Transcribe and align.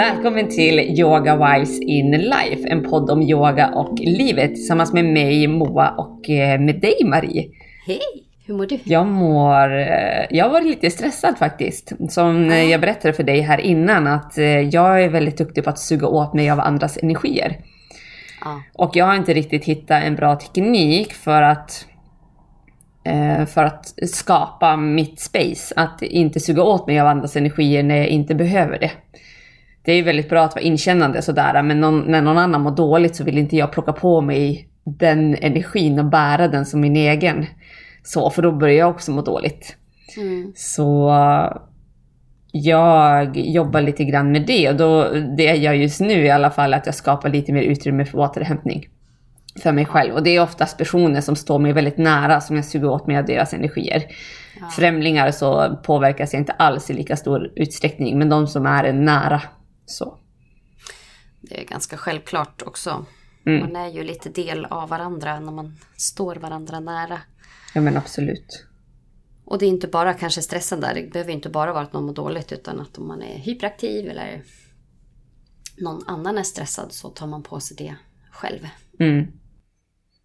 Välkommen 0.00 0.48
till 0.48 0.80
Yoga 0.80 1.36
Wives 1.36 1.80
in 1.80 2.10
Life, 2.10 2.68
en 2.68 2.82
podd 2.82 3.10
om 3.10 3.22
yoga 3.22 3.68
och 3.68 3.98
livet 3.98 4.54
tillsammans 4.54 4.92
med 4.92 5.04
mig 5.04 5.46
Moa 5.46 5.90
och 5.90 6.30
eh, 6.30 6.60
med 6.60 6.80
dig 6.80 7.04
Marie. 7.04 7.48
Hej, 7.86 8.00
hur 8.46 8.54
mår 8.54 8.66
du? 8.66 8.78
Jag 8.84 9.06
mår... 9.06 9.78
eh, 9.78 10.26
Jag 10.30 10.44
har 10.44 10.50
varit 10.50 10.66
lite 10.66 10.90
stressad 10.90 11.38
faktiskt. 11.38 11.92
Som 12.08 12.50
eh, 12.50 12.64
jag 12.64 12.80
berättade 12.80 13.14
för 13.14 13.22
dig 13.22 13.40
här 13.40 13.60
innan 13.60 14.06
att 14.06 14.32
jag 14.70 15.04
är 15.04 15.08
väldigt 15.08 15.38
duktig 15.38 15.64
på 15.64 15.70
att 15.70 15.78
suga 15.78 16.06
åt 16.06 16.34
mig 16.34 16.50
av 16.50 16.60
andras 16.60 16.98
energier. 17.02 17.56
Ja. 18.44 18.62
Och 18.74 18.96
jag 18.96 19.04
har 19.04 19.14
inte 19.14 19.34
riktigt 19.34 19.64
hittat 19.64 20.02
en 20.04 20.16
bra 20.16 20.36
teknik 20.36 21.12
för 21.12 21.42
att 21.42 21.86
för 23.46 23.64
att 23.64 23.94
skapa 24.08 24.76
mitt 24.76 25.20
space. 25.20 25.74
Att 25.76 26.02
inte 26.02 26.40
suga 26.40 26.62
åt 26.62 26.86
mig 26.86 27.00
av 27.00 27.06
andras 27.06 27.36
energier 27.36 27.82
när 27.82 27.96
jag 27.96 28.08
inte 28.08 28.34
behöver 28.34 28.78
det. 28.78 28.90
Det 29.82 29.92
är 29.92 29.96
ju 29.96 30.02
väldigt 30.02 30.28
bra 30.28 30.44
att 30.44 30.54
vara 30.54 30.64
inkännande 30.64 31.22
sådär, 31.22 31.62
men 31.62 31.80
någon, 31.80 32.00
när 32.00 32.22
någon 32.22 32.38
annan 32.38 32.60
mår 32.60 32.70
dåligt 32.70 33.16
så 33.16 33.24
vill 33.24 33.38
inte 33.38 33.56
jag 33.56 33.72
plocka 33.72 33.92
på 33.92 34.20
mig 34.20 34.68
den 34.84 35.34
energin 35.34 35.98
och 35.98 36.04
bära 36.04 36.48
den 36.48 36.66
som 36.66 36.80
min 36.80 36.96
egen. 36.96 37.46
Så, 38.02 38.30
för 38.30 38.42
då 38.42 38.52
börjar 38.52 38.76
jag 38.76 38.90
också 38.90 39.12
må 39.12 39.22
dåligt. 39.22 39.76
Mm. 40.16 40.52
Så 40.56 41.10
jag 42.52 43.36
jobbar 43.36 43.80
lite 43.80 44.04
grann 44.04 44.32
med 44.32 44.46
det 44.46 44.68
och 44.68 44.76
då, 44.76 45.08
det 45.36 45.44
jag 45.44 45.56
gör 45.56 45.72
just 45.72 46.00
nu 46.00 46.24
i 46.24 46.30
alla 46.30 46.50
fall 46.50 46.72
är 46.72 46.76
att 46.76 46.86
jag 46.86 46.94
skapar 46.94 47.28
lite 47.28 47.52
mer 47.52 47.62
utrymme 47.62 48.04
för 48.04 48.18
återhämtning. 48.18 48.88
För 49.62 49.72
mig 49.72 49.84
själv. 49.86 50.14
Och 50.14 50.22
det 50.22 50.36
är 50.36 50.42
oftast 50.42 50.78
personer 50.78 51.20
som 51.20 51.36
står 51.36 51.58
mig 51.58 51.72
väldigt 51.72 51.98
nära 51.98 52.40
som 52.40 52.56
jag 52.56 52.64
suger 52.64 52.90
åt 52.90 53.06
mig 53.06 53.16
av 53.16 53.24
deras 53.24 53.54
energier. 53.54 54.02
Främlingar 54.76 55.30
så 55.30 55.76
påverkas 55.82 56.32
jag 56.32 56.40
inte 56.40 56.52
alls 56.52 56.90
i 56.90 56.92
lika 56.92 57.16
stor 57.16 57.52
utsträckning, 57.56 58.18
men 58.18 58.28
de 58.28 58.46
som 58.46 58.66
är 58.66 58.92
nära 58.92 59.42
så. 59.90 60.18
Det 61.40 61.60
är 61.60 61.64
ganska 61.64 61.96
självklart 61.96 62.62
också. 62.62 63.06
Mm. 63.46 63.60
Man 63.60 63.76
är 63.76 63.88
ju 63.88 64.04
lite 64.04 64.28
del 64.28 64.64
av 64.64 64.88
varandra 64.88 65.40
när 65.40 65.52
man 65.52 65.76
står 65.96 66.36
varandra 66.36 66.80
nära. 66.80 67.20
Ja 67.74 67.80
men 67.80 67.96
absolut. 67.96 68.66
Och 69.44 69.58
det 69.58 69.66
är 69.66 69.68
inte 69.68 69.88
bara 69.88 70.14
kanske 70.14 70.42
stressen 70.42 70.80
där. 70.80 70.94
Det 70.94 71.12
behöver 71.12 71.32
inte 71.32 71.48
bara 71.48 71.72
vara 71.72 71.82
att 71.82 71.92
någon 71.92 72.06
mår 72.06 72.14
dåligt 72.14 72.52
utan 72.52 72.80
att 72.80 72.98
om 72.98 73.08
man 73.08 73.22
är 73.22 73.38
hyperaktiv 73.38 74.08
eller 74.08 74.42
någon 75.78 76.02
annan 76.06 76.38
är 76.38 76.42
stressad 76.42 76.92
så 76.92 77.08
tar 77.08 77.26
man 77.26 77.42
på 77.42 77.60
sig 77.60 77.76
det 77.76 77.94
själv. 78.30 78.68
Mm. 78.98 79.26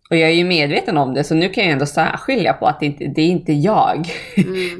Och 0.09 0.15
jag 0.15 0.29
är 0.29 0.33
ju 0.33 0.43
medveten 0.43 0.97
om 0.97 1.13
det, 1.13 1.23
så 1.23 1.35
nu 1.35 1.49
kan 1.49 1.63
jag 1.63 1.73
ändå 1.73 1.85
särskilja 1.85 2.53
på 2.53 2.65
att 2.67 2.79
det 2.79 2.85
inte 2.85 3.05
det 3.07 3.21
är 3.21 3.27
inte 3.27 3.53
jag. 3.53 4.07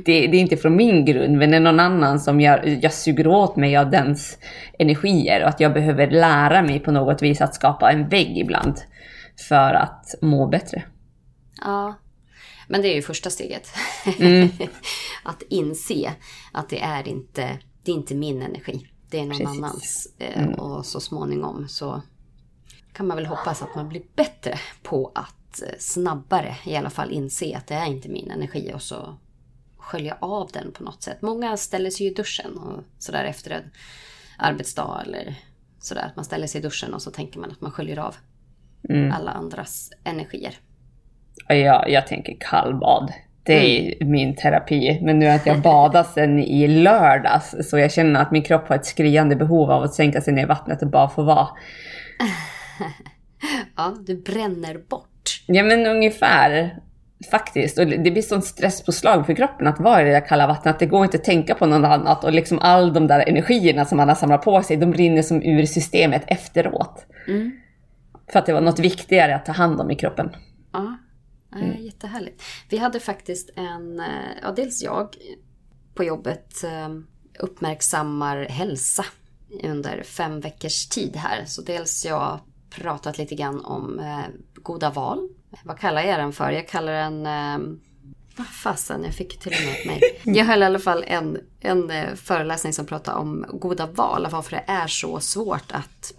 det, 0.05 0.27
det 0.27 0.37
är 0.37 0.41
inte 0.41 0.57
från 0.57 0.75
min 0.75 1.05
grund, 1.05 1.37
men 1.37 1.51
det 1.51 1.57
är 1.57 1.61
någon 1.61 1.79
annan 1.79 2.19
som 2.19 2.41
jag, 2.41 2.67
jag 2.83 2.93
suger 2.93 3.27
åt 3.27 3.55
mig 3.55 3.77
av 3.77 3.89
dens 3.89 4.37
energier. 4.79 5.43
Och 5.43 5.49
att 5.49 5.59
jag 5.59 5.73
behöver 5.73 6.11
lära 6.11 6.61
mig 6.61 6.79
på 6.79 6.91
något 6.91 7.21
vis 7.21 7.41
att 7.41 7.55
skapa 7.55 7.91
en 7.91 8.09
vägg 8.09 8.37
ibland. 8.37 8.75
För 9.47 9.73
att 9.73 10.15
må 10.21 10.47
bättre. 10.47 10.83
Ja, 11.61 11.95
men 12.67 12.81
det 12.81 12.87
är 12.87 12.95
ju 12.95 13.01
första 13.01 13.29
steget. 13.29 13.67
att 15.23 15.43
inse 15.49 16.13
att 16.53 16.69
det 16.69 16.81
är 16.81 17.07
inte, 17.07 17.57
det 17.83 17.91
är 17.91 17.95
inte 17.95 18.15
min 18.15 18.41
energi. 18.41 18.87
Det 19.11 19.19
är 19.19 19.25
någon 19.25 19.37
Precis. 19.37 19.47
annans. 19.47 20.07
Eh, 20.19 20.45
Och 20.49 20.85
så 20.85 20.99
småningom 20.99 21.67
så 21.67 22.01
kan 22.95 23.07
man 23.07 23.17
väl 23.17 23.25
hoppas 23.25 23.61
att 23.61 23.75
man 23.75 23.89
blir 23.89 24.01
bättre 24.15 24.53
på 24.83 25.11
att 25.15 25.61
eh, 25.61 25.69
snabbare 25.79 26.55
i 26.65 26.75
alla 26.75 26.89
fall 26.89 27.11
inse 27.11 27.57
att 27.57 27.67
det 27.67 27.75
är 27.75 27.85
inte 27.85 28.09
min 28.09 28.31
energi 28.31 28.71
och 28.75 28.81
så 28.81 29.17
skölja 29.77 30.17
av 30.19 30.49
den 30.53 30.71
på 30.71 30.83
något 30.83 31.03
sätt. 31.03 31.21
Många 31.21 31.57
ställer 31.57 31.89
sig 31.89 32.07
i 32.07 32.13
duschen 32.13 32.57
och 32.57 32.83
sådär 32.99 33.23
efter 33.23 33.51
en 33.51 33.63
arbetsdag 34.37 35.01
eller 35.05 35.35
sådär. 35.79 36.05
Att 36.05 36.15
man 36.15 36.25
ställer 36.25 36.47
sig 36.47 36.59
i 36.59 36.63
duschen 36.63 36.93
och 36.93 37.01
så 37.01 37.11
tänker 37.11 37.39
man 37.39 37.51
att 37.51 37.61
man 37.61 37.71
sköljer 37.71 37.99
av 37.99 38.15
alla 39.13 39.31
andras 39.31 39.91
energier. 40.03 40.53
Jag, 41.47 41.89
jag 41.89 42.07
tänker 42.07 42.37
kallbad. 42.39 43.13
Det 43.43 43.53
är 43.53 44.05
min 44.05 44.35
terapi. 44.35 44.99
Men 45.01 45.19
nu 45.19 45.33
inte 45.33 45.49
jag 45.49 45.61
badat 45.61 46.13
sen 46.13 46.39
i 46.39 46.67
lördags. 46.67 47.55
Så 47.69 47.77
jag 47.77 47.91
känner 47.91 48.21
att 48.21 48.31
min 48.31 48.43
kropp 48.43 48.67
har 48.67 48.75
ett 48.75 48.85
skriande 48.85 49.35
behov 49.35 49.71
av 49.71 49.83
att 49.83 49.93
sänka 49.93 50.21
sig 50.21 50.33
ner 50.33 50.43
i 50.43 50.45
vattnet 50.45 50.81
och 50.81 50.89
bara 50.89 51.09
få 51.09 51.23
vara. 51.23 51.47
Ja, 53.75 53.95
du 54.05 54.21
bränner 54.21 54.77
bort. 54.89 55.43
Ja 55.45 55.63
men 55.63 55.85
ungefär. 55.85 56.79
Faktiskt. 57.31 57.79
Och 57.79 57.87
det 57.87 58.11
blir 58.11 58.21
sån 58.21 58.41
stresspåslag 58.41 59.25
för 59.25 59.33
kroppen 59.33 59.67
att 59.67 59.79
vara 59.79 60.01
i 60.01 60.03
det 60.03 60.11
där 60.11 60.27
kalla 60.27 60.47
vattnet. 60.47 60.73
Att 60.73 60.79
det 60.79 60.85
går 60.85 61.03
inte 61.03 61.17
att 61.17 61.23
tänka 61.23 61.55
på 61.55 61.65
något 61.65 61.85
annat. 61.85 62.23
Och 62.23 62.33
liksom 62.33 62.59
all 62.59 62.93
de 62.93 63.07
där 63.07 63.29
energierna 63.29 63.85
som 63.85 63.97
man 63.97 64.07
har 64.07 64.15
samlat 64.15 64.41
på 64.41 64.63
sig, 64.63 64.77
de 64.77 64.93
rinner 64.93 65.21
som 65.21 65.43
ur 65.43 65.65
systemet 65.65 66.23
efteråt. 66.27 67.05
För 68.31 68.39
att 68.39 68.45
det 68.45 68.53
var 68.53 68.61
något 68.61 68.79
viktigare 68.79 69.35
att 69.35 69.45
ta 69.45 69.51
hand 69.51 69.81
om 69.81 69.91
i 69.91 69.95
kroppen. 69.95 70.35
Ja, 70.71 70.97
mm. 71.55 71.83
jättehärligt. 71.83 72.43
Vi 72.69 72.77
hade 72.77 72.99
faktiskt 72.99 73.49
en, 73.55 73.99
eh, 73.99 74.05
ja 74.41 74.51
dels 74.51 74.83
jag 74.83 75.15
på 75.95 76.03
jobbet 76.03 76.63
eh, 76.63 76.89
uppmärksammar 77.39 78.45
hälsa 78.49 79.05
under 79.63 80.03
fem 80.03 80.39
veckors 80.39 80.89
tid 80.89 81.15
här. 81.15 81.45
Så 81.45 81.61
dels 81.61 82.05
jag 82.05 82.39
pratat 82.75 83.17
lite 83.17 83.35
grann 83.35 83.65
om 83.65 83.99
eh, 83.99 84.25
goda 84.53 84.89
val. 84.89 85.29
Vad 85.63 85.79
kallar 85.79 86.01
jag 86.01 86.19
den 86.19 86.33
för? 86.33 86.51
Jag 86.51 86.67
kallar 86.67 86.93
den 86.93 87.25
eh, 87.25 87.77
vad 88.37 88.47
fasen, 88.47 89.03
jag 89.03 89.13
fick 89.13 89.39
till 89.39 89.51
och 89.51 89.65
med 89.65 89.79
ett 89.79 89.85
mejl. 89.85 90.01
Jag 90.37 90.45
höll 90.45 90.61
i 90.61 90.65
alla 90.65 90.79
fall 90.79 91.03
en, 91.07 91.39
en 91.59 91.91
eh, 91.91 92.15
föreläsning 92.15 92.73
som 92.73 92.85
pratade 92.85 93.17
om 93.17 93.45
goda 93.53 93.87
val. 93.87 94.27
Varför 94.31 94.51
det 94.51 94.63
är 94.67 94.87
så 94.87 95.19
svårt 95.19 95.71
att 95.71 96.13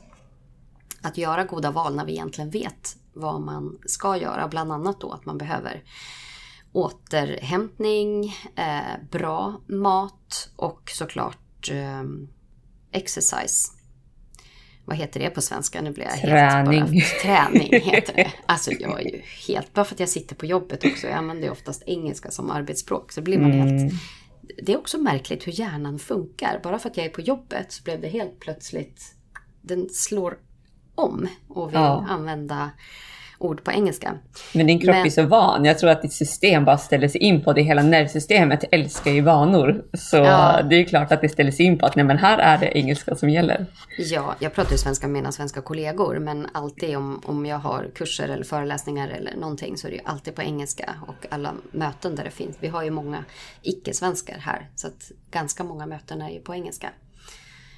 att 1.03 1.19
göra 1.19 1.45
goda 1.45 1.71
val 1.71 1.97
när 1.97 2.05
vi 2.05 2.13
egentligen 2.13 2.51
vet 2.51 2.97
vad 3.13 3.41
man 3.41 3.79
ska 3.87 4.17
göra. 4.17 4.49
Bland 4.49 4.73
annat 4.73 5.01
då 5.01 5.13
att 5.13 5.27
man 5.27 5.39
behöver 5.39 5.83
återhämtning, 6.73 8.35
eh, 8.57 9.09
bra 9.11 9.61
mat 9.67 10.51
och 10.57 10.91
såklart 10.95 11.71
eh, 11.71 12.03
exercise. 12.93 13.73
Vad 14.89 14.97
heter 14.97 15.21
det 15.21 15.31
på 15.31 15.41
svenska? 15.41 15.83
Nu 15.83 15.91
blir 15.93 16.05
jag 16.05 16.15
Träning. 16.21 16.83
helt 16.83 16.97
bara... 16.97 17.23
Träning 17.23 17.81
heter 17.83 18.15
det. 18.17 18.33
Alltså 18.47 18.71
jag 18.73 19.01
är 19.01 19.05
ju 19.05 19.21
helt... 19.49 19.73
Bara 19.75 19.85
för 19.85 19.95
att 19.95 20.01
jag 20.01 20.09
sitter 20.09 20.37
på 20.37 20.47
jobbet 20.47 20.85
också. 20.85 21.07
Jag 21.07 21.17
använder 21.17 21.51
oftast 21.51 21.83
engelska 21.87 22.31
som 22.31 22.51
arbetsspråk. 22.51 23.13
Så 23.13 23.23
blir 23.23 23.39
man 23.39 23.53
helt... 23.53 23.93
Det 24.63 24.73
är 24.73 24.77
också 24.79 24.99
märkligt 24.99 25.47
hur 25.47 25.61
hjärnan 25.61 25.99
funkar. 25.99 26.61
Bara 26.63 26.79
för 26.79 26.91
att 26.91 26.97
jag 26.97 27.07
är 27.07 27.11
på 27.11 27.21
jobbet 27.21 27.73
så 27.73 27.83
blev 27.83 28.01
det 28.01 28.09
helt 28.09 28.41
plötsligt... 28.41 29.03
Den 29.63 29.89
slår 29.89 30.39
om 30.95 31.29
och 31.49 31.69
vill 31.69 31.75
Ja. 31.75 32.07
använda 32.09 32.71
ord 33.39 33.65
på 33.65 33.71
engelska. 33.73 34.15
Men 34.55 34.67
din 34.67 34.81
kropp 34.81 34.97
Men- 34.97 35.07
är 35.07 35.11
så 35.11 35.23
van. 35.27 35.65
Jag 35.65 35.79
tror 35.79 35.91
att 35.91 36.03
ditt 36.03 36.13
system 36.13 36.65
bara 36.65 36.79
ställer 36.79 37.09
sig 37.09 37.21
in 37.21 37.45
på 37.45 37.53
det. 37.53 37.63
Hela 37.63 37.83
nervsystemet 37.83 38.65
älskar 38.71 39.11
ju 39.11 39.21
vanor. 39.21 39.85
Så 39.93 40.17
Ja. 40.17 40.63
det 40.63 40.77
är 40.77 40.85
klart 40.85 41.13
att 41.13 41.21
det 41.21 41.29
ställer 41.29 41.51
sig 41.51 41.67
in 41.67 41.79
på 41.79 41.87
att 41.87 41.97
nej 41.97 42.05
men 42.05 42.19
här 42.19 42.39
är 42.39 42.59
det 42.59 42.79
engelska 42.79 43.15
som 43.15 43.31
gäller. 43.31 43.67
Ja, 43.99 44.35
jag 44.39 44.55
pratar 44.55 44.73
ju 44.73 44.79
svenska 44.79 45.07
med 45.07 45.13
mina 45.13 45.33
svenska 45.33 45.61
kollegor 45.63 46.19
men 46.19 46.47
alltid 46.55 46.97
om, 46.97 47.23
om 47.25 47.47
jag 47.47 47.59
har 47.59 47.91
kurser 47.95 48.29
eller 48.29 48.45
föreläsningar 48.45 49.09
eller 49.09 49.37
någonting 49.37 49.77
så 49.77 49.87
är 49.87 49.91
det 49.91 49.97
ju 49.97 50.03
alltid 50.05 50.35
på 50.35 50.43
engelska 50.43 50.95
och 51.07 51.27
alla 51.31 51.55
möten 51.73 52.15
där 52.15 52.25
det 52.25 52.31
finns. 52.31 52.57
Vi 52.61 52.69
har 52.69 52.83
ju 52.83 52.91
många 52.91 53.25
icke-svenskar 53.63 54.39
här 54.39 54.71
så 54.75 54.87
att 54.87 55.11
ganska 55.31 55.65
många 55.65 55.87
möten 55.87 56.23
är 56.23 56.31
ju 56.31 56.41
på 56.41 56.55
engelska. 56.55 56.91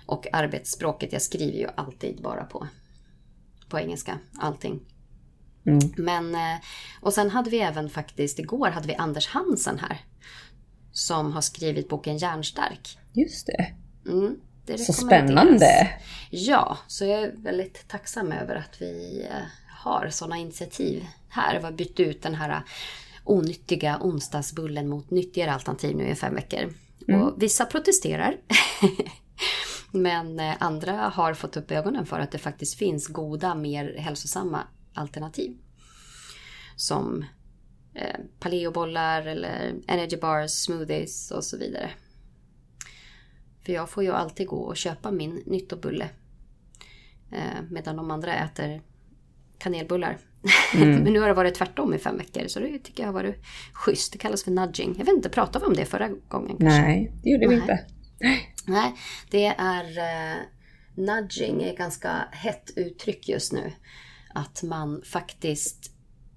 Och 0.07 0.27
arbetsspråket, 0.33 1.13
jag 1.13 1.23
skriver 1.23 1.59
ju 1.59 1.67
alltid 1.75 2.23
bara 2.23 2.45
på, 2.45 2.67
på 3.69 3.79
engelska, 3.79 4.19
allting. 4.39 4.81
Men, 5.97 6.34
eh, 6.34 6.61
och 7.01 7.15
sen 7.15 7.31
hade 7.31 7.51
vi 7.51 7.61
även 7.61 7.91
faktiskt, 7.91 8.39
igår 8.39 8.69
hade 8.69 8.87
vi 8.87 8.94
Anders 8.94 9.29
Hansen 9.29 9.79
här. 9.79 10.00
Som 10.93 11.32
har 11.32 11.41
skrivit 11.41 11.88
boken 11.88 12.17
Järnstark. 12.19 12.99
Just 13.12 13.47
det. 13.47 13.75
Mm, 14.11 14.37
det 14.67 14.79
Så 14.79 14.93
spännande. 14.93 15.91
Ja, 16.31 16.79
så 16.87 17.05
jag 17.05 17.23
är 17.23 17.32
väldigt 17.37 17.88
tacksam 17.88 18.32
över 18.32 18.55
att 18.55 18.82
vi 18.82 19.26
eh, 19.31 19.47
har 19.69 20.09
sådana 20.11 20.37
initiativ 20.37 21.06
här. 21.29 21.59
Vi 21.59 21.65
har 21.65 21.73
bytt 21.73 22.00
ut 22.00 22.23
den 22.23 22.35
här 22.35 22.62
onyttiga 23.25 23.99
onsdagsbullen 24.00 24.88
mot 24.88 25.11
nyttigare 25.11 25.53
alternativ 25.53 25.97
nu 25.97 26.09
i 26.09 26.15
fem 26.15 26.35
veckor. 26.35 26.75
Och 27.15 27.43
vissa 27.43 27.65
protesterar. 27.65 28.37
Men 29.91 30.41
eh, 30.41 30.55
andra 30.59 30.93
har 30.93 31.35
fått 31.35 31.56
upp 31.56 31.70
ögonen 31.70 32.06
för 32.06 32.20
att 32.20 32.31
det 32.31 32.38
faktiskt 32.38 32.79
finns 32.79 33.06
goda, 33.06 33.55
mer 33.55 33.97
hälsosamma 33.99 34.61
alternativ. 34.99 35.56
Som 36.77 37.25
eh, 37.95 38.21
paleobollar 38.41 39.27
eller 39.27 39.75
energy 39.87 40.17
bars, 40.17 40.50
smoothies 40.50 41.31
och 41.31 41.45
så 41.45 41.59
vidare. 41.59 41.91
För 43.65 43.73
jag 43.73 43.91
får 43.91 44.03
ju 44.03 44.12
alltid 44.12 44.47
gå 44.47 44.56
och 44.56 44.77
köpa 44.77 45.11
min 45.11 45.43
nyttobulle. 45.47 46.09
Eh, 47.33 47.62
medan 47.71 47.97
de 47.97 48.11
andra 48.11 48.35
äter 48.35 48.83
kanelbullar. 49.59 50.19
Men 50.75 51.05
nu 51.05 51.21
har 51.21 51.29
det 51.29 51.35
varit 51.35 51.55
tvärtom 51.55 51.94
i 51.94 51.99
fem 51.99 52.19
veckor 52.19 52.49
så 52.49 52.61
det 52.61 52.79
tycker 52.79 53.03
jag 53.03 53.09
har 53.09 53.15
varit 53.15 53.44
schysst. 53.73 54.12
Det 54.12 54.19
kallas 54.19 54.44
för 54.44 54.51
nudging. 54.51 54.94
Jag 54.99 55.05
vet 55.05 55.15
inte, 55.15 55.29
pratade 55.29 55.65
vi 55.65 55.69
om 55.69 55.75
det 55.75 55.85
förra 55.85 56.09
gången? 56.09 56.56
Kanske? 56.59 56.81
Nej, 56.81 57.12
det 57.23 57.31
gjorde 57.31 57.49
vi 57.49 57.56
Nej. 57.56 57.61
inte. 57.61 57.85
Nej, 58.67 58.94
det 59.31 59.47
är 59.47 59.99
eh, 59.99 60.37
nudging 60.94 61.62
är 61.62 61.71
ett 61.71 61.79
ganska 61.79 62.29
hett 62.33 62.71
uttryck 62.77 63.29
just 63.29 63.53
nu. 63.53 63.73
Att 64.35 64.63
man 64.63 65.03
faktiskt 65.03 65.93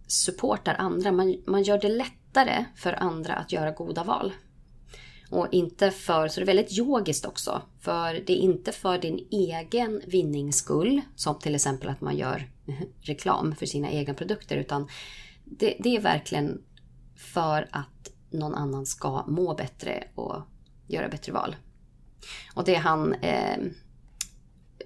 supportar 0.07 0.75
andra. 0.79 1.11
Man, 1.11 1.43
man 1.47 1.63
gör 1.63 1.79
det 1.81 1.89
lättare 1.89 2.65
för 2.75 2.93
andra 2.93 3.33
att 3.33 3.51
göra 3.51 3.71
goda 3.71 4.03
val. 4.03 4.33
Och 5.29 5.47
inte 5.51 5.91
för, 5.91 6.27
så 6.27 6.39
det 6.39 6.43
är 6.43 6.55
väldigt 6.55 6.77
yogiskt 6.77 7.25
också. 7.25 7.61
För 7.79 8.13
det 8.13 8.33
är 8.33 8.37
inte 8.37 8.71
för 8.71 8.97
din 8.97 9.27
egen 9.31 10.01
vinnings 10.07 10.57
skull, 10.57 11.01
som 11.15 11.39
till 11.39 11.55
exempel 11.55 11.89
att 11.89 12.01
man 12.01 12.17
gör 12.17 12.49
reklam 13.01 13.55
för 13.55 13.65
sina 13.65 13.91
egna 13.91 14.13
produkter, 14.13 14.57
utan 14.57 14.87
det, 15.43 15.77
det 15.79 15.95
är 15.95 16.01
verkligen 16.01 16.61
för 17.15 17.67
att 17.71 18.11
någon 18.29 18.55
annan 18.55 18.85
ska 18.85 19.25
må 19.27 19.53
bättre 19.53 20.03
och 20.15 20.41
göra 20.87 21.09
bättre 21.09 21.31
val. 21.31 21.55
Och 22.55 22.63
det 22.63 22.75
är 22.75 22.79
han 22.79 23.13
eh, 23.13 23.57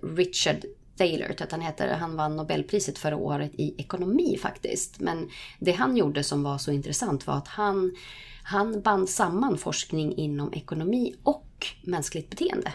Richard 0.02 0.66
Thaler, 0.98 1.36
att 1.42 1.52
han 1.52 1.62
heter, 1.62 1.94
han 1.94 2.16
vann 2.16 2.36
Nobelpriset 2.36 2.98
förra 2.98 3.18
året 3.18 3.52
i 3.54 3.76
ekonomi 3.78 4.38
faktiskt. 4.42 5.00
Men 5.00 5.30
det 5.60 5.72
han 5.72 5.98
gjorde 5.98 6.24
som 6.24 6.44
var 6.44 6.58
så 6.58 6.72
intressant 6.72 7.28
var 7.28 7.38
att 7.38 7.48
han, 7.48 7.96
han 8.44 8.82
band 8.82 9.10
samman 9.10 9.58
forskning 9.58 10.16
inom 10.16 10.54
ekonomi 10.54 11.16
och 11.24 11.68
mänskligt 11.84 12.30
beteende. 12.30 12.74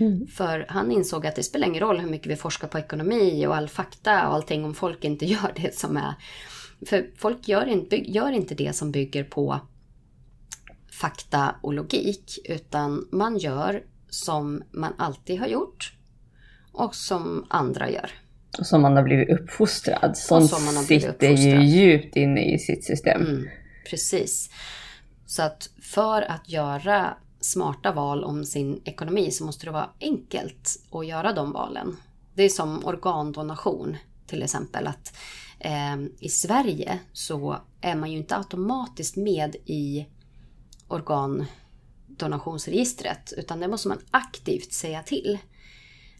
Mm. 0.00 0.26
För 0.26 0.66
han 0.68 0.92
insåg 0.92 1.26
att 1.26 1.36
det 1.36 1.42
spelar 1.42 1.68
ingen 1.68 1.80
roll 1.80 1.98
hur 1.98 2.10
mycket 2.10 2.32
vi 2.32 2.36
forskar 2.36 2.68
på 2.68 2.78
ekonomi 2.78 3.46
och 3.46 3.56
all 3.56 3.68
fakta 3.68 4.28
och 4.28 4.34
allting 4.34 4.64
om 4.64 4.74
folk 4.74 5.04
inte 5.04 5.26
gör 5.34 5.52
det 5.56 5.74
som 5.74 5.96
är... 5.96 6.14
För 6.86 7.10
folk 7.16 7.48
gör 7.48 7.66
inte, 7.66 8.10
gör 8.10 8.32
inte 8.32 8.54
det 8.54 8.72
som 8.72 8.92
bygger 8.92 9.24
på 9.24 9.60
fakta 11.00 11.54
och 11.62 11.72
logik, 11.72 12.38
utan 12.44 13.08
man 13.12 13.38
gör 13.38 13.84
som 14.08 14.62
man 14.70 14.92
alltid 14.98 15.40
har 15.40 15.46
gjort 15.46 15.92
och 16.72 16.94
som 16.94 17.46
andra 17.48 17.90
gör. 17.90 18.10
Och 18.58 18.66
som 18.66 18.82
man 18.82 18.96
har 18.96 19.02
blivit 19.02 19.30
uppfostrad. 19.30 20.16
Sånt 20.16 20.50
som 20.50 20.64
man 20.64 20.76
har 20.76 20.86
blivit 20.86 21.04
sitter 21.04 21.30
ju 21.30 21.64
djupt 21.64 22.16
inne 22.16 22.54
i 22.54 22.58
sitt 22.58 22.84
system. 22.84 23.20
Mm, 23.20 23.48
precis. 23.90 24.50
Så 25.26 25.42
att 25.42 25.70
för 25.82 26.22
att 26.22 26.48
göra 26.48 27.16
smarta 27.40 27.92
val 27.92 28.24
om 28.24 28.44
sin 28.44 28.80
ekonomi 28.84 29.30
så 29.30 29.44
måste 29.44 29.66
det 29.66 29.72
vara 29.72 29.90
enkelt 30.00 30.82
att 30.90 31.06
göra 31.06 31.32
de 31.32 31.52
valen. 31.52 31.96
Det 32.34 32.42
är 32.42 32.48
som 32.48 32.84
organdonation 32.84 33.96
till 34.26 34.42
exempel. 34.42 34.86
att 34.86 35.16
eh, 35.58 35.96
I 36.18 36.28
Sverige 36.28 36.98
så 37.12 37.56
är 37.80 37.94
man 37.94 38.12
ju 38.12 38.18
inte 38.18 38.36
automatiskt 38.36 39.16
med 39.16 39.56
i 39.64 40.06
organdonationsregistret 40.88 43.32
utan 43.36 43.60
det 43.60 43.68
måste 43.68 43.88
man 43.88 43.98
aktivt 44.10 44.72
säga 44.72 45.02
till 45.02 45.38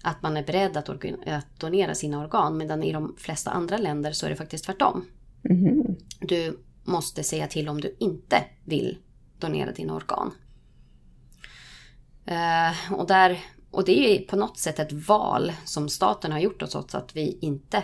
att 0.02 0.22
man 0.22 0.36
är 0.36 0.42
beredd 0.42 0.76
att, 0.76 0.88
att 0.88 1.60
donera 1.60 1.94
sina 1.94 2.24
organ. 2.24 2.56
Medan 2.56 2.82
i 2.82 2.92
de 2.92 3.16
flesta 3.18 3.50
andra 3.50 3.78
länder 3.78 4.12
så 4.12 4.26
är 4.26 4.30
det 4.30 4.36
faktiskt 4.36 4.64
tvärtom. 4.64 5.04
Mm. 5.44 5.96
Du 6.20 6.58
måste 6.84 7.22
säga 7.22 7.46
till 7.46 7.68
om 7.68 7.80
du 7.80 7.96
inte 7.98 8.44
vill 8.64 8.98
donera 9.38 9.72
dina 9.72 9.94
organ. 9.94 10.30
Uh, 12.30 12.92
och, 12.92 13.06
där, 13.06 13.40
och 13.70 13.84
det 13.84 13.98
är 13.98 14.18
ju 14.18 14.26
på 14.26 14.36
något 14.36 14.58
sätt 14.58 14.78
ett 14.78 14.92
val 14.92 15.52
som 15.64 15.88
staten 15.88 16.32
har 16.32 16.38
gjort 16.38 16.62
åt 16.62 16.74
oss 16.74 16.94
att 16.94 17.16
vi 17.16 17.38
inte... 17.40 17.82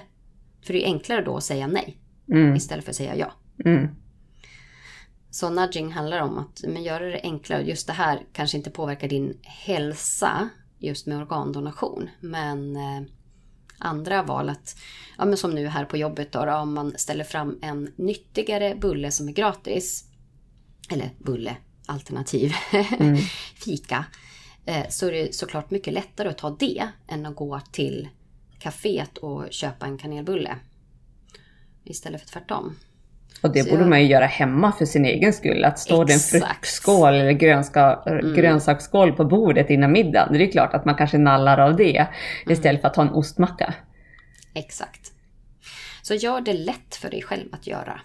För 0.66 0.72
det 0.72 0.84
är 0.84 0.86
enklare 0.86 1.24
då 1.24 1.36
att 1.36 1.44
säga 1.44 1.66
nej 1.66 1.98
mm. 2.28 2.54
istället 2.54 2.84
för 2.84 2.90
att 2.90 2.96
säga 2.96 3.16
ja. 3.16 3.32
Mm. 3.64 3.88
Så 5.30 5.50
nudging 5.50 5.92
handlar 5.92 6.20
om 6.20 6.38
att 6.38 6.64
men 6.68 6.82
göra 6.82 7.04
det 7.06 7.20
enklare. 7.22 7.62
Just 7.62 7.86
det 7.86 7.92
här 7.92 8.22
kanske 8.32 8.56
inte 8.56 8.70
påverkar 8.70 9.08
din 9.08 9.38
hälsa 9.42 10.48
just 10.78 11.06
med 11.06 11.18
organdonation. 11.18 12.10
Men 12.20 12.76
eh, 12.76 13.02
andra 13.78 14.22
val 14.22 14.48
att, 14.48 14.76
ja 15.18 15.24
men 15.24 15.36
som 15.36 15.50
nu 15.50 15.66
här 15.66 15.84
på 15.84 15.96
jobbet 15.96 16.32
då, 16.32 16.52
om 16.52 16.74
man 16.74 16.94
ställer 16.96 17.24
fram 17.24 17.58
en 17.62 17.92
nyttigare 17.96 18.74
bulle 18.74 19.10
som 19.10 19.28
är 19.28 19.32
gratis. 19.32 20.04
Eller 20.90 21.10
bulle, 21.18 21.56
alternativ, 21.86 22.52
mm. 22.98 23.16
fika. 23.54 24.04
Eh, 24.64 24.88
så 24.88 25.06
är 25.06 25.12
det 25.12 25.34
såklart 25.34 25.70
mycket 25.70 25.92
lättare 25.92 26.28
att 26.28 26.38
ta 26.38 26.50
det 26.50 26.88
än 27.06 27.26
att 27.26 27.36
gå 27.36 27.60
till 27.72 28.08
kaféet 28.58 29.18
och 29.18 29.46
köpa 29.50 29.86
en 29.86 29.98
kanelbulle. 29.98 30.58
Istället 31.84 32.20
för 32.20 32.28
tvärtom. 32.28 32.76
Och 33.42 33.52
det 33.52 33.62
så 33.62 33.70
borde 33.70 33.82
jag... 33.82 33.88
man 33.88 34.00
ju 34.00 34.06
göra 34.06 34.26
hemma 34.26 34.72
för 34.72 34.84
sin 34.84 35.04
egen 35.04 35.32
skull. 35.32 35.64
Att 35.64 35.78
stå 35.78 36.04
det 36.04 36.12
en 36.12 36.18
fruktskål 36.18 37.14
eller 37.14 37.32
grönska, 37.32 38.02
mm. 38.06 38.34
grönsaksskål 38.34 39.12
på 39.12 39.24
bordet 39.24 39.70
innan 39.70 39.92
middagen. 39.92 40.32
Det 40.32 40.44
är 40.44 40.50
klart 40.50 40.74
att 40.74 40.84
man 40.84 40.94
kanske 40.94 41.18
nallar 41.18 41.58
av 41.58 41.76
det 41.76 41.96
mm. 41.96 42.52
istället 42.52 42.80
för 42.80 42.88
att 42.88 42.94
ta 42.94 43.02
en 43.02 43.08
ostmacka. 43.08 43.74
Exakt. 44.54 45.12
Så 46.02 46.14
gör 46.14 46.40
det 46.40 46.52
lätt 46.52 46.94
för 46.94 47.10
dig 47.10 47.22
själv 47.22 47.48
att 47.52 47.66
göra 47.66 48.00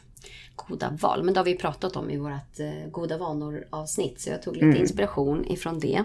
goda 0.55 0.97
val. 1.01 1.23
Men 1.23 1.33
det 1.33 1.39
har 1.39 1.45
vi 1.45 1.55
pratat 1.55 1.95
om 1.95 2.09
i 2.09 2.17
vårt 2.17 2.59
eh, 2.59 2.91
goda 2.91 3.17
vanor 3.17 3.67
avsnitt. 3.69 4.21
Så 4.21 4.29
jag 4.29 4.41
tog 4.41 4.53
lite 4.53 4.65
mm. 4.65 4.81
inspiration 4.81 5.45
ifrån 5.45 5.79
det 5.79 6.03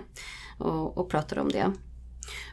och, 0.59 0.99
och 0.99 1.11
pratade 1.11 1.41
om 1.41 1.49
det. 1.49 1.73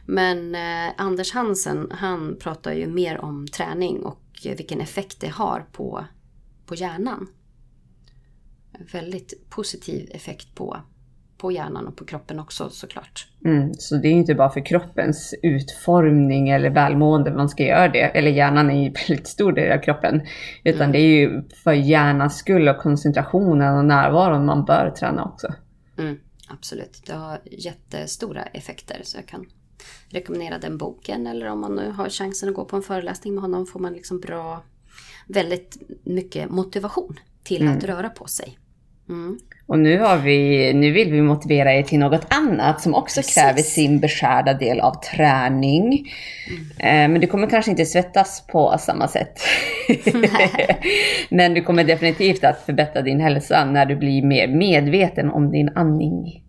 Men 0.06 0.54
eh, 0.54 0.92
Anders 0.96 1.32
Hansen, 1.32 1.90
han 1.90 2.36
pratar 2.40 2.72
ju 2.72 2.86
mer 2.86 3.20
om 3.20 3.46
träning 3.46 4.02
och 4.02 4.20
vilken 4.44 4.80
effekt 4.80 5.20
det 5.20 5.28
har 5.28 5.66
på 5.72 6.04
på 6.66 6.74
hjärnan. 6.74 7.26
En 8.72 8.86
väldigt 8.92 9.50
positiv 9.50 10.08
effekt 10.12 10.54
på, 10.54 10.76
på 11.38 11.52
hjärnan 11.52 11.86
och 11.86 11.96
på 11.96 12.04
kroppen 12.04 12.40
också 12.40 12.70
såklart. 12.70 13.28
Mm, 13.44 13.74
så 13.74 13.96
det 13.96 14.08
är 14.08 14.12
inte 14.12 14.34
bara 14.34 14.50
för 14.50 14.66
kroppens 14.66 15.34
utformning 15.42 16.48
eller 16.48 16.70
välmående 16.70 17.32
man 17.34 17.48
ska 17.48 17.62
göra 17.62 17.88
det, 17.88 18.02
eller 18.02 18.30
hjärnan 18.30 18.70
är 18.70 18.82
ju 18.82 18.92
väldigt 19.08 19.28
stor 19.28 19.52
del 19.52 19.78
av 19.78 19.82
kroppen, 19.82 20.22
utan 20.64 20.80
mm. 20.80 20.92
det 20.92 20.98
är 20.98 21.18
ju 21.18 21.42
för 21.64 21.72
hjärnans 21.72 22.36
skull 22.36 22.68
och 22.68 22.78
koncentrationen 22.78 23.78
och 23.78 23.84
närvaron 23.84 24.46
man 24.46 24.64
bör 24.64 24.90
träna 24.90 25.24
också. 25.24 25.48
Mm, 25.98 26.20
absolut, 26.48 27.02
det 27.06 27.14
har 27.14 27.40
jättestora 27.44 28.42
effekter 28.42 29.00
så 29.02 29.18
jag 29.18 29.26
kan 29.26 29.46
rekommendera 30.08 30.58
den 30.58 30.78
boken 30.78 31.26
eller 31.26 31.46
om 31.46 31.60
man 31.60 31.74
nu 31.74 31.90
har 31.90 32.08
chansen 32.08 32.48
att 32.48 32.54
gå 32.54 32.64
på 32.64 32.76
en 32.76 32.82
föreläsning 32.82 33.34
med 33.34 33.42
honom 33.42 33.66
får 33.66 33.80
man 33.80 33.92
liksom 33.92 34.20
bra 34.20 34.62
väldigt 35.28 35.78
mycket 36.04 36.50
motivation 36.50 37.20
till 37.44 37.62
mm. 37.62 37.78
att 37.78 37.84
röra 37.84 38.08
på 38.08 38.26
sig. 38.26 38.58
Mm. 39.08 39.38
Och 39.66 39.78
nu, 39.78 39.98
har 39.98 40.18
vi, 40.18 40.72
nu 40.74 40.90
vill 40.92 41.12
vi 41.12 41.22
motivera 41.22 41.72
er 41.74 41.82
till 41.82 41.98
något 41.98 42.26
annat 42.28 42.80
som 42.80 42.94
också 42.94 43.20
Precis. 43.20 43.34
kräver 43.34 43.62
sin 43.62 44.00
beskärda 44.00 44.54
del 44.54 44.80
av 44.80 44.94
träning. 45.00 46.12
Mm. 46.78 47.12
Men 47.12 47.20
du 47.20 47.26
kommer 47.26 47.46
kanske 47.46 47.70
inte 47.70 47.86
svettas 47.86 48.46
på 48.46 48.76
samma 48.78 49.08
sätt. 49.08 49.40
Men 51.28 51.54
du 51.54 51.62
kommer 51.62 51.84
definitivt 51.84 52.44
att 52.44 52.62
förbättra 52.66 53.02
din 53.02 53.20
hälsa 53.20 53.64
när 53.64 53.86
du 53.86 53.96
blir 53.96 54.22
mer 54.22 54.48
medveten 54.48 55.30
om 55.30 55.50
din 55.50 55.68
andning. 55.74 56.42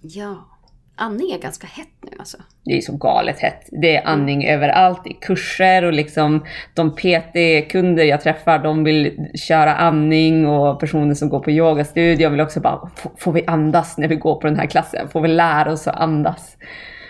Ja. 0.00 0.57
Andning 1.00 1.30
är 1.30 1.38
ganska 1.38 1.66
hett 1.66 1.88
nu 2.00 2.10
alltså. 2.18 2.36
Det 2.64 2.76
är 2.76 2.80
så 2.80 2.96
galet 2.96 3.38
hett. 3.38 3.68
Det 3.70 3.96
är 3.96 4.06
andning 4.06 4.44
mm. 4.44 4.54
överallt 4.54 5.06
i 5.06 5.12
kurser 5.12 5.84
och 5.84 5.92
liksom 5.92 6.44
de 6.74 6.96
PT-kunder 6.96 8.04
jag 8.04 8.20
träffar, 8.20 8.58
de 8.58 8.84
vill 8.84 9.28
köra 9.34 9.74
andning 9.74 10.46
och 10.46 10.80
personer 10.80 11.14
som 11.14 11.28
går 11.28 11.40
på 11.40 11.50
yogastudion 11.50 12.32
vill 12.32 12.40
också 12.40 12.60
bara, 12.60 12.90
får 13.16 13.32
vi 13.32 13.44
andas 13.46 13.98
när 13.98 14.08
vi 14.08 14.16
går 14.16 14.40
på 14.40 14.46
den 14.46 14.56
här 14.56 14.66
klassen? 14.66 15.08
Får 15.08 15.20
vi 15.20 15.28
lära 15.28 15.72
oss 15.72 15.88
att 15.88 15.96
andas? 15.96 16.56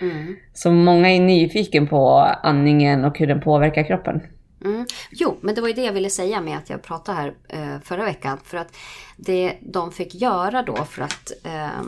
Mm. 0.00 0.36
Så 0.54 0.70
många 0.70 1.10
är 1.10 1.20
nyfiken 1.20 1.86
på 1.86 2.18
andningen 2.42 3.04
och 3.04 3.18
hur 3.18 3.26
den 3.26 3.40
påverkar 3.40 3.82
kroppen. 3.82 4.20
Mm. 4.64 4.86
Jo, 5.10 5.36
men 5.40 5.54
det 5.54 5.60
var 5.60 5.68
ju 5.68 5.74
det 5.74 5.84
jag 5.84 5.92
ville 5.92 6.10
säga 6.10 6.40
med 6.40 6.58
att 6.58 6.70
jag 6.70 6.82
pratade 6.82 7.18
här 7.18 7.34
eh, 7.48 7.80
förra 7.82 8.04
veckan. 8.04 8.38
För 8.44 8.58
att 8.58 8.76
det 9.16 9.52
de 9.60 9.92
fick 9.92 10.14
göra 10.14 10.62
då 10.62 10.76
för 10.76 11.02
att 11.02 11.32
eh, 11.44 11.82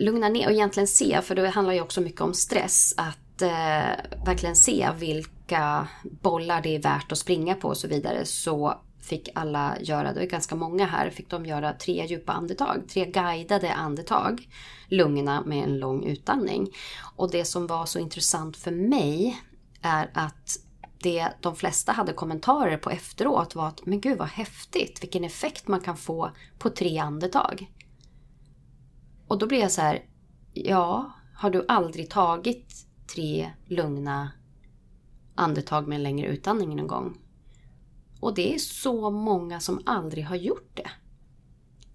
lugna 0.00 0.28
ner 0.28 0.46
och 0.46 0.52
egentligen 0.52 0.86
se, 0.86 1.20
för 1.22 1.34
det 1.34 1.48
handlar 1.48 1.74
ju 1.74 1.80
också 1.80 2.00
mycket 2.00 2.20
om 2.20 2.34
stress, 2.34 2.94
att 2.96 3.42
eh, 3.42 4.24
verkligen 4.24 4.56
se 4.56 4.88
vilka 4.98 5.88
bollar 6.02 6.62
det 6.62 6.76
är 6.76 6.82
värt 6.82 7.12
att 7.12 7.18
springa 7.18 7.54
på 7.54 7.68
och 7.68 7.76
så 7.76 7.88
vidare. 7.88 8.24
Så 8.24 8.80
fick 9.00 9.28
alla 9.34 9.76
göra, 9.80 10.12
det 10.12 10.20
var 10.20 10.26
ganska 10.26 10.54
många 10.54 10.86
här, 10.86 11.10
fick 11.10 11.30
de 11.30 11.46
göra 11.46 11.72
tre 11.72 12.06
djupa 12.06 12.32
andetag, 12.32 12.82
tre 12.88 13.04
guidade 13.04 13.72
andetag, 13.72 14.48
lugna 14.88 15.42
med 15.42 15.64
en 15.64 15.78
lång 15.78 16.04
utandning. 16.04 16.68
Och 17.16 17.30
det 17.30 17.44
som 17.44 17.66
var 17.66 17.86
så 17.86 17.98
intressant 17.98 18.56
för 18.56 18.70
mig 18.70 19.40
är 19.82 20.10
att 20.14 20.56
det 21.02 21.28
de 21.40 21.56
flesta 21.56 21.92
hade 21.92 22.12
kommentarer 22.12 22.76
på 22.76 22.90
efteråt 22.90 23.54
var 23.54 23.68
att 23.68 23.86
men 23.86 24.00
gud 24.00 24.18
vad 24.18 24.28
häftigt, 24.28 25.02
vilken 25.02 25.24
effekt 25.24 25.68
man 25.68 25.80
kan 25.80 25.96
få 25.96 26.30
på 26.58 26.70
tre 26.70 26.98
andetag. 26.98 27.70
Och 29.30 29.38
då 29.38 29.46
blir 29.46 29.60
jag 29.60 29.70
så 29.70 29.80
här, 29.80 29.98
ja, 30.54 31.12
har 31.34 31.50
du 31.50 31.64
aldrig 31.68 32.10
tagit 32.10 32.74
tre 33.14 33.50
lugna 33.66 34.30
andetag 35.34 35.88
med 35.88 35.96
en 35.96 36.02
längre 36.02 36.26
utandning 36.28 36.76
någon 36.76 36.86
gång? 36.86 37.18
Och 38.20 38.34
det 38.34 38.54
är 38.54 38.58
så 38.58 39.10
många 39.10 39.60
som 39.60 39.80
aldrig 39.86 40.24
har 40.26 40.36
gjort 40.36 40.70
det. 40.74 40.90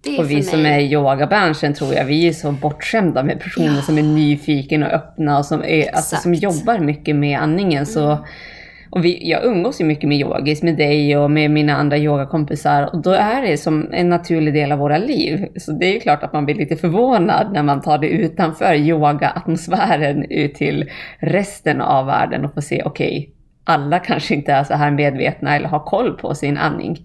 Det 0.00 0.18
Och 0.18 0.30
vi 0.30 0.42
för 0.42 0.50
som 0.50 0.62
mig- 0.62 0.72
är 0.72 0.78
i 0.78 0.92
yogabranschen 0.92 1.74
tror 1.74 1.94
jag, 1.94 2.04
vi 2.04 2.28
är 2.28 2.32
så 2.32 2.52
bortskämda 2.52 3.22
med 3.22 3.40
personer 3.40 3.76
Ja. 3.76 3.82
som 3.82 3.98
är 3.98 4.02
nyfikna 4.02 4.86
och 4.86 4.92
öppna 4.92 5.38
och 5.38 5.46
som, 5.46 5.62
är, 5.64 5.94
alltså, 5.94 6.16
som 6.16 6.34
jobbar 6.34 6.78
mycket 6.78 7.16
med 7.16 7.40
andningen. 7.40 7.86
Så, 7.86 8.26
och 8.90 9.04
vi, 9.04 9.30
jag 9.30 9.44
umgås 9.44 9.80
ju 9.80 9.84
mycket 9.84 10.08
med 10.08 10.18
yogis, 10.18 10.62
med 10.62 10.76
dig 10.76 11.16
och 11.16 11.30
med 11.30 11.50
mina 11.50 11.76
andra 11.76 11.98
yogakompisar. 11.98 12.90
Och 12.92 13.02
då 13.02 13.10
är 13.10 13.42
det 13.42 13.56
som 13.56 13.88
en 13.92 14.08
naturlig 14.08 14.54
del 14.54 14.72
av 14.72 14.78
våra 14.78 14.98
liv. 14.98 15.46
Så 15.56 15.72
det 15.72 15.86
är 15.86 15.92
ju 15.92 16.00
klart 16.00 16.22
att 16.22 16.32
man 16.32 16.44
blir 16.44 16.54
lite 16.54 16.76
förvånad 16.76 17.52
när 17.52 17.62
man 17.62 17.82
tar 17.82 17.98
det 17.98 18.08
utanför 18.08 18.74
yoga-atmosfären 18.74 20.24
ut 20.30 20.54
till 20.54 20.90
resten 21.18 21.80
av 21.80 22.06
världen 22.06 22.44
och 22.44 22.54
får 22.54 22.60
se, 22.60 22.82
okej, 22.84 23.30
alla 23.64 23.98
kanske 23.98 24.34
inte 24.34 24.52
är 24.52 24.64
så 24.64 24.74
här 24.74 24.90
medvetna 24.90 25.56
eller 25.56 25.68
har 25.68 25.80
koll 25.80 26.12
på 26.12 26.34
sin 26.34 26.56
andning. 26.56 26.98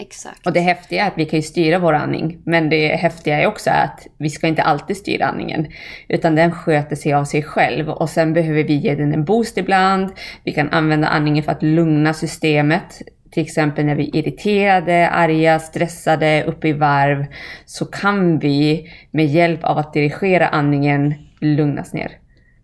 Exakt. 0.00 0.46
Och 0.46 0.52
det 0.52 0.60
häftiga 0.60 1.04
är 1.04 1.08
att 1.08 1.18
vi 1.18 1.24
kan 1.24 1.38
ju 1.38 1.42
styra 1.42 1.78
vår 1.78 1.92
andning. 1.92 2.38
Men 2.44 2.68
det 2.70 2.88
häftiga 2.88 3.40
är 3.40 3.46
också 3.46 3.70
att 3.70 4.06
vi 4.18 4.30
ska 4.30 4.46
inte 4.46 4.62
alltid 4.62 4.96
styra 4.96 5.26
andningen. 5.26 5.66
Utan 6.08 6.34
den 6.34 6.52
sköter 6.52 6.96
sig 6.96 7.12
av 7.12 7.24
sig 7.24 7.42
själv. 7.42 7.90
Och 7.90 8.10
sen 8.10 8.32
behöver 8.32 8.62
vi 8.64 8.74
ge 8.74 8.94
den 8.94 9.14
en 9.14 9.24
boost 9.24 9.58
ibland. 9.58 10.12
Vi 10.44 10.52
kan 10.52 10.70
använda 10.70 11.08
andningen 11.08 11.44
för 11.44 11.52
att 11.52 11.62
lugna 11.62 12.14
systemet. 12.14 13.02
Till 13.30 13.42
exempel 13.42 13.84
när 13.84 13.94
vi 13.94 14.08
är 14.08 14.16
irriterade, 14.16 15.08
arga, 15.08 15.58
stressade, 15.58 16.44
uppe 16.44 16.68
i 16.68 16.72
varv. 16.72 17.26
Så 17.64 17.84
kan 17.84 18.38
vi 18.38 18.90
med 19.10 19.26
hjälp 19.26 19.64
av 19.64 19.78
att 19.78 19.92
dirigera 19.92 20.48
andningen 20.48 21.14
lugnas 21.40 21.92
ner. 21.92 22.12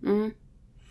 Mm. 0.07 0.31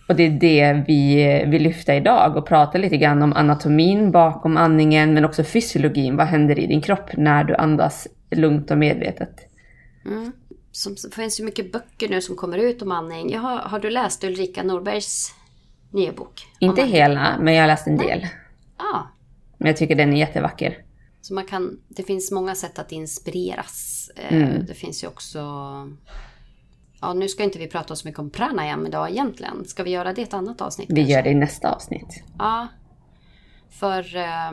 Och 0.07 0.15
det 0.15 0.23
är 0.23 0.29
det 0.29 0.83
vi 0.87 1.15
vill 1.47 1.63
lyfta 1.63 1.95
idag 1.95 2.37
och 2.37 2.47
prata 2.47 2.77
lite 2.77 2.97
grann 2.97 3.21
om 3.21 3.33
anatomin 3.33 4.11
bakom 4.11 4.57
andningen 4.57 5.13
men 5.13 5.25
också 5.25 5.43
fysiologin. 5.43 6.15
Vad 6.15 6.27
händer 6.27 6.59
i 6.59 6.67
din 6.67 6.81
kropp 6.81 7.09
när 7.17 7.43
du 7.43 7.55
andas 7.55 8.07
lugnt 8.31 8.71
och 8.71 8.77
medvetet? 8.77 9.39
Mm. 10.05 10.31
Som, 10.71 10.95
det 11.09 11.15
finns 11.15 11.39
ju 11.39 11.43
mycket 11.43 11.71
böcker 11.71 12.09
nu 12.09 12.21
som 12.21 12.35
kommer 12.35 12.57
ut 12.57 12.81
om 12.81 12.91
andning. 12.91 13.31
Jag 13.31 13.39
har, 13.39 13.57
har 13.57 13.79
du 13.79 13.89
läst 13.89 14.23
Ulrika 14.23 14.63
Norbergs 14.63 15.33
nya 15.91 16.11
bok? 16.11 16.47
Inte 16.59 16.83
Om 16.83 16.89
hela, 16.91 17.37
men 17.39 17.53
jag 17.53 17.63
har 17.63 17.67
läst 17.67 17.87
en 17.87 17.97
del. 17.97 18.27
Ja, 18.77 19.07
Men 19.57 19.67
jag 19.67 19.77
tycker 19.77 19.95
den 19.95 20.13
är 20.13 20.17
jättevacker. 20.17 20.77
så 21.21 21.33
man 21.33 21.45
kan, 21.45 21.77
det 21.87 22.03
finns 22.03 22.31
många 22.31 22.55
sätt 22.55 22.79
att 22.79 22.91
inspireras. 22.91 24.11
Eh, 24.15 24.37
Mm. 24.37 24.65
Det 24.65 24.73
finns 24.73 25.03
ju 25.03 25.07
också... 25.07 25.39
Ja, 27.01 27.13
nu 27.13 27.27
ska 27.27 27.43
inte 27.43 27.59
vi 27.59 27.67
prata 27.67 27.95
så 27.95 28.07
mycket 28.07 28.19
om 28.19 28.29
pranayam 28.29 28.85
idag 28.85 29.09
egentligen. 29.09 29.65
Ska 29.65 29.83
vi 29.83 29.89
göra 29.89 30.13
det 30.13 30.21
i 30.21 30.23
ett 30.23 30.33
annat 30.33 30.61
avsnitt? 30.61 30.89
Vi 30.89 30.95
kanske? 30.95 31.13
gör 31.13 31.23
det 31.23 31.29
i 31.29 31.35
nästa 31.35 31.71
avsnitt. 31.71 32.23
Ja. 32.39 32.67
För 33.69 34.15
eh, 34.15 34.51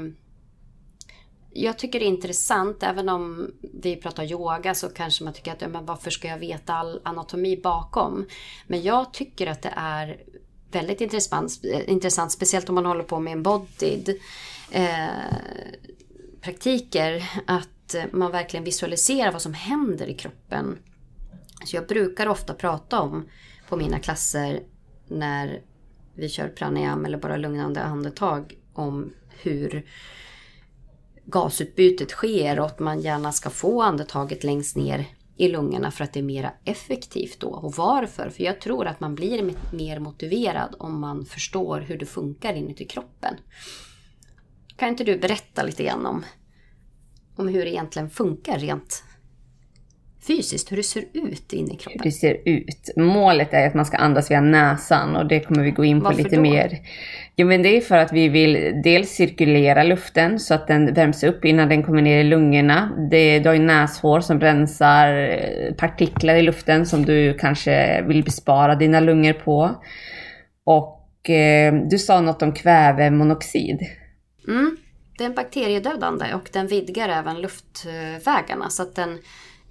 jag 1.52 1.78
tycker 1.78 1.98
det 1.98 2.04
är 2.04 2.08
intressant, 2.08 2.82
även 2.82 3.08
om 3.08 3.50
vi 3.82 3.96
pratar 3.96 4.24
yoga 4.24 4.74
så 4.74 4.88
kanske 4.88 5.24
man 5.24 5.32
tycker 5.32 5.52
att 5.52 5.62
ja, 5.62 5.68
men 5.68 5.86
varför 5.86 6.10
ska 6.10 6.28
jag 6.28 6.38
veta 6.38 6.74
all 6.74 7.00
anatomi 7.04 7.60
bakom? 7.62 8.26
Men 8.66 8.82
jag 8.82 9.12
tycker 9.12 9.46
att 9.46 9.62
det 9.62 9.72
är 9.76 10.20
väldigt 10.70 11.00
intressant, 11.00 11.60
intressant 11.86 12.32
speciellt 12.32 12.68
om 12.68 12.74
man 12.74 12.86
håller 12.86 13.04
på 13.04 13.20
med 13.20 13.32
embodied 13.32 14.08
eh, 14.70 15.06
praktiker, 16.40 17.30
att 17.46 17.94
man 18.12 18.32
verkligen 18.32 18.64
visualiserar 18.64 19.32
vad 19.32 19.42
som 19.42 19.54
händer 19.54 20.06
i 20.06 20.14
kroppen. 20.14 20.78
Så 21.64 21.76
jag 21.76 21.86
brukar 21.86 22.26
ofta 22.26 22.54
prata 22.54 23.00
om 23.00 23.28
på 23.68 23.76
mina 23.76 23.98
klasser 23.98 24.62
när 25.08 25.62
vi 26.14 26.28
kör 26.28 26.48
pranayam 26.48 27.04
eller 27.04 27.18
bara 27.18 27.36
lugnande 27.36 27.82
andetag 27.82 28.54
om 28.72 29.12
hur 29.42 29.86
gasutbytet 31.24 32.10
sker 32.10 32.60
och 32.60 32.66
att 32.66 32.78
man 32.78 33.00
gärna 33.00 33.32
ska 33.32 33.50
få 33.50 33.82
andetaget 33.82 34.44
längst 34.44 34.76
ner 34.76 35.06
i 35.36 35.48
lungorna 35.48 35.90
för 35.90 36.04
att 36.04 36.12
det 36.12 36.20
är 36.20 36.24
mer 36.24 36.50
effektivt 36.64 37.40
då. 37.40 37.48
Och 37.48 37.74
varför? 37.74 38.30
För 38.30 38.44
jag 38.44 38.60
tror 38.60 38.86
att 38.86 39.00
man 39.00 39.14
blir 39.14 39.54
mer 39.72 39.98
motiverad 39.98 40.74
om 40.78 41.00
man 41.00 41.24
förstår 41.24 41.80
hur 41.80 41.98
det 41.98 42.06
funkar 42.06 42.54
inuti 42.54 42.84
kroppen. 42.84 43.34
Kan 44.76 44.88
inte 44.88 45.04
du 45.04 45.18
berätta 45.18 45.62
lite 45.62 45.84
grann 45.84 46.06
om, 46.06 46.24
om 47.36 47.48
hur 47.48 47.64
det 47.64 47.70
egentligen 47.70 48.10
funkar 48.10 48.58
rent 48.58 49.04
fysiskt, 50.26 50.72
hur 50.72 50.76
det 50.76 50.82
ser 50.82 51.04
ut 51.12 51.52
inne 51.52 51.68
i 51.68 51.70
Hur 51.70 51.78
kroppen? 51.78 52.00
det 52.04 52.12
ser 52.12 52.36
ut. 52.44 52.90
Målet 52.96 53.54
är 53.54 53.66
att 53.66 53.74
man 53.74 53.86
ska 53.86 53.96
andas 53.96 54.30
via 54.30 54.40
näsan 54.40 55.16
och 55.16 55.26
det 55.26 55.40
kommer 55.40 55.62
vi 55.62 55.70
gå 55.70 55.84
in 55.84 56.00
på 56.00 56.04
Varför 56.04 56.22
lite 56.22 56.36
då? 56.36 56.42
mer. 56.42 56.78
Jo 57.36 57.46
men 57.46 57.62
det 57.62 57.76
är 57.76 57.80
för 57.80 57.98
att 57.98 58.12
vi 58.12 58.28
vill 58.28 58.80
dels 58.84 59.10
cirkulera 59.10 59.82
luften 59.82 60.40
så 60.40 60.54
att 60.54 60.66
den 60.66 60.94
värms 60.94 61.24
upp 61.24 61.44
innan 61.44 61.68
den 61.68 61.82
kommer 61.82 62.02
ner 62.02 62.18
i 62.18 62.24
lungorna. 62.24 62.92
Det, 63.10 63.38
du 63.38 63.48
har 63.48 63.54
ju 63.54 63.62
näshår 63.62 64.20
som 64.20 64.40
rensar 64.40 65.14
eh, 65.14 65.74
partiklar 65.74 66.34
i 66.34 66.42
luften 66.42 66.86
som 66.86 67.04
du 67.04 67.34
kanske 67.34 68.02
vill 68.02 68.24
bespara 68.24 68.74
dina 68.74 69.00
lungor 69.00 69.32
på. 69.32 69.82
Och 70.64 71.30
eh, 71.30 71.74
du 71.90 71.98
sa 71.98 72.20
något 72.20 72.42
om 72.42 72.52
kvävemonoxid. 72.52 73.78
Mm. 74.48 74.76
Den 75.18 75.30
är 75.30 75.36
bakteriedödande 75.36 76.34
och 76.34 76.48
den 76.52 76.66
vidgar 76.66 77.08
även 77.08 77.40
luftvägarna 77.40 78.70
så 78.70 78.82
att 78.82 78.94
den 78.94 79.18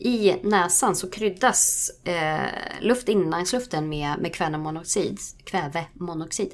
i 0.01 0.36
näsan 0.43 0.96
så 0.96 1.10
kryddas 1.10 1.91
eh, 2.03 2.81
luft, 2.81 3.10
inandningsluften 3.10 3.89
med, 3.89 4.20
med 4.20 4.34
kvävemonoxid, 4.36 5.17
kvävemonoxid 5.46 6.51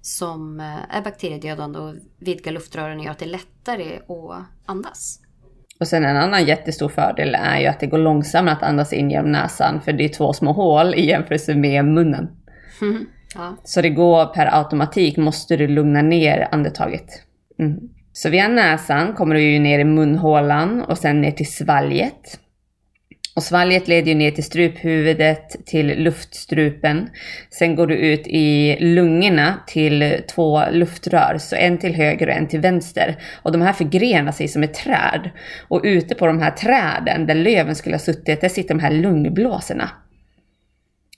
som 0.00 0.60
eh, 0.60 0.96
är 0.96 1.02
bakteriedödande 1.02 1.78
och 1.78 1.94
vidgar 2.18 2.52
luftrören 2.52 2.98
och 2.98 3.04
gör 3.04 3.10
att 3.10 3.18
det 3.18 3.24
är 3.24 3.28
lättare 3.28 3.96
att 3.96 4.46
andas. 4.66 5.20
Och 5.80 5.88
sen 5.88 6.04
en 6.04 6.16
annan 6.16 6.44
jättestor 6.44 6.88
fördel 6.88 7.34
är 7.34 7.60
ju 7.60 7.66
att 7.66 7.80
det 7.80 7.86
går 7.86 7.98
långsammare 7.98 8.54
att 8.54 8.62
andas 8.62 8.92
in 8.92 9.10
genom 9.10 9.32
näsan 9.32 9.80
för 9.80 9.92
det 9.92 10.04
är 10.04 10.08
två 10.08 10.32
små 10.32 10.52
hål 10.52 10.94
i 10.94 11.06
jämförelse 11.06 11.54
med 11.54 11.84
munnen. 11.84 12.28
Ja. 13.34 13.56
Så 13.64 13.80
det 13.80 13.90
går 13.90 14.26
per 14.26 14.58
automatik, 14.58 15.16
måste 15.16 15.56
du 15.56 15.68
lugna 15.68 16.02
ner 16.02 16.48
andetaget. 16.52 17.06
Mm. 17.58 17.78
Så 18.12 18.30
via 18.30 18.48
näsan 18.48 19.14
kommer 19.14 19.34
du 19.34 19.40
ju 19.40 19.58
ner 19.58 19.78
i 19.78 19.84
munhålan 19.84 20.82
och 20.82 20.98
sen 20.98 21.20
ner 21.20 21.30
till 21.30 21.52
svalget. 21.52 22.40
Och 23.36 23.42
svalget 23.42 23.88
leder 23.88 24.08
ju 24.08 24.14
ner 24.14 24.30
till 24.30 24.44
struphuvudet, 24.44 25.66
till 25.66 26.02
luftstrupen. 26.02 27.08
Sen 27.50 27.76
går 27.76 27.86
du 27.86 27.94
ut 27.94 28.26
i 28.26 28.76
lungorna 28.80 29.54
till 29.66 30.22
två 30.34 30.62
luftrör, 30.70 31.38
så 31.38 31.56
en 31.56 31.78
till 31.78 31.94
höger 31.94 32.26
och 32.26 32.34
en 32.34 32.48
till 32.48 32.60
vänster. 32.60 33.16
Och 33.42 33.52
de 33.52 33.62
här 33.62 33.72
förgrenar 33.72 34.32
sig 34.32 34.48
som 34.48 34.62
ett 34.62 34.74
träd. 34.74 35.30
Och 35.68 35.80
ute 35.84 36.14
på 36.14 36.26
de 36.26 36.40
här 36.40 36.50
träden, 36.50 37.26
där 37.26 37.34
löven 37.34 37.74
skulle 37.74 37.94
ha 37.94 38.00
suttit, 38.00 38.40
där 38.40 38.48
sitter 38.48 38.74
de 38.74 38.80
här 38.80 38.90
lungblåsorna. 38.90 39.90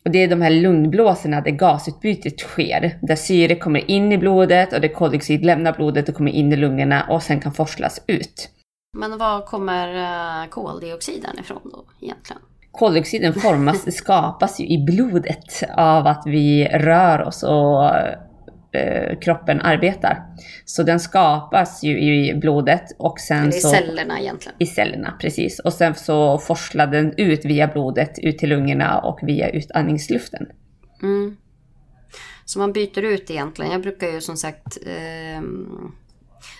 Och 0.05 0.11
det 0.11 0.23
är 0.23 0.29
de 0.29 0.43
här 0.43 0.51
lungblåsorna 0.51 1.41
där 1.41 1.51
gasutbytet 1.51 2.41
sker. 2.41 2.99
Där 3.03 3.17
syre 3.17 3.55
kommer 3.55 3.91
in 3.91 4.13
i 4.13 4.19
blodet 4.19 4.73
och 4.73 4.81
där 4.81 4.89
koldioxid 4.89 5.45
lämnar 5.45 5.73
blodet 5.73 6.09
och 6.09 6.15
kommer 6.15 6.33
in 6.33 6.53
i 6.53 6.57
lungorna 6.57 7.07
och 7.09 7.23
sen 7.23 7.41
kan 7.41 7.53
forslas 7.53 8.03
ut. 8.07 8.51
Men 8.99 9.19
var 9.19 9.47
kommer 9.47 9.95
eh, 10.43 10.49
koldioxiden 10.49 11.39
ifrån 11.39 11.61
då 11.65 11.85
egentligen? 12.01 12.43
Koldioxiden 12.73 13.35
formas, 13.35 13.97
skapas 13.97 14.61
ju 14.61 14.67
i 14.67 14.85
blodet 14.87 15.63
av 15.77 16.07
att 16.07 16.23
vi 16.27 16.69
rör 16.69 17.23
oss 17.23 17.43
och 17.43 17.97
eh, 18.77 19.19
kroppen 19.19 19.61
arbetar. 19.61 20.23
Så 20.65 20.83
den 20.83 21.01
skapas 21.01 21.83
ju 21.83 22.01
i 22.01 22.35
blodet 22.35 22.85
och 22.99 23.21
sen 23.21 23.39
Eller 23.39 23.57
i 23.57 23.61
så... 23.61 23.69
cellerna 23.69 24.21
egentligen. 24.21 24.57
I 24.59 24.67
cellerna, 24.67 25.15
precis. 25.21 25.59
Och 25.59 25.73
sen 25.73 25.95
så 25.95 26.39
forslar 26.39 26.87
den 26.87 27.15
ut 27.17 27.45
via 27.45 27.67
blodet, 27.67 28.19
ut 28.19 28.39
till 28.39 28.49
lungorna 28.49 28.99
och 28.99 29.19
via 29.23 29.49
utandningsluften. 29.49 30.47
Mm. 31.03 31.37
Så 32.45 32.59
man 32.59 32.73
byter 32.73 33.03
ut 33.03 33.31
egentligen. 33.31 33.73
Jag 33.73 33.83
brukar 33.83 34.09
ju 34.09 34.21
som 34.21 34.37
sagt 34.37 34.79
eh, 34.87 35.43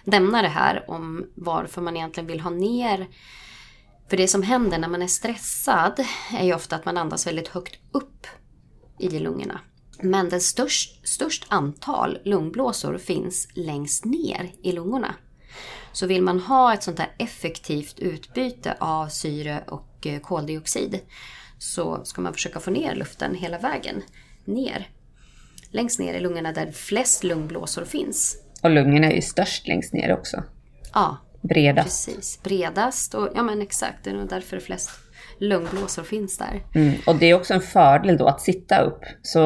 nämna 0.05 0.43
det 0.43 0.49
här 0.49 0.91
om 0.91 1.27
varför 1.35 1.83
man 1.83 1.97
egentligen 1.97 2.27
vill 2.27 2.41
ha 2.41 2.51
ner 2.51 3.09
för 4.09 4.17
det 4.17 4.29
som 4.29 4.43
händer 4.43 4.79
när 4.79 4.89
man 4.89 5.03
är 5.03 5.07
stressad 5.07 6.05
är 6.39 6.45
ju 6.45 6.55
ofta 6.55 6.77
att 6.77 6.85
man 6.85 6.97
andas 6.97 7.27
väldigt 7.27 7.49
högt 7.49 7.79
upp 7.93 8.27
i 8.99 9.09
lungorna. 9.09 9.61
Men 10.03 10.29
den 10.29 10.41
störst, 10.41 11.09
störst 11.09 11.47
antal 11.49 12.19
lungblåsor 12.25 12.99
finns 12.99 13.49
längst 13.55 14.05
ner 14.05 14.53
i 14.63 14.73
lungorna. 14.73 15.15
Så 15.93 16.07
vill 16.07 16.23
man 16.23 16.41
ha 16.41 16.75
ett 16.75 16.83
sånt 16.83 16.99
här 16.99 17.15
effektivt 17.19 17.99
utbyte 17.99 18.77
av 18.81 19.09
syre 19.09 19.65
och 19.67 20.07
eh, 20.07 20.21
koldioxid 20.21 21.01
så 21.59 22.05
ska 22.05 22.21
man 22.21 22.33
försöka 22.33 22.61
få 22.61 22.71
ner 22.71 22.95
luften 22.95 23.35
hela 23.35 23.59
vägen 23.59 24.03
ner. 24.45 24.91
Längst 25.71 25.99
ner 25.99 26.15
i 26.15 26.21
lungorna 26.21 26.53
där 26.53 26.73
flest 26.73 27.25
lungblåsor 27.25 27.85
finns. 27.85 28.37
Och 28.63 28.71
lungorna 28.71 29.07
är 29.07 29.15
ju 29.15 29.23
störst 29.23 29.69
längst 29.69 29.93
ner 29.93 30.13
också. 30.13 30.43
Ja, 30.95 31.17
Bredast. 31.41 32.07
precis. 32.07 32.43
Bredast 32.43 33.15
och 33.15 33.29
ja 33.35 33.43
men 33.43 33.63
exakt, 33.63 34.05
det 34.05 34.11
är 34.11 34.15
nog 34.15 34.29
därför 34.29 34.61
flest 34.61 34.91
lungblåsor 35.39 36.03
finns 36.03 36.39
där. 36.39 36.63
Mm. 36.75 36.95
Och 37.07 37.17
det 37.17 37.27
är 37.27 37.35
också 37.35 37.55
en 37.55 37.61
fördel 37.61 38.17
då 38.17 38.27
att 38.27 38.41
sitta 38.41 38.81
upp. 38.81 39.01
Så 39.23 39.41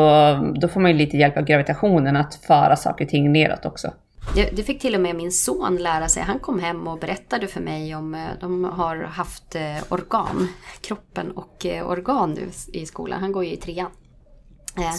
då 0.60 0.68
får 0.68 0.80
man 0.80 0.90
ju 0.90 0.96
lite 0.96 1.16
hjälp 1.16 1.36
av 1.36 1.44
gravitationen 1.44 2.16
att 2.16 2.34
föra 2.34 2.76
saker 2.76 3.04
och 3.04 3.10
ting 3.10 3.32
neråt 3.32 3.64
också. 3.66 3.92
Det, 4.34 4.62
fick 4.62 4.80
till 4.80 4.94
och 4.94 5.00
med 5.00 5.16
min 5.16 5.32
son 5.32 5.76
lära 5.76 6.08
sig. 6.08 6.22
Han 6.22 6.38
kom 6.38 6.60
hem 6.60 6.88
och 6.88 6.98
berättade 6.98 7.46
för 7.46 7.60
mig 7.60 7.94
om 7.94 8.14
eh, 8.14 8.20
de 8.40 8.64
har 8.64 8.96
haft 8.96 9.54
eh, 9.54 9.76
organ, 9.88 10.48
kroppen 10.80 11.30
och 11.30 11.66
eh, 11.66 11.90
organ 11.90 12.30
nu 12.30 12.48
i 12.72 12.86
skolan. 12.86 13.20
Han 13.20 13.32
går 13.32 13.44
ju 13.44 13.52
i 13.52 13.56
trean. 13.56 13.90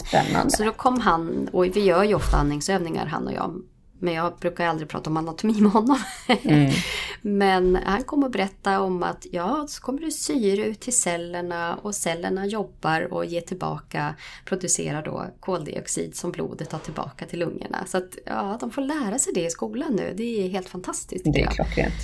Spännande. 0.04 0.50
Så 0.50 0.64
då 0.64 0.72
kom 0.72 1.00
han, 1.00 1.48
och 1.52 1.64
vi 1.64 1.84
gör 1.84 2.04
ju 2.04 2.14
ofta 2.14 2.36
andningsövningar 2.36 3.06
han 3.06 3.26
och 3.26 3.32
jag. 3.32 3.62
Men 4.04 4.14
jag 4.14 4.36
brukar 4.40 4.66
aldrig 4.66 4.88
prata 4.88 5.10
om 5.10 5.16
anatomi 5.16 5.60
med 5.60 5.72
honom. 5.72 5.98
Mm. 6.28 6.72
Men 7.22 7.76
han 7.76 8.02
kom 8.02 8.24
och 8.24 8.30
berättade 8.30 8.78
om 8.78 9.02
att 9.02 9.26
ja, 9.32 9.66
så 9.68 9.82
kommer 9.82 10.00
det 10.00 10.10
syre 10.10 10.64
ut 10.64 10.80
till 10.80 10.98
cellerna 10.98 11.76
och 11.76 11.94
cellerna 11.94 12.46
jobbar 12.46 13.12
och 13.12 13.24
ger 13.24 13.40
tillbaka, 13.40 14.14
producerar 14.44 15.02
då 15.02 15.26
koldioxid 15.40 16.16
som 16.16 16.32
blodet 16.32 16.70
tar 16.70 16.78
tillbaka 16.78 17.26
till 17.26 17.38
lungorna. 17.38 17.84
Så 17.86 17.98
att 17.98 18.18
ja, 18.26 18.56
de 18.60 18.70
får 18.70 18.82
lära 18.82 19.18
sig 19.18 19.32
det 19.32 19.46
i 19.46 19.50
skolan 19.50 19.92
nu. 19.92 20.14
Det 20.16 20.46
är 20.46 20.48
helt 20.48 20.68
fantastiskt. 20.68 21.24
Det 21.24 21.40
är 21.40 21.50
klockrent. 21.50 21.94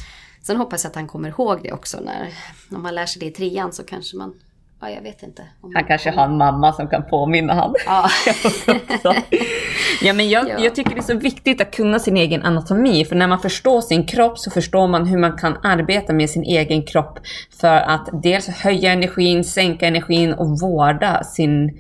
Sen 0.43 0.57
hoppas 0.57 0.85
jag 0.85 0.91
att 0.91 0.97
han 0.97 1.09
kommer 1.09 1.29
ihåg 1.29 1.63
det 1.63 1.73
också. 1.73 2.01
När, 2.01 2.35
om 2.71 2.83
man 2.83 2.95
lär 2.95 3.07
sig 3.07 3.21
det 3.21 3.27
i 3.27 3.31
trean 3.31 3.73
så 3.73 3.83
kanske 3.83 4.17
man 4.17 4.35
Ja, 4.83 4.91
jag 4.91 5.03
vet 5.03 5.23
inte. 5.23 5.43
han 5.75 5.85
kanske 5.85 6.11
har 6.11 6.25
en 6.25 6.37
mamma 6.37 6.73
som 6.73 6.89
kan 6.89 7.03
påminna 7.03 7.55
honom. 7.55 7.75
Ja. 7.87 8.11
ja, 10.03 10.13
men 10.13 10.29
jag, 10.29 10.49
ja. 10.49 10.55
jag 10.59 10.75
tycker 10.75 10.91
det 10.91 11.01
är 11.01 11.03
så 11.03 11.19
viktigt 11.19 11.61
att 11.61 11.75
kunna 11.75 11.99
sin 11.99 12.17
egen 12.17 12.43
anatomi. 12.43 13.05
För 13.05 13.17
när 13.17 13.29
man 13.29 13.39
förstår 13.39 13.81
sin 13.81 14.07
kropp 14.07 14.39
så 14.39 14.51
förstår 14.51 14.89
man 14.89 15.07
hur 15.07 15.19
man 15.19 15.39
kan 15.39 15.57
arbeta 15.63 16.13
med 16.13 16.31
sin 16.31 16.43
egen 16.43 16.83
kropp. 16.83 17.19
För 17.61 17.77
att 17.77 18.09
dels 18.23 18.49
höja 18.49 18.93
energin, 18.93 19.45
sänka 19.45 19.87
energin 19.87 20.33
och 20.33 20.61
vårda 20.61 21.25
sin, 21.25 21.79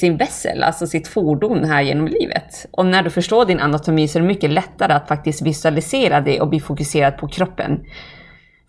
sin 0.00 0.16
vässel, 0.16 0.62
alltså 0.62 0.86
sitt 0.86 1.08
fordon 1.08 1.64
här 1.64 1.82
genom 1.82 2.06
livet. 2.06 2.66
Och 2.70 2.86
när 2.86 3.02
du 3.02 3.10
förstår 3.10 3.44
din 3.44 3.60
anatomi 3.60 4.08
så 4.08 4.18
är 4.18 4.22
det 4.22 4.28
mycket 4.28 4.50
lättare 4.50 4.92
att 4.92 5.08
faktiskt 5.08 5.42
visualisera 5.42 6.20
det 6.20 6.40
och 6.40 6.48
bli 6.48 6.60
fokuserad 6.60 7.18
på 7.18 7.28
kroppen. 7.28 7.80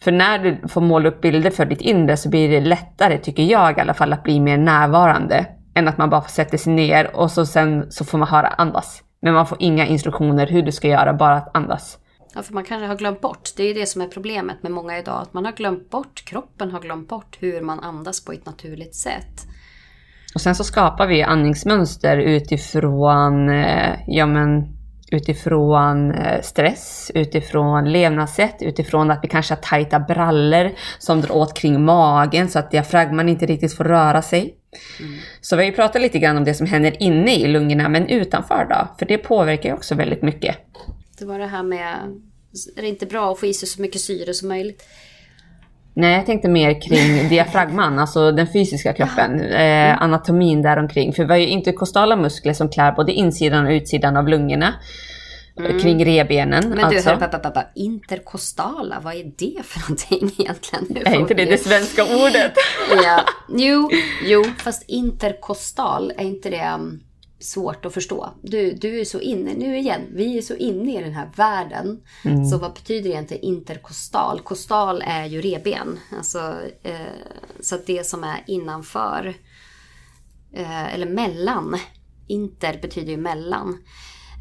För 0.05 0.11
när 0.11 0.39
du 0.39 0.67
får 0.67 0.81
måla 0.81 1.09
upp 1.09 1.21
bilder 1.21 1.51
för 1.51 1.65
ditt 1.65 1.81
inre 1.81 2.17
så 2.17 2.29
blir 2.29 2.49
det 2.49 2.61
lättare, 2.61 3.17
tycker 3.17 3.43
jag 3.43 3.77
i 3.77 3.81
alla 3.81 3.93
fall, 3.93 4.13
att 4.13 4.23
bli 4.23 4.39
mer 4.39 4.57
närvarande. 4.57 5.45
Än 5.73 5.87
att 5.87 5.97
man 5.97 6.09
bara 6.09 6.21
sätter 6.21 6.57
sig 6.57 6.73
ner 6.73 7.15
och 7.15 7.31
så 7.31 7.45
sen 7.45 7.91
så 7.91 8.05
får 8.05 8.17
man 8.17 8.27
höra 8.27 8.47
andas. 8.47 9.03
Men 9.21 9.33
man 9.33 9.47
får 9.47 9.57
inga 9.61 9.85
instruktioner 9.85 10.47
hur 10.47 10.61
du 10.61 10.71
ska 10.71 10.87
göra, 10.87 11.13
bara 11.13 11.35
att 11.35 11.55
andas. 11.57 11.97
Ja, 12.35 12.41
för 12.41 12.53
man 12.53 12.63
kanske 12.63 12.87
har 12.87 12.95
glömt 12.95 13.21
bort. 13.21 13.49
Det 13.57 13.63
är 13.63 13.67
ju 13.67 13.73
det 13.73 13.85
som 13.85 14.01
är 14.01 14.07
problemet 14.07 14.63
med 14.63 14.71
många 14.71 14.97
idag. 14.97 15.21
Att 15.21 15.33
man 15.33 15.45
har 15.45 15.51
glömt 15.51 15.89
bort, 15.89 16.25
kroppen 16.25 16.71
har 16.71 16.79
glömt 16.79 17.07
bort 17.09 17.37
hur 17.39 17.61
man 17.61 17.79
andas 17.79 18.25
på 18.25 18.31
ett 18.31 18.45
naturligt 18.45 18.95
sätt. 18.95 19.47
Och 20.35 20.41
sen 20.41 20.55
så 20.55 20.63
skapar 20.63 21.07
vi 21.07 21.23
andningsmönster 21.23 22.17
utifrån, 22.17 23.49
eh, 23.49 23.95
ja 24.07 24.25
men 24.25 24.74
utifrån 25.11 26.11
eh, 26.11 26.41
stress, 26.41 27.11
utifrån 27.15 27.91
levnadssätt, 27.91 28.55
utifrån 28.59 29.11
att 29.11 29.19
vi 29.23 29.27
kanske 29.27 29.53
har 29.53 29.61
tajta 29.61 29.99
brallor 29.99 30.71
som 30.99 31.21
drar 31.21 31.35
åt 31.35 31.53
kring 31.53 31.85
magen 31.85 32.49
så 32.49 32.59
att 32.59 32.71
diafragman 32.71 33.29
inte 33.29 33.45
riktigt 33.45 33.73
får 33.73 33.83
röra 33.83 34.21
sig. 34.21 34.55
Mm. 34.99 35.19
Så 35.41 35.55
vi 35.55 35.61
har 35.61 35.69
ju 35.69 35.75
pratat 35.75 36.01
lite 36.01 36.19
grann 36.19 36.37
om 36.37 36.43
det 36.43 36.53
som 36.53 36.67
händer 36.67 37.03
inne 37.03 37.35
i 37.35 37.47
lungorna, 37.47 37.89
men 37.89 38.07
utanför 38.07 38.67
då? 38.69 38.87
För 38.99 39.05
det 39.05 39.17
påverkar 39.17 39.69
ju 39.69 39.75
också 39.75 39.95
väldigt 39.95 40.21
mycket. 40.21 40.57
Det 41.19 41.25
var 41.25 41.39
det 41.39 41.47
här 41.47 41.63
med, 41.63 41.95
är 42.75 42.81
det 42.81 42.87
inte 42.87 43.05
bra 43.05 43.31
att 43.31 43.39
få 43.39 43.45
i 43.45 43.53
sig 43.53 43.67
så 43.67 43.81
mycket 43.81 44.01
syre 44.01 44.33
som 44.33 44.47
möjligt? 44.47 44.83
Nej, 45.95 46.15
jag 46.15 46.25
tänkte 46.25 46.49
mer 46.49 46.81
kring 46.81 47.29
diafragman, 47.29 47.99
alltså 47.99 48.31
den 48.31 48.47
fysiska 48.47 48.93
kroppen, 48.93 49.41
eh, 49.41 50.01
anatomin 50.01 50.61
däromkring. 50.61 51.13
För 51.13 51.23
vi 51.23 51.29
har 51.29 51.37
ju 51.37 51.47
interkostala 51.47 52.15
muskler 52.15 52.53
som 52.53 52.69
klär 52.69 52.91
både 52.91 53.13
insidan 53.13 53.65
och 53.65 53.71
utsidan 53.71 54.17
av 54.17 54.27
lungorna. 54.27 54.73
Mm. 55.59 55.79
Kring 55.79 56.05
rebenen. 56.05 56.69
Men 56.69 56.77
du, 56.77 56.83
alltså. 56.83 57.09
hör, 57.09 57.17
pappa, 57.17 57.39
pappa, 57.39 57.63
interkostala, 57.75 58.99
vad 59.03 59.13
är 59.13 59.23
det 59.37 59.65
för 59.65 59.79
någonting 59.79 60.31
egentligen? 60.45 60.85
Nu 60.89 61.01
är 61.05 61.19
inte 61.19 61.33
det 61.33 61.45
det 61.45 61.57
svenska 61.57 62.03
ordet? 62.03 62.53
ja, 63.03 63.21
jo, 63.49 63.89
jo, 64.25 64.43
fast 64.57 64.83
interkostal, 64.87 66.13
är 66.17 66.23
inte 66.23 66.49
det 66.49 66.71
um, 66.75 66.99
svårt 67.45 67.85
att 67.85 67.93
förstå? 67.93 68.33
Du, 68.41 68.71
du 68.71 68.99
är 68.99 69.05
så 69.05 69.19
inne, 69.19 69.53
nu 69.53 69.77
igen, 69.77 70.01
vi 70.11 70.37
är 70.37 70.41
så 70.41 70.55
inne 70.55 70.99
i 70.99 71.03
den 71.03 71.13
här 71.13 71.29
världen. 71.35 72.01
Mm. 72.25 72.45
Så 72.45 72.57
vad 72.57 72.73
betyder 72.73 73.09
egentligen 73.09 73.43
interkostal? 73.43 74.39
Kostal 74.39 75.03
är 75.05 75.25
ju 75.25 75.41
reben, 75.41 75.99
alltså, 76.17 76.53
eh, 76.83 76.95
så 77.59 77.75
att 77.75 77.85
det 77.85 78.07
som 78.07 78.23
är 78.23 78.43
innanför, 78.47 79.33
eh, 80.53 80.93
eller 80.93 81.07
mellan. 81.07 81.79
Inter 82.27 82.79
betyder 82.81 83.11
ju 83.11 83.17
mellan. 83.17 83.77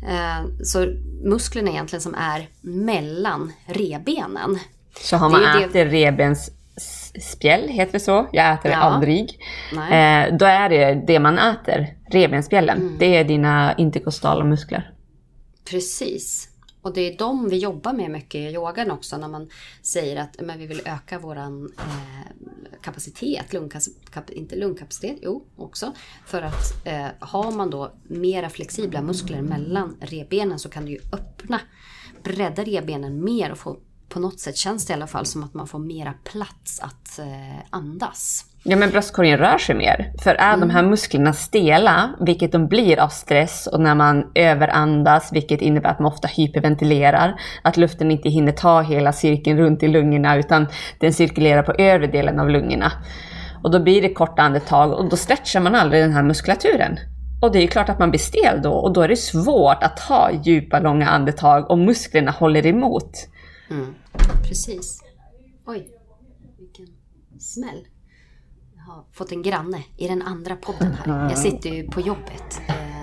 Eh, 0.08 0.64
så 0.64 0.86
musklerna 1.24 1.70
egentligen 1.70 2.02
som 2.02 2.14
är 2.14 2.48
mellan 2.60 3.52
rebenen. 3.66 4.58
Så 5.00 5.16
har 5.16 5.30
man 5.30 5.44
ätit 5.44 5.72
det... 5.72 5.84
rebens 5.84 6.50
spjäll, 7.20 7.68
heter 7.68 7.92
det 7.92 8.00
så? 8.00 8.28
Jag 8.32 8.54
äter 8.54 8.68
det 8.70 8.76
aldrig. 8.76 9.38
Eh, 9.72 10.36
då 10.36 10.44
är 10.44 10.68
det 10.68 11.02
det 11.06 11.18
man 11.18 11.38
äter, 11.38 11.94
revbensspjällen. 12.10 12.78
Mm. 12.78 12.96
Det 12.98 13.16
är 13.16 13.24
dina 13.24 13.74
interkostala 13.76 14.44
muskler. 14.44 14.90
Precis. 15.70 16.48
Och 16.82 16.94
det 16.94 17.00
är 17.00 17.18
de 17.18 17.48
vi 17.48 17.58
jobbar 17.58 17.92
med 17.92 18.10
mycket 18.10 18.34
i 18.34 18.54
yogan 18.54 18.90
också 18.90 19.16
när 19.16 19.28
man 19.28 19.48
säger 19.82 20.16
att 20.16 20.40
men 20.40 20.58
vi 20.58 20.66
vill 20.66 20.80
öka 20.84 21.18
våran 21.18 21.72
eh, 21.78 22.32
kapacitet, 22.82 23.52
lungkap, 23.52 23.82
inte 24.32 24.56
lungkapacitet, 24.56 25.18
jo 25.22 25.44
också. 25.56 25.92
För 26.26 26.42
att 26.42 26.86
eh, 26.86 27.06
har 27.18 27.52
man 27.52 27.70
då 27.70 27.92
mera 28.02 28.50
flexibla 28.50 29.02
muskler 29.02 29.42
mellan 29.42 29.96
revbenen 30.00 30.58
så 30.58 30.68
kan 30.68 30.84
du 30.84 30.92
ju 30.92 30.98
öppna, 31.12 31.60
bredda 32.22 32.64
revbenen 32.64 33.24
mer 33.24 33.52
och 33.52 33.58
få 33.58 33.76
på 34.14 34.20
något 34.20 34.40
sätt 34.40 34.56
känns 34.56 34.86
det 34.86 34.90
i 34.90 34.94
alla 34.94 35.06
fall 35.06 35.26
som 35.26 35.44
att 35.44 35.54
man 35.54 35.66
får 35.66 35.78
mera 35.78 36.12
plats 36.32 36.80
att 36.80 37.18
eh, 37.18 37.58
andas. 37.70 38.44
Ja 38.62 38.76
men 38.76 38.90
bröstkorgen 38.90 39.38
rör 39.38 39.58
sig 39.58 39.74
mer. 39.74 40.12
För 40.22 40.34
är 40.34 40.48
mm. 40.48 40.60
de 40.60 40.70
här 40.70 40.78
mm. 40.78 40.90
musklerna 40.90 41.32
stela, 41.32 42.10
vilket 42.20 42.52
de 42.52 42.68
blir 42.68 43.00
av 43.00 43.08
stress 43.08 43.66
och 43.66 43.80
när 43.80 43.94
man 43.94 44.30
överandas, 44.34 45.32
vilket 45.32 45.60
innebär 45.60 45.90
att 45.90 45.98
man 45.98 46.12
ofta 46.12 46.28
hyperventilerar, 46.28 47.34
att 47.62 47.76
luften 47.76 48.10
inte 48.10 48.28
hinner 48.28 48.52
ta 48.52 48.80
hela 48.80 49.12
cirkeln 49.12 49.58
runt 49.58 49.82
i 49.82 49.88
lungorna 49.88 50.36
utan 50.36 50.66
den 51.00 51.12
cirkulerar 51.12 51.62
på 51.62 51.72
övre 51.72 52.06
delen 52.06 52.40
av 52.40 52.50
lungorna. 52.50 52.92
Och 53.62 53.70
då 53.70 53.80
blir 53.80 54.02
det 54.02 54.14
korta 54.14 54.42
andetag 54.42 54.92
och 54.92 55.08
då 55.08 55.16
stretchar 55.16 55.60
man 55.60 55.74
aldrig 55.74 56.02
den 56.02 56.12
här 56.12 56.22
muskulaturen. 56.22 56.98
Och 57.42 57.52
det 57.52 57.58
är 57.58 57.66
klart 57.66 57.88
att 57.88 57.98
man 57.98 58.10
blir 58.10 58.20
stel 58.20 58.62
då 58.62 58.72
och 58.72 58.92
då 58.92 59.00
är 59.00 59.08
det 59.08 59.16
svårt 59.16 59.82
att 59.82 59.96
ta 59.96 60.30
djupa 60.44 60.80
långa 60.80 61.08
andetag 61.08 61.70
om 61.70 61.84
musklerna 61.84 62.30
håller 62.30 62.66
emot. 62.66 63.28
Mm. 63.70 63.94
Precis. 64.48 65.02
Oj, 65.66 65.90
vilken 66.58 66.88
smäll. 67.38 67.88
Jag 68.76 68.82
har 68.82 69.04
fått 69.12 69.32
en 69.32 69.42
granne 69.42 69.84
i 69.96 70.08
den 70.08 70.22
andra 70.22 70.56
podden 70.56 70.92
här. 70.92 71.30
Jag 71.30 71.38
sitter 71.38 71.70
ju 71.70 71.88
på 71.88 72.00
jobbet. 72.00 72.60
Eh, 72.68 73.02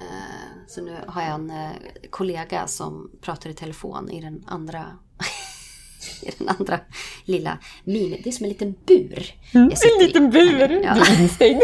eh, 0.00 0.48
så 0.66 0.82
nu 0.82 0.96
har 1.06 1.22
jag 1.22 1.34
en 1.34 1.50
eh, 1.50 1.70
kollega 2.10 2.66
som 2.66 3.10
pratar 3.20 3.50
i 3.50 3.54
telefon 3.54 4.10
i 4.10 4.20
den 4.20 4.44
andra 4.46 4.98
i 6.22 6.30
den 6.38 6.48
andra 6.48 6.80
lilla 7.24 7.58
mini. 7.84 8.20
Det 8.24 8.30
är 8.30 8.32
som 8.32 8.44
en 8.44 8.50
liten 8.50 8.74
bur. 8.86 9.34
Mm, 9.54 9.70
en 9.70 10.06
liten 10.06 10.30
bur! 10.30 10.70
Ja. 10.84 10.96
Instängd. 11.20 11.62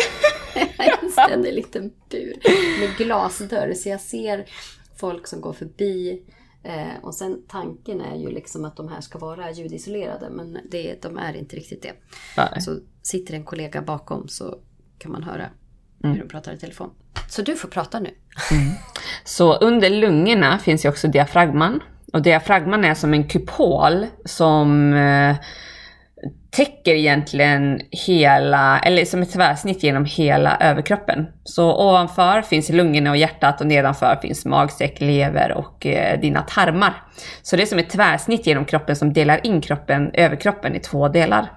en 1.31 1.42
liten 1.42 1.92
bur 2.11 2.37
med 2.81 2.97
glasdörr. 2.97 3.75
Så 3.75 3.88
jag 3.88 4.01
ser 4.01 4.44
folk 4.97 5.27
som 5.27 5.40
går 5.40 5.53
förbi 5.53 6.23
Eh, 6.64 7.03
och 7.03 7.14
sen 7.14 7.42
tanken 7.48 8.00
är 8.00 8.16
ju 8.16 8.31
liksom 8.31 8.64
att 8.64 8.77
de 8.77 8.88
här 8.88 9.00
ska 9.00 9.18
vara 9.18 9.50
ljudisolerade 9.50 10.31
men 10.31 10.59
det, 10.70 11.03
de 11.03 11.18
är 11.18 11.37
inte 11.37 11.57
riktigt 11.57 11.83
det. 11.83 11.92
Nej. 12.37 12.61
Så 12.62 12.79
sitter 13.03 13.35
en 13.35 13.44
kollega 13.44 13.83
bakom 13.83 14.29
så 14.29 14.59
kan 14.98 15.12
man 15.12 15.22
höra 15.22 15.48
mm. 16.05 16.16
hur 16.16 16.22
de 16.22 16.29
pratar 16.29 16.53
i 16.53 16.59
telefon. 16.59 16.90
Så 17.29 17.42
du 17.42 17.57
får 17.57 17.68
prata 17.68 18.00
nu. 18.00 18.11
Mm. 18.50 18.72
Så 19.24 19.55
under 19.55 19.90
lungorna 19.90 20.59
finns 20.59 20.85
ju 20.85 20.88
också 20.88 21.09
diafragman. 21.09 21.83
Och 22.12 22.22
diafragman 22.22 22.85
är 22.85 22.94
som 22.94 23.14
en 23.14 23.29
kupol 23.29 24.07
som 24.24 24.92
eh, 24.92 25.37
täcker 26.55 26.95
egentligen 26.95 27.81
hela, 28.07 28.79
eller 28.79 29.05
som 29.05 29.23
ett 29.23 29.33
tvärsnitt 29.33 29.83
genom 29.83 30.05
hela 30.05 30.57
överkroppen. 30.57 31.27
Så 31.45 31.88
ovanför 31.88 32.43
finns 32.43 32.69
lungorna 32.69 33.11
och 33.11 33.17
hjärtat 33.17 33.61
och 33.61 33.67
nedanför 33.67 34.19
finns 34.23 34.45
magsäck, 34.45 35.01
lever 35.01 35.53
och 35.53 35.87
eh, 35.87 36.21
dina 36.21 36.43
tarmar. 36.43 37.03
Så 37.43 37.57
det 37.57 37.62
är 37.62 37.67
som 37.67 37.79
ett 37.79 37.90
tvärsnitt 37.90 38.47
genom 38.47 38.64
kroppen 38.64 38.97
som 38.97 39.12
delar 39.12 39.47
in 39.47 39.61
kroppen, 39.61 40.11
överkroppen 40.14 40.75
i 40.75 40.81
två 40.81 41.09
delar. 41.09 41.53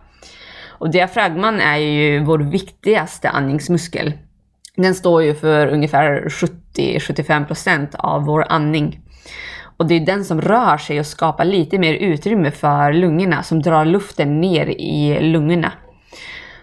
Och 0.80 0.92
diafragman 0.92 1.60
är 1.60 1.78
ju 1.78 2.24
vår 2.24 2.40
viktigaste 2.40 3.30
andningsmuskel. 3.30 4.14
Den 4.76 4.96
står 4.96 5.24
ju 5.24 5.36
för 5.36 5.68
ungefär 5.68 6.30
70-75% 6.76 7.96
av 7.98 8.26
vår 8.26 8.46
andning. 8.50 9.00
Och 9.78 9.88
det 9.88 9.96
är 9.96 10.00
den 10.00 10.26
som 10.26 10.42
rör 10.42 10.78
sig 10.78 11.00
och 11.00 11.06
skapar 11.06 11.46
lite 11.46 11.80
mer 11.80 11.94
utrymme 11.94 12.52
för 12.52 12.94
lungorna, 12.94 13.44
som 13.44 13.62
drar 13.62 13.86
luften 13.86 14.42
ner 14.42 14.68
i 14.68 15.20
lungorna. 15.22 15.72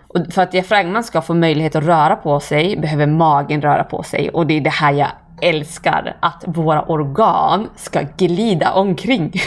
Och 0.09 0.33
för 0.33 0.43
att 0.43 0.53
diafragman 0.53 1.05
ska 1.05 1.23
få 1.23 1.35
möjlighet 1.35 1.77
att 1.77 1.85
röra 1.85 2.17
på 2.17 2.41
sig 2.41 2.77
behöver 2.77 3.07
magen 3.07 3.63
röra 3.63 3.85
på 3.85 4.03
sig. 4.03 4.31
Och 4.31 4.47
det 4.47 4.55
är 4.55 4.61
det 4.61 4.71
här 4.71 4.93
jag 4.93 5.11
älskar 5.41 6.17
att 6.21 6.45
våra 6.47 6.83
organ 6.83 7.69
ska 7.77 8.03
glida 8.19 8.73
omkring. 8.73 9.33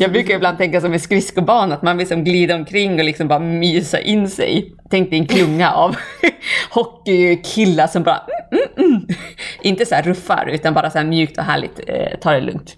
Jag 0.00 0.12
brukar 0.12 0.34
ibland 0.34 0.58
tänka 0.58 0.80
som 0.80 0.92
en 0.92 1.00
skridskobana, 1.00 1.74
att 1.74 1.82
man 1.82 1.96
vill 1.96 2.08
som 2.08 2.24
glida 2.24 2.54
omkring 2.54 2.98
och 2.98 3.04
liksom 3.04 3.28
bara 3.28 3.38
mysa 3.38 4.00
in 4.00 4.30
sig. 4.30 4.74
Tänk 4.90 5.10
dig 5.10 5.18
en 5.18 5.26
klunga 5.26 5.72
av 5.72 5.96
hockeykillar 6.70 7.86
som 7.86 8.02
bara 8.02 8.22
mm, 8.52 8.64
mm, 8.76 8.92
mm. 8.92 9.06
Inte 9.62 9.86
så 9.86 9.94
här 9.94 10.02
ruffar, 10.02 10.46
utan 10.52 10.74
bara 10.74 10.90
så 10.90 10.98
här 10.98 11.04
mjukt 11.04 11.38
och 11.38 11.44
härligt, 11.44 11.80
eh, 11.86 12.18
ta 12.20 12.32
det 12.32 12.40
lugnt. 12.40 12.76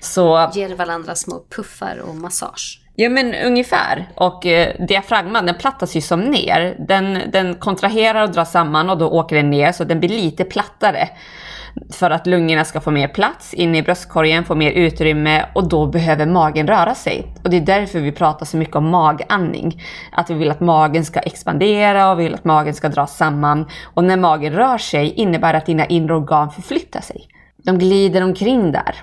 Så... 0.00 0.50
Ger 0.54 0.74
varandra 0.74 1.14
små 1.14 1.44
puffar 1.56 1.98
och 2.08 2.14
massage. 2.14 2.80
Ja 3.02 3.08
men 3.08 3.34
ungefär. 3.34 4.08
Och 4.14 4.46
eh, 4.46 4.86
diafragman 4.86 5.46
den 5.46 5.54
plattas 5.54 5.96
ju 5.96 6.00
som 6.00 6.20
ner. 6.20 6.76
Den, 6.78 7.18
den 7.32 7.54
kontraherar 7.54 8.22
och 8.22 8.32
drar 8.32 8.44
samman 8.44 8.90
och 8.90 8.98
då 8.98 9.08
åker 9.08 9.36
den 9.36 9.50
ner 9.50 9.72
så 9.72 9.84
den 9.84 10.00
blir 10.00 10.08
lite 10.08 10.44
plattare. 10.44 11.08
För 11.92 12.10
att 12.10 12.26
lungorna 12.26 12.64
ska 12.64 12.80
få 12.80 12.90
mer 12.90 13.08
plats 13.08 13.54
inne 13.54 13.78
i 13.78 13.82
bröstkorgen, 13.82 14.44
få 14.44 14.54
mer 14.54 14.70
utrymme 14.70 15.46
och 15.54 15.68
då 15.68 15.86
behöver 15.86 16.26
magen 16.26 16.66
röra 16.66 16.94
sig. 16.94 17.26
Och 17.44 17.50
det 17.50 17.56
är 17.56 17.60
därför 17.60 18.00
vi 18.00 18.12
pratar 18.12 18.46
så 18.46 18.56
mycket 18.56 18.76
om 18.76 18.88
magandning. 18.88 19.82
Att 20.12 20.30
vi 20.30 20.34
vill 20.34 20.50
att 20.50 20.60
magen 20.60 21.04
ska 21.04 21.20
expandera 21.20 22.10
och 22.10 22.18
vi 22.18 22.24
vill 22.24 22.34
att 22.34 22.44
magen 22.44 22.74
ska 22.74 22.88
dras 22.88 23.16
samman. 23.16 23.68
Och 23.94 24.04
när 24.04 24.16
magen 24.16 24.52
rör 24.52 24.78
sig 24.78 25.12
innebär 25.12 25.52
det 25.52 25.58
att 25.58 25.66
dina 25.66 25.86
inre 25.86 26.14
organ 26.14 26.50
förflyttar 26.50 27.00
sig. 27.00 27.28
De 27.56 27.78
glider 27.78 28.22
omkring 28.22 28.72
där. 28.72 28.94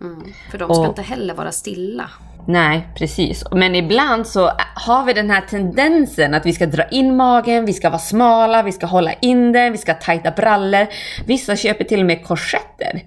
Mm, 0.00 0.22
för 0.50 0.58
de 0.58 0.74
ska 0.74 0.82
och, 0.82 0.86
inte 0.86 1.02
heller 1.02 1.34
vara 1.34 1.52
stilla. 1.52 2.10
Nej, 2.46 2.88
precis. 2.94 3.44
Men 3.50 3.74
ibland 3.74 4.26
så 4.26 4.50
har 4.74 5.04
vi 5.04 5.12
den 5.12 5.30
här 5.30 5.40
tendensen 5.40 6.34
att 6.34 6.46
vi 6.46 6.52
ska 6.52 6.66
dra 6.66 6.84
in 6.84 7.16
magen, 7.16 7.64
vi 7.64 7.72
ska 7.72 7.90
vara 7.90 7.98
smala, 7.98 8.62
vi 8.62 8.72
ska 8.72 8.86
hålla 8.86 9.12
in 9.12 9.52
den, 9.52 9.72
vi 9.72 9.78
ska 9.78 9.92
ha 9.92 10.00
tajta 10.00 10.30
brallor. 10.30 10.86
Vissa 11.26 11.56
köper 11.56 11.84
till 11.84 12.00
och 12.00 12.06
med 12.06 12.26
korsetter. 12.26 13.02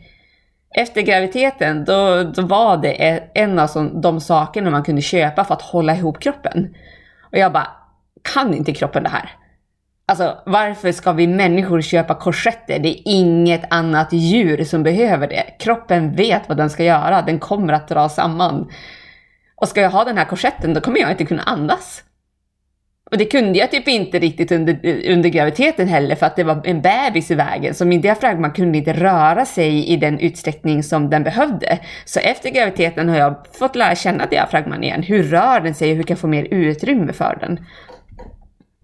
Efter 0.75 1.01
graviditeten, 1.01 1.85
då, 1.85 2.23
då 2.23 2.41
var 2.41 2.77
det 2.77 3.23
en 3.33 3.59
av 3.59 3.69
de 4.01 4.21
sakerna 4.21 4.69
man 4.69 4.83
kunde 4.83 5.01
köpa 5.01 5.43
för 5.43 5.53
att 5.53 5.61
hålla 5.61 5.95
ihop 5.95 6.19
kroppen. 6.19 6.75
Och 7.31 7.37
jag 7.37 7.51
bara, 7.51 7.67
kan 8.33 8.53
inte 8.53 8.73
kroppen 8.73 9.03
det 9.03 9.09
här? 9.09 9.29
Alltså 10.05 10.37
varför 10.45 10.91
ska 10.91 11.11
vi 11.11 11.27
människor 11.27 11.81
köpa 11.81 12.15
korsetter? 12.15 12.79
Det 12.79 12.89
är 12.89 13.01
inget 13.05 13.73
annat 13.73 14.13
djur 14.13 14.63
som 14.63 14.83
behöver 14.83 15.27
det. 15.27 15.43
Kroppen 15.59 16.15
vet 16.15 16.49
vad 16.49 16.57
den 16.57 16.69
ska 16.69 16.83
göra, 16.83 17.21
den 17.21 17.39
kommer 17.39 17.73
att 17.73 17.87
dra 17.87 18.09
samman. 18.09 18.69
Och 19.61 19.67
ska 19.67 19.81
jag 19.81 19.89
ha 19.89 20.03
den 20.03 20.17
här 20.17 20.25
korsetten 20.25 20.73
då 20.73 20.81
kommer 20.81 20.99
jag 20.99 21.11
inte 21.11 21.25
kunna 21.25 21.43
andas. 21.43 22.03
Och 23.11 23.17
det 23.17 23.25
kunde 23.25 23.59
jag 23.59 23.71
typ 23.71 23.87
inte 23.87 24.19
riktigt 24.19 24.51
under, 24.51 24.79
under 25.11 25.29
graviditeten 25.29 25.87
heller 25.87 26.15
för 26.15 26.25
att 26.25 26.35
det 26.35 26.43
var 26.43 26.61
en 26.65 26.81
bebis 26.81 27.31
i 27.31 27.35
vägen. 27.35 27.75
Så 27.75 27.85
min 27.85 28.01
diafragma 28.01 28.49
kunde 28.49 28.77
inte 28.77 28.93
röra 28.93 29.45
sig 29.45 29.87
i 29.87 29.97
den 29.97 30.19
utsträckning 30.19 30.83
som 30.83 31.09
den 31.09 31.23
behövde. 31.23 31.79
Så 32.05 32.19
efter 32.19 32.49
graviditeten 32.49 33.09
har 33.09 33.17
jag 33.17 33.45
fått 33.53 33.75
lära 33.75 33.95
känna 33.95 34.25
diafragman 34.25 34.83
igen. 34.83 35.03
Hur 35.03 35.23
rör 35.23 35.59
den 35.59 35.75
sig 35.75 35.91
och 35.91 35.97
hur 35.97 36.03
kan 36.03 36.13
jag 36.13 36.19
få 36.19 36.27
mer 36.27 36.43
utrymme 36.43 37.13
för 37.13 37.37
den? 37.41 37.65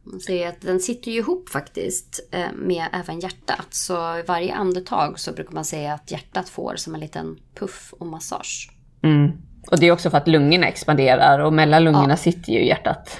Man 0.03 0.19
ser 0.19 0.47
att 0.47 0.61
den 0.61 0.79
sitter 0.79 1.11
ju 1.11 1.17
ihop 1.17 1.49
faktiskt 1.49 2.29
eh, 2.31 2.51
med 2.55 2.85
även 2.93 3.19
hjärtat. 3.19 3.67
Så 3.69 3.93
i 3.93 4.23
varje 4.27 4.53
andetag 4.53 5.19
så 5.19 5.33
brukar 5.33 5.53
man 5.53 5.65
säga 5.65 5.93
att 5.93 6.11
hjärtat 6.11 6.49
får 6.49 6.75
som 6.75 6.93
en 6.95 6.99
liten 6.99 7.37
puff 7.59 7.93
och 7.99 8.07
massage. 8.07 8.69
Mm. 9.03 9.31
Och 9.71 9.79
det 9.79 9.85
är 9.85 9.91
också 9.91 10.09
för 10.09 10.17
att 10.17 10.27
lungorna 10.27 10.67
expanderar 10.67 11.39
och 11.39 11.53
mellan 11.53 11.83
lungorna 11.83 12.13
ja. 12.13 12.17
sitter 12.17 12.53
ju 12.53 12.65
hjärtat. 12.65 13.19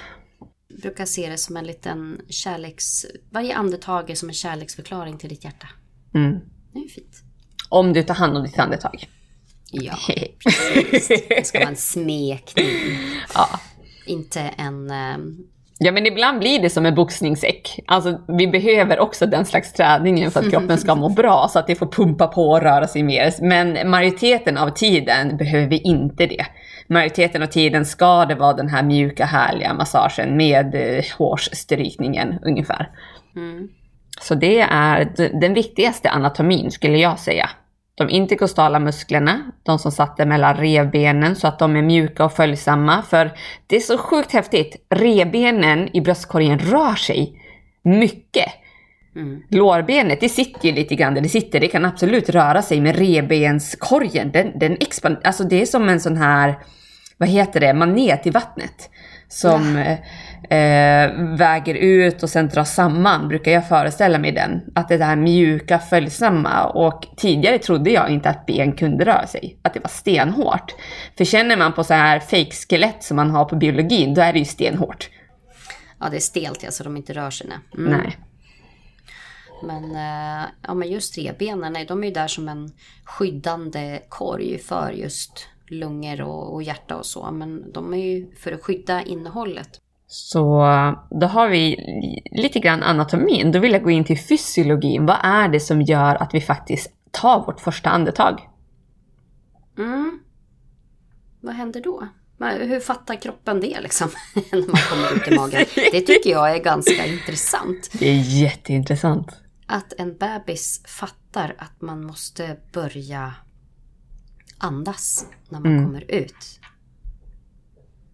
Jag 0.67 0.79
brukar 0.82 1.06
se 1.06 1.29
det 1.29 1.38
som 1.38 1.58
en 1.58 1.67
liten 1.67 2.21
kärleks... 2.29 3.06
Varje 3.29 3.56
andetag 3.56 4.10
är 4.10 4.15
som 4.15 4.29
en 4.29 4.36
kärleksförklaring 4.36 5.17
till 5.17 5.29
ditt 5.29 5.43
hjärta. 5.43 5.67
Mm. 6.15 6.39
Det 6.73 6.79
är 6.79 6.89
fint. 6.89 7.23
Om 7.69 7.93
du 7.93 8.03
tar 8.03 8.15
hand 8.15 8.38
om 8.38 8.43
ditt 8.43 8.60
andetag. 8.60 9.08
Ja, 9.71 9.97
precis. 10.91 11.23
Det 11.29 11.47
ska 11.47 11.60
vara 11.60 11.69
en 11.69 11.75
smekning. 11.75 12.67
Ja. 13.34 13.60
Inte 14.06 14.39
en 14.41 14.91
ehm, 14.91 15.38
Ja 15.79 15.91
men 15.91 16.07
ibland 16.07 16.39
blir 16.39 16.62
det 16.62 16.69
som 16.69 16.86
en 16.86 16.95
boxningssäck. 16.95 17.79
Alltså 17.86 18.19
vi 18.27 18.47
behöver 18.47 18.99
också 18.99 19.25
den 19.25 19.45
slags 19.45 19.73
träningen 19.73 20.31
för 20.31 20.39
att 20.39 20.51
kroppen 20.51 20.77
ska 20.77 20.95
må 20.95 21.09
bra 21.09 21.47
så 21.49 21.59
att 21.59 21.67
det 21.67 21.75
får 21.75 21.88
pumpa 21.88 22.27
på 22.27 22.49
och 22.49 22.62
röra 22.62 22.88
sig 22.88 23.03
mer. 23.03 23.33
Men 23.41 23.89
majoriteten 23.89 24.57
av 24.57 24.69
tiden 24.69 25.38
behöver 25.38 25.67
vi 25.67 25.77
inte 25.77 26.25
det. 26.25 26.45
Majoriteten 26.88 27.43
av 27.43 27.47
tiden 27.47 27.86
ska 27.86 28.25
det 28.25 28.36
vara 28.36 28.53
den 28.53 28.67
här 28.67 28.83
mjuka 28.83 29.25
härliga 29.25 29.73
massagen 29.73 30.38
med 30.38 30.75
eh, 30.75 31.03
hårsstrykningen 31.17 32.39
ungefär. 32.41 32.89
Mm. 33.36 33.69
Så 34.21 34.36
det 34.36 34.59
är 34.59 35.13
den 35.39 35.53
viktigaste 35.53 36.09
anatomin 36.09 36.71
skulle 36.71 36.97
jag 36.97 37.19
säga 37.19 37.49
de 37.95 38.10
interkostala 38.10 38.79
musklerna, 38.79 39.51
de 39.63 39.79
som 39.79 39.91
satt 39.91 40.17
mellan 40.17 40.58
revbenen 40.58 41.36
så 41.36 41.47
att 41.47 41.60
de 41.60 41.75
är 41.75 41.82
mjuka 41.82 42.25
och 42.25 42.34
följsamma. 42.34 43.01
För 43.01 43.32
det 43.67 43.75
är 43.75 43.79
så 43.79 43.97
sjukt 43.97 44.32
häftigt. 44.32 44.86
Revbenen 44.89 45.95
i 45.95 46.01
bröstkorgen 46.01 46.60
rör 46.60 46.95
sig 46.95 47.41
mycket. 47.84 48.49
Mm. 49.15 49.41
Lårbenet, 49.49 50.21
det 50.21 50.29
sitter 50.29 50.67
ju 50.69 50.75
lite 50.75 50.95
grann 50.95 51.13
där 51.13 51.21
det 51.21 51.29
sitter. 51.29 51.60
Det 51.60 51.67
kan 51.67 51.86
absolut 51.86 52.29
röra 52.29 52.62
sig, 52.62 52.82
men 52.82 52.93
revbenskorgen, 52.93 54.32
den, 54.32 54.60
den 54.60 54.77
expanderar. 54.79 55.27
Alltså 55.27 55.43
det 55.43 55.62
är 55.62 55.65
som 55.65 55.89
en 55.89 55.99
sån 55.99 56.17
här, 56.17 56.60
vad 57.17 57.29
heter 57.29 57.60
det, 57.60 57.73
manet 57.73 58.27
i 58.27 58.29
vattnet. 58.29 58.89
Som, 59.27 59.75
ja 59.77 59.97
eh, 60.49 61.38
väger 61.38 61.75
ut 61.75 62.23
och 62.23 62.29
sen 62.29 62.47
drar 62.47 62.63
samman, 62.63 63.27
brukar 63.27 63.51
jag 63.51 63.67
föreställa 63.67 64.19
mig 64.19 64.32
den. 64.32 64.62
Att 64.75 64.88
det 64.88 64.93
är 64.93 64.99
det 64.99 65.06
här 65.06 65.15
mjuka, 65.15 65.79
följsamma. 65.79 66.65
Och 66.65 67.08
tidigare 67.17 67.58
trodde 67.58 67.91
jag 67.91 68.10
inte 68.10 68.29
att 68.29 68.45
ben 68.45 68.71
kunde 68.71 69.06
röra 69.06 69.27
sig, 69.27 69.58
att 69.62 69.73
det 69.73 69.79
var 69.79 69.89
stenhårt. 69.89 70.75
För 71.17 71.25
känner 71.25 71.58
man 71.58 71.73
på 71.73 71.84
så 71.84 71.93
här 71.93 72.19
fake-skelett 72.19 73.03
som 73.03 73.15
man 73.15 73.29
har 73.29 73.45
på 73.45 73.56
biologin, 73.56 74.13
då 74.13 74.21
är 74.21 74.34
det 74.34 74.39
ju 74.39 74.45
stenhårt. 74.45 75.10
Ja, 75.99 76.10
det 76.10 76.15
är 76.15 76.19
stelt 76.19 76.63
ja, 76.63 76.71
så 76.71 76.84
de 76.84 76.97
inte 76.97 77.13
rör 77.13 77.29
sig. 77.29 77.47
Mm. 77.77 77.91
Nej. 77.91 78.17
Men, 79.63 79.95
eh, 79.95 80.49
ja, 80.62 80.73
men 80.73 80.91
just 80.91 81.17
revbenen, 81.17 81.86
de 81.88 82.03
är 82.03 82.08
ju 82.08 82.13
där 82.13 82.27
som 82.27 82.49
en 82.49 82.71
skyddande 83.03 84.01
korg 84.10 84.60
för 84.60 84.91
just 84.91 85.47
lungor 85.67 86.21
och, 86.21 86.53
och 86.53 86.63
hjärta 86.63 86.95
och 86.95 87.06
så. 87.06 87.32
Men 87.32 87.71
de 87.71 87.93
är 87.93 87.97
ju 87.97 88.36
för 88.36 88.51
att 88.51 88.63
skydda 88.63 89.03
innehållet. 89.03 89.79
Så 90.13 90.63
då 91.10 91.28
har 91.28 91.49
vi 91.49 91.76
lite 92.32 92.60
grann 92.60 92.84
anatomin. 92.84 93.52
Då 93.52 93.60
vill 93.60 93.71
jag 93.71 93.84
gå 93.84 93.91
in 93.91 94.04
till 94.04 94.19
fysiologin. 94.19 95.06
Vad 95.06 95.17
är 95.23 95.47
det 95.47 95.60
som 95.60 95.82
gör 95.82 96.15
att 96.15 96.34
vi 96.34 96.41
faktiskt 96.41 96.91
tar 97.12 97.45
vårt 97.45 97.60
första 97.60 97.89
andetag? 97.89 98.49
Mm. 99.78 100.19
Vad 101.41 101.56
händer 101.56 101.82
då? 101.82 102.08
Hur 102.39 102.80
fattar 102.80 103.15
kroppen 103.15 103.60
det 103.60 103.82
liksom? 103.82 104.10
När 104.52 104.67
man 104.67 104.82
kommer 104.89 105.15
ut 105.15 105.28
i 105.28 105.36
magen. 105.36 105.65
Det 105.76 106.02
tycker 106.02 106.30
jag 106.30 106.56
är 106.56 106.63
ganska 106.63 107.06
intressant. 107.13 107.89
Det 107.99 108.10
är 108.10 108.41
jätteintressant. 108.41 109.28
Att 109.67 109.93
en 109.97 110.17
bebis 110.17 110.84
fattar 110.88 111.56
att 111.58 111.82
man 111.82 112.06
måste 112.06 112.58
börja 112.73 113.34
andas 114.58 115.26
när 115.49 115.60
man 115.60 115.71
mm. 115.71 115.86
kommer 115.86 116.12
ut. 116.12 116.60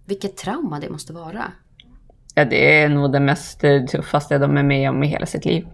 Vilket 0.05 0.37
trauma 0.37 0.79
det 0.79 0.89
måste 0.89 1.13
vara. 1.13 1.51
Ja, 2.35 2.45
det 2.45 2.81
är 2.81 2.89
nog 2.89 3.11
det 3.11 3.19
mest 3.19 3.63
eh, 3.63 3.85
tuffaste 3.85 4.37
de 4.37 4.57
är 4.57 4.63
med 4.63 4.89
om 4.89 5.03
i 5.03 5.07
hela 5.07 5.25
sitt 5.25 5.45
liv. 5.45 5.67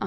Ja. 0.00 0.06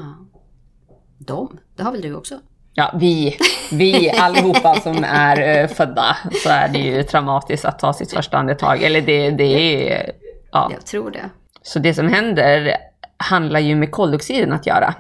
De? 1.18 1.60
Det 1.76 1.84
har 1.84 1.92
väl 1.92 2.02
du 2.02 2.16
också? 2.16 2.40
Ja, 2.74 2.92
vi, 3.00 3.38
vi 3.72 4.10
allihopa 4.10 4.76
som 4.76 5.04
är 5.04 5.62
uh, 5.64 5.68
födda 5.68 6.18
så 6.44 6.50
är 6.50 6.68
det 6.68 6.80
ju 6.80 7.04
traumatiskt 7.04 7.66
att 7.66 7.80
ta 7.80 7.94
sitt 7.94 8.14
första 8.14 8.38
andetag. 8.38 8.84
Eller 8.84 9.02
det, 9.02 9.30
det 9.30 9.90
är... 9.90 10.12
Ja. 10.52 10.70
Jag 10.74 10.86
tror 10.86 11.12
det. 11.12 11.30
Så 11.62 11.80
det 11.80 11.94
som 11.94 12.08
händer 12.08 12.78
handlar 13.18 13.60
ju 13.60 13.76
med 13.76 13.92
koldioxiden 13.92 14.54
att 14.54 14.66
göra. 14.66 14.96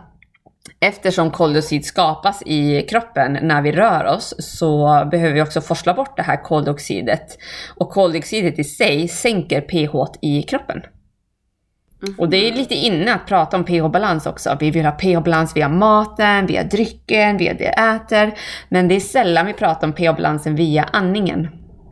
Eftersom 0.85 1.31
koldioxid 1.31 1.85
skapas 1.85 2.43
i 2.45 2.81
kroppen 2.81 3.37
när 3.41 3.61
vi 3.61 3.71
rör 3.71 4.05
oss 4.05 4.33
så 4.39 4.85
behöver 5.11 5.33
vi 5.33 5.41
också 5.41 5.61
forsla 5.61 5.93
bort 5.93 6.17
det 6.17 6.23
här 6.23 6.43
koldioxidet. 6.43 7.37
Och 7.75 7.89
koldioxidet 7.89 8.59
i 8.59 8.63
sig 8.63 9.07
sänker 9.07 9.61
pH 9.61 10.17
i 10.21 10.43
kroppen. 10.43 10.81
Mm. 12.03 12.19
Och 12.19 12.29
det 12.29 12.37
är 12.37 12.53
lite 12.53 12.75
inne 12.75 13.13
att 13.13 13.27
prata 13.27 13.57
om 13.57 13.65
pH-balans 13.65 14.25
också. 14.25 14.57
Vi 14.59 14.71
vill 14.71 14.85
ha 14.85 14.91
pH-balans 14.91 15.55
via 15.55 15.69
maten, 15.69 16.45
via 16.45 16.63
drycken, 16.63 17.37
via 17.37 17.53
det 17.53 17.59
vi 17.59 17.65
äter. 17.65 18.33
Men 18.69 18.87
det 18.87 18.95
är 18.95 18.99
sällan 18.99 19.45
vi 19.45 19.53
pratar 19.53 19.87
om 19.87 19.93
pH-balansen 19.93 20.55
via 20.55 20.83
andningen. 20.83 21.47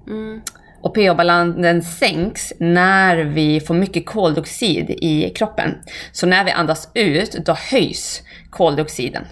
Mm. 0.08 0.42
Och 0.82 0.96
pH-balansen 0.96 1.82
sänks 1.82 2.54
när 2.60 3.18
vi 3.18 3.60
får 3.60 3.74
mycket 3.74 4.06
koldioxid 4.06 4.90
i 4.90 5.30
kroppen. 5.30 5.76
Så 6.12 6.28
när 6.28 6.44
vi 6.44 6.52
andas 6.52 6.90
ut, 6.94 7.32
då 7.46 7.54
höjs 7.54 8.22
koldioxiden. 8.50 9.24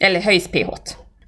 Eller 0.00 0.20
höjs 0.20 0.48
pH. 0.48 0.68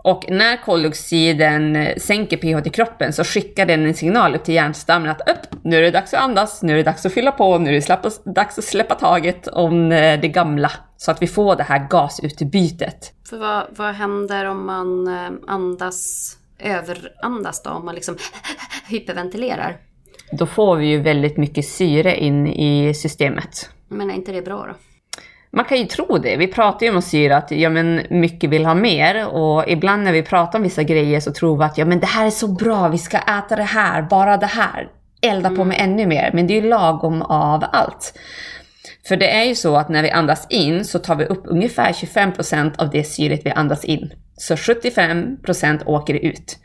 Och 0.04 0.24
när 0.28 0.56
koldioxiden 0.56 1.88
sänker 1.96 2.36
pH 2.36 2.66
i 2.66 2.70
kroppen 2.70 3.12
så 3.12 3.24
skickar 3.24 3.66
den 3.66 3.86
en 3.86 3.94
signal 3.94 4.34
upp 4.34 4.44
till 4.44 4.54
hjärnstammen 4.54 5.10
att 5.10 5.30
upp, 5.30 5.64
nu 5.64 5.76
är 5.76 5.82
det 5.82 5.90
dags 5.90 6.14
att 6.14 6.20
andas, 6.20 6.62
nu 6.62 6.72
är 6.72 6.76
det 6.76 6.82
dags 6.82 7.06
att 7.06 7.12
fylla 7.12 7.32
på, 7.32 7.58
nu 7.58 7.76
är 7.76 7.80
det 7.80 8.32
dags 8.34 8.58
att 8.58 8.64
släppa 8.64 8.94
taget 8.94 9.48
om 9.48 9.92
eh, 9.92 10.20
det 10.20 10.28
gamla. 10.28 10.70
Så 10.96 11.10
att 11.10 11.22
vi 11.22 11.26
får 11.26 11.56
det 11.56 11.62
här 11.62 11.86
gasutbytet. 11.90 13.12
För 13.28 13.38
vad, 13.38 13.66
vad 13.70 13.94
händer 13.94 14.44
om 14.44 14.66
man 14.66 15.08
eh, 15.08 15.30
andas, 15.46 16.32
överandas 16.58 17.62
då? 17.62 17.70
Om 17.70 17.84
man 17.84 17.94
liksom 17.94 18.16
hyperventilerar? 18.88 19.76
Då 20.32 20.46
får 20.46 20.76
vi 20.76 20.86
ju 20.86 21.00
väldigt 21.00 21.36
mycket 21.36 21.64
syre 21.64 22.16
in 22.16 22.46
i 22.46 22.94
systemet. 22.94 23.70
Men 23.88 24.10
är 24.10 24.14
inte 24.14 24.32
det 24.32 24.42
bra 24.42 24.66
då? 24.66 24.74
Man 25.50 25.64
kan 25.64 25.78
ju 25.78 25.84
tro 25.84 26.18
det. 26.18 26.36
Vi 26.36 26.46
pratar 26.46 26.86
ju 26.86 26.94
om 26.94 27.02
syre 27.02 27.36
att 27.36 27.50
ja, 27.50 27.70
men 27.70 28.00
mycket 28.10 28.50
vill 28.50 28.64
ha 28.64 28.74
mer 28.74 29.28
och 29.28 29.64
ibland 29.68 30.02
när 30.02 30.12
vi 30.12 30.22
pratar 30.22 30.58
om 30.58 30.62
vissa 30.62 30.82
grejer 30.82 31.20
så 31.20 31.32
tror 31.32 31.58
vi 31.58 31.64
att 31.64 31.78
ja, 31.78 31.84
men 31.84 32.00
det 32.00 32.06
här 32.06 32.26
är 32.26 32.30
så 32.30 32.48
bra, 32.48 32.88
vi 32.88 32.98
ska 32.98 33.18
äta 33.18 33.56
det 33.56 33.62
här, 33.62 34.02
bara 34.02 34.36
det 34.36 34.46
här. 34.46 34.88
Elda 35.20 35.50
på 35.50 35.64
med 35.64 35.76
ännu 35.80 36.06
mer. 36.06 36.30
Men 36.34 36.46
det 36.46 36.58
är 36.58 36.62
ju 36.62 36.68
lagom 36.68 37.22
av 37.22 37.64
allt. 37.72 38.18
För 39.08 39.16
det 39.16 39.30
är 39.30 39.44
ju 39.44 39.54
så 39.54 39.76
att 39.76 39.88
när 39.88 40.02
vi 40.02 40.10
andas 40.10 40.46
in 40.50 40.84
så 40.84 40.98
tar 40.98 41.16
vi 41.16 41.24
upp 41.24 41.42
ungefär 41.46 41.92
25% 41.92 42.72
av 42.78 42.90
det 42.90 43.04
syret 43.04 43.40
vi 43.44 43.50
andas 43.50 43.84
in. 43.84 44.12
Så 44.36 44.54
75% 44.54 45.82
åker 45.86 46.14
ut. 46.14 46.58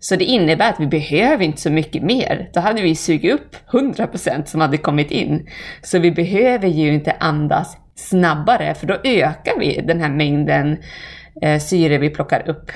Så 0.00 0.16
det 0.16 0.24
innebär 0.24 0.68
att 0.68 0.80
vi 0.80 0.86
behöver 0.86 1.44
inte 1.44 1.60
så 1.60 1.70
mycket 1.70 2.02
mer. 2.02 2.50
Då 2.54 2.60
hade 2.60 2.82
vi 2.82 2.96
sugit 2.96 3.34
upp 3.34 3.56
100% 3.70 4.44
som 4.44 4.60
hade 4.60 4.78
kommit 4.78 5.10
in. 5.10 5.48
Så 5.82 5.98
vi 5.98 6.10
behöver 6.10 6.68
ju 6.68 6.94
inte 6.94 7.16
andas 7.20 7.76
snabbare, 7.94 8.74
för 8.74 8.86
då 8.86 8.94
ökar 9.04 9.58
vi 9.58 9.80
den 9.86 10.00
här 10.00 10.08
mängden 10.08 10.78
eh, 11.42 11.60
syre 11.60 11.98
vi 11.98 12.10
plockar 12.10 12.48
upp. 12.48 12.72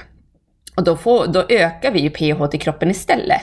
Och 0.77 0.85
då, 0.85 0.97
får, 0.97 1.27
då 1.27 1.47
ökar 1.49 1.93
vi 1.93 2.01
ju 2.01 2.11
pH 2.11 2.55
i 2.55 2.59
kroppen 2.59 2.91
istället. 2.91 3.41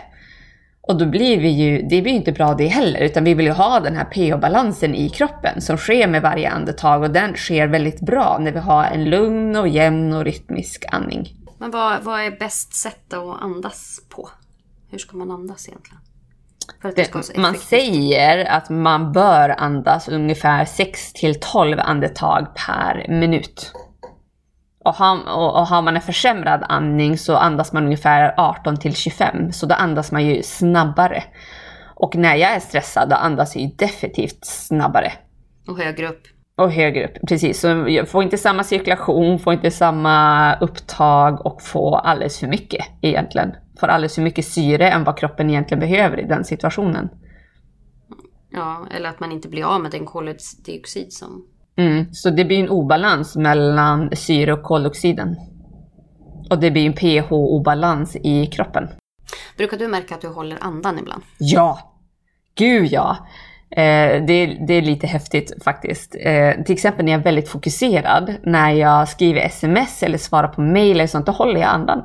Och 0.88 0.98
då 0.98 1.06
blir 1.06 1.38
vi 1.38 1.50
ju, 1.50 1.82
det 1.82 2.02
blir 2.02 2.12
ju 2.12 2.18
inte 2.18 2.32
bra 2.32 2.54
det 2.54 2.68
heller, 2.68 3.00
utan 3.00 3.24
vi 3.24 3.34
vill 3.34 3.46
ju 3.46 3.52
ha 3.52 3.80
den 3.80 3.96
här 3.96 4.06
pH-balansen 4.06 4.96
i 4.96 5.10
kroppen 5.10 5.62
som 5.62 5.78
sker 5.78 6.08
med 6.08 6.22
varje 6.22 6.50
andetag 6.50 7.04
och 7.04 7.12
den 7.12 7.36
sker 7.36 7.68
väldigt 7.68 8.02
bra 8.02 8.38
när 8.42 8.52
vi 8.52 8.60
har 8.60 8.84
en 8.84 9.10
lugn 9.10 9.56
och 9.56 9.68
jämn 9.68 10.14
och 10.14 10.26
rytmisk 10.26 10.86
andning. 10.92 11.34
Men 11.58 11.72
vad, 11.72 12.04
vad 12.04 12.22
är 12.22 12.32
bäst 12.32 12.74
sätt 12.74 13.14
att 13.14 13.42
andas 13.42 14.00
på? 14.10 14.30
Hur 14.92 14.98
ska 14.98 15.18
man 15.18 15.32
andas 15.32 15.68
egentligen? 15.68 16.00
Det, 16.96 17.38
man 17.38 17.56
säger 17.56 18.46
att 18.46 18.70
man 18.70 19.12
bör 19.12 19.50
andas 19.58 20.08
ungefär 20.08 20.66
6 20.66 21.14
till 21.14 21.40
12 21.40 21.80
andetag 21.80 22.48
per 22.68 23.06
minut. 23.10 23.72
Och 24.86 24.96
har, 24.96 25.38
och, 25.38 25.60
och 25.60 25.68
har 25.68 25.82
man 25.82 25.96
en 25.96 26.02
försämrad 26.02 26.64
andning 26.70 27.18
så 27.18 27.36
andas 27.36 27.74
man 27.74 27.86
ungefär 27.86 28.34
18 28.38 28.78
till 28.78 28.96
25, 28.96 29.52
så 29.52 29.66
då 29.66 29.76
andas 29.76 30.12
man 30.12 30.26
ju 30.26 30.44
snabbare. 30.44 31.24
Och 31.96 32.16
när 32.16 32.36
jag 32.36 32.52
är 32.52 32.60
stressad 32.60 33.10
då 33.10 33.16
andas 33.16 33.56
jag 33.56 33.64
ju 33.64 33.70
definitivt 33.70 34.46
snabbare. 34.46 35.12
Och 35.68 35.78
högre 35.78 36.10
upp. 36.10 36.22
Och 36.58 36.72
högre 36.72 37.06
upp, 37.06 37.28
precis. 37.28 37.60
Så 37.60 37.68
jag 37.88 38.10
får 38.10 38.24
inte 38.24 38.38
samma 38.38 38.64
cirkulation, 38.64 39.40
får 39.40 39.54
inte 39.54 39.72
samma 39.72 40.56
upptag 40.56 41.46
och 41.46 41.62
får 41.62 41.98
alldeles 41.98 42.40
för 42.40 42.48
mycket 42.48 42.86
egentligen. 43.02 43.56
Får 43.80 43.88
alldeles 43.88 44.16
för 44.16 44.22
mycket 44.22 44.46
syre 44.46 44.90
än 44.90 45.04
vad 45.04 45.18
kroppen 45.18 45.50
egentligen 45.50 45.80
behöver 45.80 46.20
i 46.20 46.28
den 46.28 46.46
situationen. 46.46 47.10
Ja, 48.50 48.88
eller 48.92 49.10
att 49.10 49.20
man 49.20 49.32
inte 49.32 49.50
blir 49.50 49.64
av 49.64 49.82
med 49.82 49.92
den 49.92 50.06
koldioxid 50.06 51.14
som... 51.14 51.46
Mm, 51.78 52.14
så 52.14 52.30
det 52.30 52.46
blir 52.46 52.60
en 52.60 52.70
obalans 52.70 53.36
mellan 53.36 54.16
syre 54.16 54.54
och 54.54 54.64
koldioxiden. 54.64 55.36
Och 56.50 56.60
det 56.60 56.72
blir 56.72 56.86
en 56.86 56.94
pH-obalans 56.94 58.16
i 58.16 58.46
kroppen. 58.46 58.88
Brukar 59.58 59.78
du 59.78 59.88
märka 59.88 60.16
att 60.16 60.22
du 60.22 60.28
håller 60.28 60.58
andan 60.62 61.00
ibland? 61.00 61.24
Ja! 61.38 61.80
Gud 62.56 62.88
ja! 62.92 63.18
Eh, 63.72 64.26
det, 64.26 64.58
det, 64.68 64.74
är 64.74 64.82
lite 64.82 65.08
häftigt 65.08 65.64
faktiskt. 65.64 66.16
Eh, 66.20 66.64
till 66.64 66.74
exempel 66.74 67.06
när 67.06 67.12
jag 67.12 67.20
är 67.20 67.24
väldigt 67.24 67.50
fokuserad, 67.50 68.36
när 68.44 68.72
jag 68.72 69.10
skriver 69.10 69.42
sms 69.42 70.04
eller 70.04 70.18
svarar 70.18 70.48
på 70.48 70.62
mail 70.62 70.92
eller 70.92 71.08
sånt, 71.08 71.26
då 71.26 71.32
håller 71.32 71.60
jag 71.60 71.70
andan. 71.70 72.04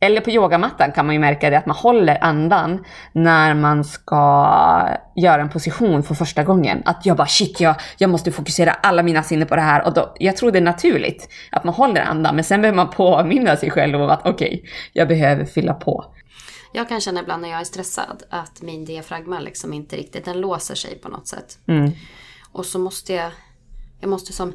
Eller 0.00 0.20
på 0.20 0.30
yogamattan 0.30 0.92
kan 0.92 1.06
man 1.06 1.14
ju 1.14 1.18
märka 1.18 1.50
det 1.50 1.58
att 1.58 1.66
man 1.66 1.76
håller 1.76 2.24
andan 2.24 2.84
när 3.12 3.54
man 3.54 3.84
ska 3.84 4.88
göra 5.16 5.42
en 5.42 5.50
position 5.50 6.02
för 6.02 6.14
första 6.14 6.44
gången. 6.44 6.82
Att 6.84 7.06
jag 7.06 7.16
bara 7.16 7.26
shit, 7.26 7.60
jag, 7.60 7.74
jag 7.98 8.10
måste 8.10 8.32
fokusera 8.32 8.72
alla 8.72 9.02
mina 9.02 9.22
sinnen 9.22 9.48
på 9.48 9.56
det 9.56 9.62
här. 9.62 9.86
Och 9.86 9.94
då, 9.94 10.14
jag 10.18 10.36
tror 10.36 10.50
det 10.50 10.58
är 10.58 10.62
naturligt 10.62 11.28
att 11.50 11.64
man 11.64 11.74
håller 11.74 12.00
andan, 12.00 12.34
men 12.34 12.44
sen 12.44 12.60
behöver 12.60 12.76
man 12.76 12.90
påminna 12.90 13.56
sig 13.56 13.70
själv 13.70 14.02
om 14.02 14.10
att 14.10 14.26
okej, 14.26 14.30
okay, 14.30 14.70
jag 14.92 15.08
behöver 15.08 15.44
fylla 15.44 15.74
på. 15.74 16.04
Jag 16.72 16.88
kan 16.88 17.00
känna 17.00 17.20
ibland 17.20 17.42
när 17.42 17.48
jag 17.48 17.60
är 17.60 17.64
stressad 17.64 18.22
att 18.30 18.62
min 18.62 18.84
diafragma 18.84 19.40
liksom 19.40 19.72
inte 19.72 19.96
riktigt, 19.96 20.24
den 20.24 20.40
låser 20.40 20.74
sig 20.74 20.98
på 20.98 21.08
något 21.08 21.26
sätt. 21.26 21.58
Mm. 21.66 21.90
Och 22.52 22.66
så 22.66 22.78
måste 22.78 23.12
jag, 23.12 23.30
jag 24.00 24.10
måste 24.10 24.32
som 24.32 24.52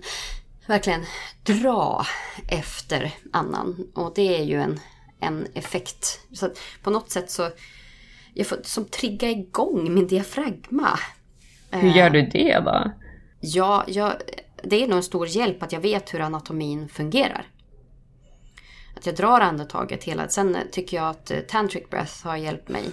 verkligen 0.67 1.06
dra 1.43 2.06
efter 2.49 3.12
annan. 3.34 3.88
Och 3.95 4.12
det 4.15 4.39
är 4.39 4.43
ju 4.43 4.62
en, 4.62 4.79
en 5.23 5.47
effekt. 5.53 6.19
Så 6.33 6.49
på 6.83 6.89
något 6.89 7.12
sätt 7.12 7.31
så, 7.31 7.49
jag 8.33 8.47
får 8.47 8.59
som 8.63 8.86
trigga 8.86 9.29
igång 9.29 9.93
min 9.93 10.07
diafragma. 10.07 10.99
Hur 11.71 11.89
gör 11.89 12.09
du 12.09 12.21
det 12.21 12.59
då? 12.59 12.91
Ja, 13.39 13.83
jag, 13.88 14.13
det 14.63 14.83
är 14.83 14.88
nog 14.88 14.97
en 14.97 15.03
stor 15.03 15.27
hjälp 15.27 15.63
att 15.63 15.71
jag 15.71 15.79
vet 15.79 16.13
hur 16.13 16.21
anatomin 16.21 16.89
fungerar 16.89 17.47
att 19.03 19.05
jag 19.05 19.15
drar 19.15 19.41
andetaget 19.41 20.03
hela 20.03 20.27
Sen 20.27 20.57
tycker 20.71 20.97
jag 20.97 21.09
att 21.09 21.31
eh, 21.31 21.39
tantric 21.39 21.89
breath 21.89 22.23
har 22.23 22.38
hjälpt 22.38 22.69
mig 22.69 22.83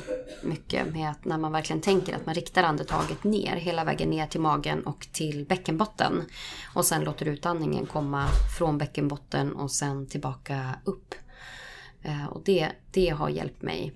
mycket 0.42 0.86
med 0.94 1.10
att 1.10 1.24
när 1.24 1.38
man 1.38 1.52
verkligen 1.52 1.82
tänker 1.82 2.16
att 2.16 2.26
man 2.26 2.34
riktar 2.34 2.62
andetaget 2.62 3.24
ner, 3.24 3.56
hela 3.56 3.84
vägen 3.84 4.10
ner 4.10 4.26
till 4.26 4.40
magen 4.40 4.86
och 4.86 5.08
till 5.12 5.46
bäckenbotten. 5.48 6.24
Och 6.74 6.84
sen 6.84 7.04
låter 7.04 7.26
utandningen 7.26 7.86
komma 7.86 8.26
från 8.58 8.78
bäckenbotten 8.78 9.52
och 9.52 9.70
sen 9.70 10.06
tillbaka 10.06 10.74
upp. 10.84 11.14
Eh, 12.02 12.26
och 12.26 12.42
det, 12.44 12.68
det 12.90 13.08
har 13.08 13.28
hjälpt 13.28 13.62
mig. 13.62 13.92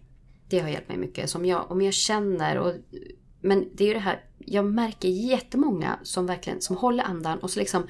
Det 0.49 0.61
har 0.61 0.69
hjälpt 0.69 0.89
mig 0.89 0.99
mycket. 0.99 1.31
Så 1.31 1.39
om 1.39 1.45
jag, 1.45 1.71
om 1.71 1.83
jag 1.83 1.95
känner 1.95 2.59
och 2.59 2.75
men 3.41 3.69
det 3.75 3.85
är 3.85 3.89
ju 3.89 3.95
det 3.95 4.01
här, 4.01 4.25
jag 4.39 4.65
märker 4.65 5.09
jättemånga 5.09 5.99
som 6.03 6.27
verkligen 6.27 6.61
som 6.61 6.77
håller 6.77 7.05
andan 7.05 7.39
och 7.39 7.51
så 7.51 7.61
liksom 7.61 7.87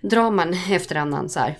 drar 0.00 0.30
man 0.30 0.54
efter 0.70 0.96
andan 0.96 1.28
så 1.28 1.40
här. 1.40 1.58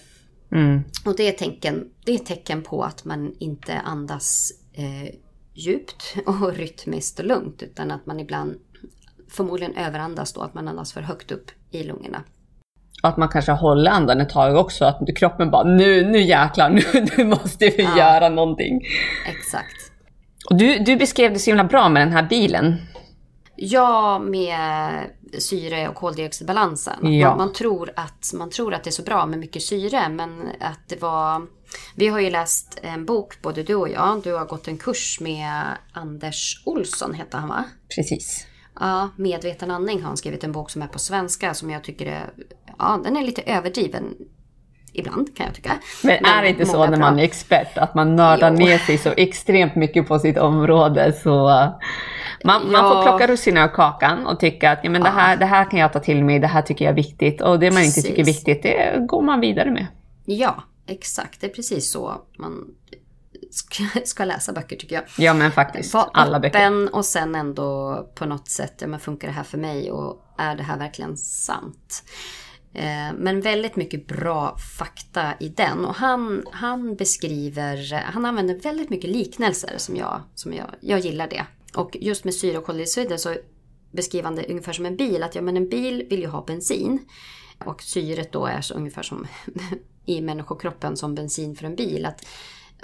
Mm. 0.53 0.81
Och 1.05 1.17
det 1.17 1.29
är, 1.29 1.33
tecken, 1.33 1.91
det 2.05 2.15
är 2.15 2.19
tecken 2.19 2.63
på 2.63 2.83
att 2.83 3.05
man 3.05 3.35
inte 3.39 3.81
andas 3.81 4.53
eh, 4.73 5.15
djupt 5.55 6.17
och 6.27 6.53
rytmiskt 6.55 7.19
och 7.19 7.25
lugnt. 7.25 7.63
Utan 7.63 7.91
att 7.91 8.07
man 8.07 8.21
ibland 8.21 8.59
förmodligen 9.29 9.77
överandas 9.77 10.33
då, 10.33 10.41
att 10.41 10.55
man 10.55 10.69
andas 10.69 10.93
för 10.93 11.03
högt 11.03 11.31
upp 11.31 11.51
i 11.71 11.83
lungorna. 11.83 12.25
Att 13.03 13.17
man 13.17 13.29
kanske 13.29 13.53
håller 13.53 13.91
andan 13.91 14.21
ett 14.21 14.29
tag 14.29 14.57
också, 14.57 14.85
att 14.85 14.99
kroppen 15.17 15.51
bara 15.51 15.65
nu, 15.65 16.07
nu 16.07 16.21
jäklar, 16.21 16.71
nu, 16.71 16.83
nu 17.17 17.25
måste 17.25 17.67
vi 17.67 17.83
ja. 17.83 17.99
göra 17.99 18.29
någonting. 18.29 18.81
Exakt. 19.27 19.77
Och 20.51 20.57
du, 20.57 20.79
du 20.79 20.97
beskrev 20.97 21.33
det 21.33 21.39
så 21.39 21.51
himla 21.51 21.65
bra 21.65 21.89
med 21.89 22.03
den 22.03 22.13
här 22.13 22.23
bilen. 22.23 22.77
Ja, 23.57 24.19
med 24.19 24.91
syre 25.39 25.89
och 25.89 25.95
koldioxidbalansen. 25.95 27.13
Ja. 27.13 27.29
Man, 27.29 27.39
man, 27.39 27.53
tror 27.53 27.93
att, 27.97 28.33
man 28.35 28.51
tror 28.51 28.75
att 28.75 28.85
det 28.85 28.91
är 28.91 28.93
så 28.93 29.03
bra 29.03 29.27
med 29.27 29.39
mycket 29.39 29.63
syre 29.63 30.09
men 30.09 30.49
att 30.61 30.89
det 30.89 31.03
var... 31.03 31.47
Vi 31.97 32.09
har 32.09 32.21
ju 32.21 32.31
läst 32.31 32.79
en 32.83 33.05
bok, 33.05 33.43
både 33.43 33.63
du 33.63 33.75
och 33.75 33.89
jag. 33.89 34.23
Du 34.23 34.33
har 34.33 34.45
gått 34.45 34.69
en 34.69 34.79
kurs 34.79 35.21
med 35.21 35.65
Anders 35.93 36.63
Olsson, 36.67 37.15
heter 37.15 37.39
han 37.39 37.49
va? 37.49 37.65
Precis. 37.97 38.47
Ja, 38.81 39.11
Medveten 39.17 39.71
andning 39.71 40.01
har 40.01 40.09
han 40.09 40.17
skrivit 40.17 40.45
en 40.45 40.53
bok 40.53 40.71
som 40.71 40.83
är 40.83 40.87
på 40.87 40.99
svenska 40.99 41.55
som 41.55 41.71
jag 41.71 41.85
tycker 41.85 42.07
är... 42.07 42.31
Ja, 42.81 43.01
den 43.05 43.17
är 43.17 43.23
lite 43.23 43.43
överdriven 43.43 44.15
ibland 44.93 45.37
kan 45.37 45.47
jag 45.47 45.55
tycka. 45.55 45.73
Men, 46.03 46.19
Men 46.23 46.33
är 46.33 46.43
det 46.43 46.49
inte 46.49 46.67
så 46.67 46.87
när 46.87 46.99
man 46.99 47.19
är 47.19 47.23
expert 47.23 47.79
att 47.79 47.95
man 47.95 48.17
nördar 48.17 48.51
ner 48.51 48.79
sig 48.79 48.99
så 48.99 49.13
extremt 49.17 49.75
mycket 49.75 50.09
på 50.09 50.19
sitt 50.19 50.39
område 50.39 51.13
så 51.13 51.31
man, 52.45 52.63
ja. 52.63 52.73
man 52.73 52.93
får 52.93 53.03
plocka 53.03 53.27
russinen 53.27 53.65
ur 53.65 53.69
kakan 53.75 54.27
och 54.27 54.41
tycka 54.41 54.71
att 54.71 54.79
ja, 54.83 54.91
men 54.91 55.03
det, 55.03 55.09
här, 55.09 55.37
det 55.37 55.47
här 55.47 55.71
kan 55.71 55.81
jag 55.81 55.93
ta 55.93 56.01
till 56.01 56.25
mig, 56.25 56.39
det 56.39 56.47
här 56.47 56.63
tycker 56.63 56.85
jag 56.85 56.93
är 56.93 56.97
viktigt 56.97 57.41
och 57.41 57.59
det 57.59 57.71
man 57.71 57.77
precis. 57.77 57.97
inte 57.97 58.09
tycker 58.09 58.23
är 58.23 58.27
viktigt 58.27 58.63
det 58.63 59.07
går 59.07 59.23
man 59.23 59.41
vidare 59.41 59.71
med. 59.71 59.87
Ja, 60.25 60.63
exakt. 60.87 61.41
Det 61.41 61.47
är 61.47 61.51
precis 61.51 61.93
så 61.93 62.15
man 62.39 62.65
ska, 63.51 63.85
ska 64.05 64.25
läsa 64.25 64.53
böcker 64.53 64.77
tycker 64.77 64.95
jag. 64.95 65.05
Ja 65.19 65.35
men 65.35 65.53
faktiskt, 65.53 65.95
Var 65.95 66.11
alla 66.13 66.41
böcker. 66.41 66.95
och 66.95 67.05
sen 67.05 67.35
ändå 67.35 67.97
på 68.15 68.27
något 68.27 68.49
sätt, 68.49 68.75
ja 68.79 68.87
men 68.87 69.01
funkar 69.01 69.29
det 69.29 69.35
här 69.35 69.43
för 69.43 69.59
mig 69.59 69.93
och 69.93 70.25
är 70.39 70.57
det 70.57 70.63
här 70.63 70.79
verkligen 70.79 71.17
sant? 71.17 72.03
Eh, 72.73 73.13
men 73.19 73.41
väldigt 73.41 73.77
mycket 73.77 74.07
bra 74.07 74.57
fakta 74.79 75.35
i 75.41 75.49
den. 75.49 75.85
Och 75.85 75.95
han, 75.95 76.45
han 76.53 76.97
beskriver, 76.97 77.93
eh, 77.93 77.99
han 77.99 78.25
använder 78.25 78.55
väldigt 78.55 78.91
mycket 78.91 79.11
liknelser 79.11 79.75
som 79.77 79.97
jag, 79.97 80.21
som 80.35 80.53
jag, 80.53 80.67
jag 80.81 81.01
gillar 81.01 81.29
det. 81.29 81.47
Och 81.75 81.97
just 82.01 82.25
med 82.25 82.35
syre 82.35 82.59
och 82.59 82.65
koldioxider 82.65 83.17
så 83.17 83.35
beskriver 83.91 84.25
han 84.25 84.37
det 84.37 84.51
ungefär 84.51 84.73
som 84.73 84.87
en 84.87 84.97
bil. 84.97 85.23
Att 85.23 85.35
ja, 85.35 85.43
men 85.43 85.57
en 85.57 85.69
bil 85.69 86.07
vill 86.11 86.21
ju 86.21 86.27
ha 86.27 86.45
bensin. 86.45 86.99
Och 87.65 87.83
syret 87.83 88.33
då 88.33 88.47
är 88.47 88.61
så 88.61 88.75
ungefär 88.75 89.03
som 89.03 89.27
i 90.07 90.21
människokroppen 90.21 90.97
som 90.97 91.15
bensin 91.15 91.57
för 91.57 91.67
en 91.67 91.77
bil. 91.77 92.07
Att 92.07 92.27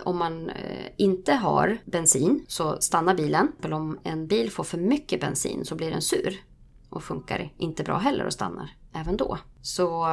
om 0.05 0.19
man 0.19 0.51
eh, 0.51 0.87
inte 0.97 1.35
har 1.35 1.79
bensin 1.85 2.45
så 2.49 2.81
stannar 2.81 3.15
bilen. 3.15 3.53
För 3.61 3.73
om 3.73 3.99
en 4.03 4.27
bil 4.27 4.51
får 4.51 4.65
för 4.65 4.79
mycket 4.79 5.21
bensin 5.21 5.65
så 5.65 5.75
blir 5.75 5.91
den 5.91 6.03
sur. 6.03 6.41
och 6.89 7.05
funkar 7.05 7.53
inte 7.59 7.83
bra 7.83 7.99
heller 7.99 8.27
och 8.27 8.33
stannar 8.33 8.71
även 8.97 9.17
då. 9.17 9.39
Så 9.63 10.07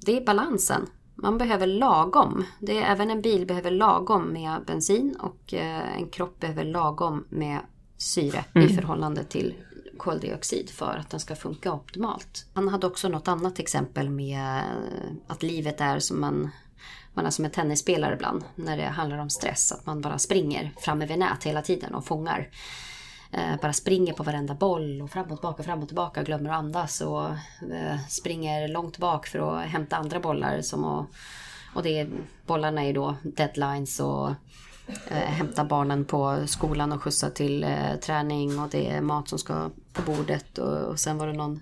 det 0.00 0.16
är 0.16 0.24
balansen. 0.24 0.86
Man 1.14 1.38
behöver 1.38 1.66
lagom. 1.66 2.44
Det 2.60 2.82
är, 2.82 2.92
även 2.92 3.10
en 3.10 3.22
bil 3.22 3.46
behöver 3.46 3.70
lagom 3.70 4.22
med 4.32 4.64
bensin 4.66 5.16
och 5.20 5.54
eh, 5.54 5.96
en 5.96 6.08
kropp 6.08 6.40
behöver 6.40 6.64
lagom 6.64 7.24
med 7.28 7.58
syre 7.96 8.44
mm. 8.54 8.68
i 8.68 8.74
förhållande 8.74 9.24
till 9.24 9.54
koldioxid 9.98 10.70
för 10.70 10.96
att 10.98 11.10
den 11.10 11.20
ska 11.20 11.36
funka 11.36 11.72
optimalt. 11.72 12.46
Han 12.54 12.68
hade 12.68 12.86
också 12.86 13.08
något 13.08 13.28
annat 13.28 13.58
exempel 13.58 14.10
med 14.10 14.62
att 15.26 15.42
livet 15.42 15.80
är 15.80 15.98
som 15.98 16.20
man 16.20 16.50
man 17.14 17.26
är 17.26 17.30
som 17.30 17.44
en 17.44 17.50
tennisspelare 17.50 18.14
ibland 18.14 18.44
när 18.54 18.76
det 18.76 18.84
handlar 18.84 19.18
om 19.18 19.30
stress. 19.30 19.72
Att 19.72 19.86
man 19.86 20.00
bara 20.00 20.18
springer 20.18 20.74
fram 20.80 21.02
över 21.02 21.16
nät 21.16 21.44
hela 21.44 21.62
tiden 21.62 21.94
och 21.94 22.06
fångar. 22.06 22.48
Eh, 23.30 23.60
bara 23.62 23.72
springer 23.72 24.12
på 24.12 24.22
varenda 24.22 24.54
boll 24.54 25.02
och 25.02 25.10
fram 25.10 25.30
och 25.30 25.38
tillbaka, 25.38 25.62
fram 25.62 25.82
och 25.82 25.88
tillbaka, 25.88 26.22
glömmer 26.22 26.50
att 26.50 26.56
andas 26.56 27.00
och 27.00 27.28
eh, 27.72 27.98
springer 28.08 28.68
långt 28.68 28.98
bak 28.98 29.26
för 29.26 29.38
att 29.38 29.66
hämta 29.66 29.96
andra 29.96 30.20
bollar. 30.20 30.60
Som 30.60 30.84
och, 30.84 31.06
och 31.74 31.82
det, 31.82 32.08
bollarna 32.46 32.84
är 32.84 32.94
då 32.94 33.16
deadlines 33.22 34.00
och 34.00 34.28
eh, 35.08 35.16
hämta 35.16 35.64
barnen 35.64 36.04
på 36.04 36.42
skolan 36.46 36.92
och 36.92 37.02
skjutsa 37.02 37.30
till 37.30 37.64
eh, 37.64 37.96
träning 38.02 38.58
och 38.58 38.68
det 38.68 38.90
är 38.90 39.00
mat 39.00 39.28
som 39.28 39.38
ska 39.38 39.70
på 39.92 40.02
bordet 40.02 40.58
och, 40.58 40.78
och 40.78 41.00
sen 41.00 41.18
var 41.18 41.26
det 41.26 41.32
någon 41.32 41.60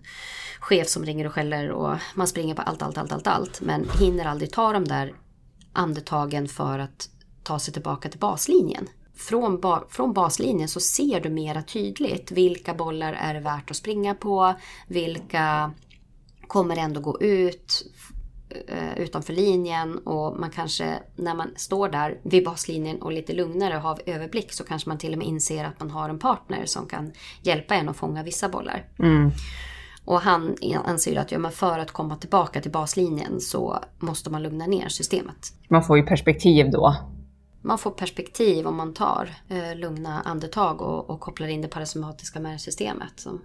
chef 0.61 0.89
som 0.89 1.05
ringer 1.05 1.27
och 1.27 1.33
skäller 1.33 1.71
och 1.71 1.97
man 2.15 2.29
springer 2.29 2.55
på 2.55 2.63
allt, 2.63 2.83
allt, 2.83 2.99
allt, 2.99 3.13
allt, 3.13 3.27
allt 3.27 3.61
men 3.61 3.89
hinner 4.01 4.25
aldrig 4.25 4.53
ta 4.53 4.73
de 4.73 4.85
där 4.85 5.13
andetagen 5.73 6.49
för 6.49 6.79
att 6.79 7.09
ta 7.43 7.59
sig 7.59 7.75
tillbaka 7.75 8.09
till 8.09 8.21
baslinjen. 8.21 8.89
Från, 9.17 9.61
ba 9.61 9.85
från 9.89 10.13
baslinjen 10.13 10.69
så 10.69 10.81
ser 10.81 11.21
du 11.21 11.31
mera 11.31 11.63
tydligt 11.63 12.31
vilka 12.31 12.75
bollar 12.75 13.13
är 13.13 13.35
det 13.35 13.41
värt 13.41 13.71
att 13.71 13.77
springa 13.77 14.15
på, 14.15 14.55
vilka 14.89 15.73
kommer 16.47 16.77
ändå 16.77 17.01
gå 17.01 17.21
ut 17.21 17.87
eh, 18.69 18.99
utanför 18.99 19.33
linjen 19.33 19.99
och 19.99 20.41
man 20.41 20.51
kanske 20.51 20.99
när 21.17 21.35
man 21.35 21.51
står 21.57 21.89
där 21.89 22.21
vid 22.23 22.45
baslinjen 22.45 23.03
och 23.03 23.13
lite 23.13 23.33
lugnare 23.33 23.75
har 23.75 24.01
överblick 24.07 24.53
så 24.53 24.65
kanske 24.65 24.89
man 24.89 24.99
till 24.99 25.13
och 25.13 25.19
med 25.19 25.27
inser 25.27 25.65
att 25.65 25.81
man 25.81 25.91
har 25.91 26.09
en 26.09 26.19
partner 26.19 26.67
som 26.67 26.87
kan 26.87 27.13
hjälpa 27.43 27.75
en 27.75 27.89
att 27.89 27.97
fånga 27.97 28.23
vissa 28.23 28.49
bollar. 28.49 28.85
Mm. 28.99 29.31
Och 30.05 30.21
han 30.21 30.57
anser 30.85 31.17
att 31.17 31.33
ja, 31.33 31.39
men 31.39 31.53
för 31.53 31.79
att 31.79 31.91
komma 31.91 32.17
tillbaka 32.17 32.61
till 32.61 32.71
baslinjen 32.71 33.41
så 33.41 33.79
måste 33.99 34.31
man 34.31 34.43
lugna 34.43 34.67
ner 34.67 34.89
systemet. 34.89 35.53
Man 35.69 35.85
får 35.85 35.97
ju 35.97 36.03
perspektiv 36.03 36.71
då. 36.71 36.97
Man 37.67 37.79
får 37.79 37.91
perspektiv 37.91 38.67
om 38.67 38.77
man 38.77 38.95
tar 38.95 39.29
eh, 39.49 39.79
lugna 39.79 40.21
andetag 40.25 40.83
och, 40.83 41.11
och, 41.11 41.21
kopplar 41.21 41.49
in 41.49 41.63
det 41.63 41.69
parasympatiska 41.69 42.41
nervsystemet 42.41 43.21
som 43.21 43.43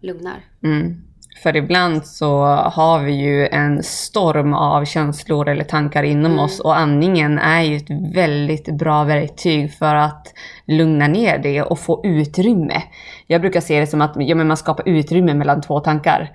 lugnar. 0.00 0.44
Mm. 0.62 1.02
För 1.42 1.56
ibland 1.56 2.06
så 2.06 2.44
har 2.46 3.02
vi 3.02 3.12
ju 3.12 3.46
en 3.46 3.82
storm 3.82 4.54
av 4.54 4.84
känslor 4.84 5.48
eller 5.48 5.64
tankar 5.64 6.02
inom 6.02 6.32
mm. 6.32 6.44
oss 6.44 6.60
och 6.60 6.78
andningen 6.78 7.38
är 7.38 7.62
ju 7.62 7.76
ett 7.76 8.14
väldigt 8.14 8.78
bra 8.78 9.04
verktyg 9.04 9.74
för 9.74 9.94
att 9.94 10.34
lugna 10.66 11.08
ner 11.08 11.38
det 11.38 11.62
och 11.62 11.78
få 11.78 12.00
utrymme. 12.04 12.82
Jag 13.26 13.40
brukar 13.40 13.60
se 13.60 13.80
det 13.80 13.86
som 13.86 14.00
att 14.00 14.12
ja, 14.16 14.34
men 14.34 14.48
man 14.48 14.56
skapar 14.56 14.88
utrymme 14.88 15.34
mellan 15.34 15.60
två 15.60 15.80
tankar 15.80 16.30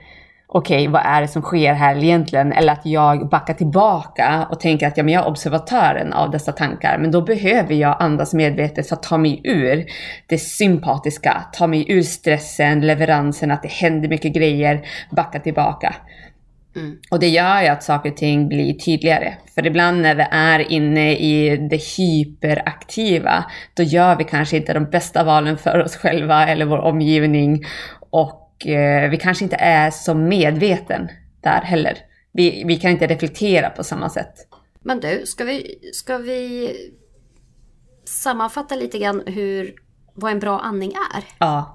okej, 0.48 0.78
okay, 0.78 0.88
vad 0.88 1.02
är 1.06 1.22
det 1.22 1.28
som 1.28 1.42
sker 1.42 1.74
här 1.74 2.04
egentligen? 2.04 2.54
Eller 2.54 2.74
att 2.74 2.86
jag 2.86 3.30
backar 3.30 3.54
tillbaka 3.54 4.48
och 4.52 4.60
tänker 4.60 4.88
att 4.88 4.98
ja, 4.98 5.04
men 5.04 5.14
jag 5.14 5.24
är 5.24 5.30
observatören 5.30 6.14
av 6.14 6.32
dessa 6.32 6.52
tankar. 6.52 6.98
Men 6.98 7.12
då 7.12 7.22
behöver 7.22 7.74
jag 7.74 7.98
andas 8.00 8.34
medvetet 8.34 8.90
för 8.90 8.96
att 8.96 9.04
ta 9.04 9.18
mig 9.18 9.42
ur 9.44 9.86
det 10.28 10.38
sympatiska, 10.38 11.44
ta 11.54 11.68
mig 11.68 11.92
ur 11.92 12.02
stressen, 12.02 12.82
leveransen, 12.82 13.52
att 13.52 13.64
det 13.64 13.72
händer 13.72 14.10
mycket 14.10 14.34
grejer, 14.34 14.86
backa 15.12 15.40
tillbaka. 15.40 15.96
Mm. 16.76 16.98
Och 17.12 17.20
det 17.20 17.28
gör 17.28 17.62
ju 17.62 17.68
att 17.68 17.84
saker 17.84 18.12
och 18.12 18.18
ting 18.18 18.48
blir 18.48 18.74
tydligare. 18.74 19.34
För 19.56 19.68
ibland 19.68 20.02
när 20.02 20.16
vi 20.16 20.26
är 20.32 20.72
inne 20.72 21.16
i 21.16 21.58
det 21.58 21.82
hyperaktiva, 21.98 23.46
då 23.74 23.84
gör 23.84 24.16
vi 24.16 24.24
kanske 24.24 24.58
inte 24.58 24.74
de 24.74 24.86
bästa 24.86 25.24
valen 25.24 25.58
för 25.58 25.84
oss 25.84 25.96
själva 25.96 26.48
eller 26.48 26.66
vår 26.66 26.78
omgivning. 26.78 27.64
Och 28.10 28.47
eh, 28.66 29.10
vi 29.10 29.18
kanske 29.18 29.44
inte 29.44 29.56
är 29.56 29.92
så 29.92 30.14
medveten 30.14 31.10
där 31.42 31.62
heller. 31.62 31.98
Vi, 32.32 32.64
vi 32.68 32.78
kan 32.78 32.92
inte 32.92 33.08
reflektera 33.08 33.70
på 33.70 33.84
samma 33.84 34.10
sätt. 34.10 34.34
Men 34.82 35.00
du, 35.00 35.26
ska 35.26 35.44
vi, 35.44 35.80
ska 35.94 36.18
vi 36.18 36.76
sammanfatta 38.06 38.76
lite 38.76 39.00
grann 39.00 39.24
hur, 39.26 39.74
vad 40.14 40.32
en 40.32 40.40
bra 40.40 40.60
andning 40.60 40.94
är? 41.16 41.24
Ja. 41.40 41.74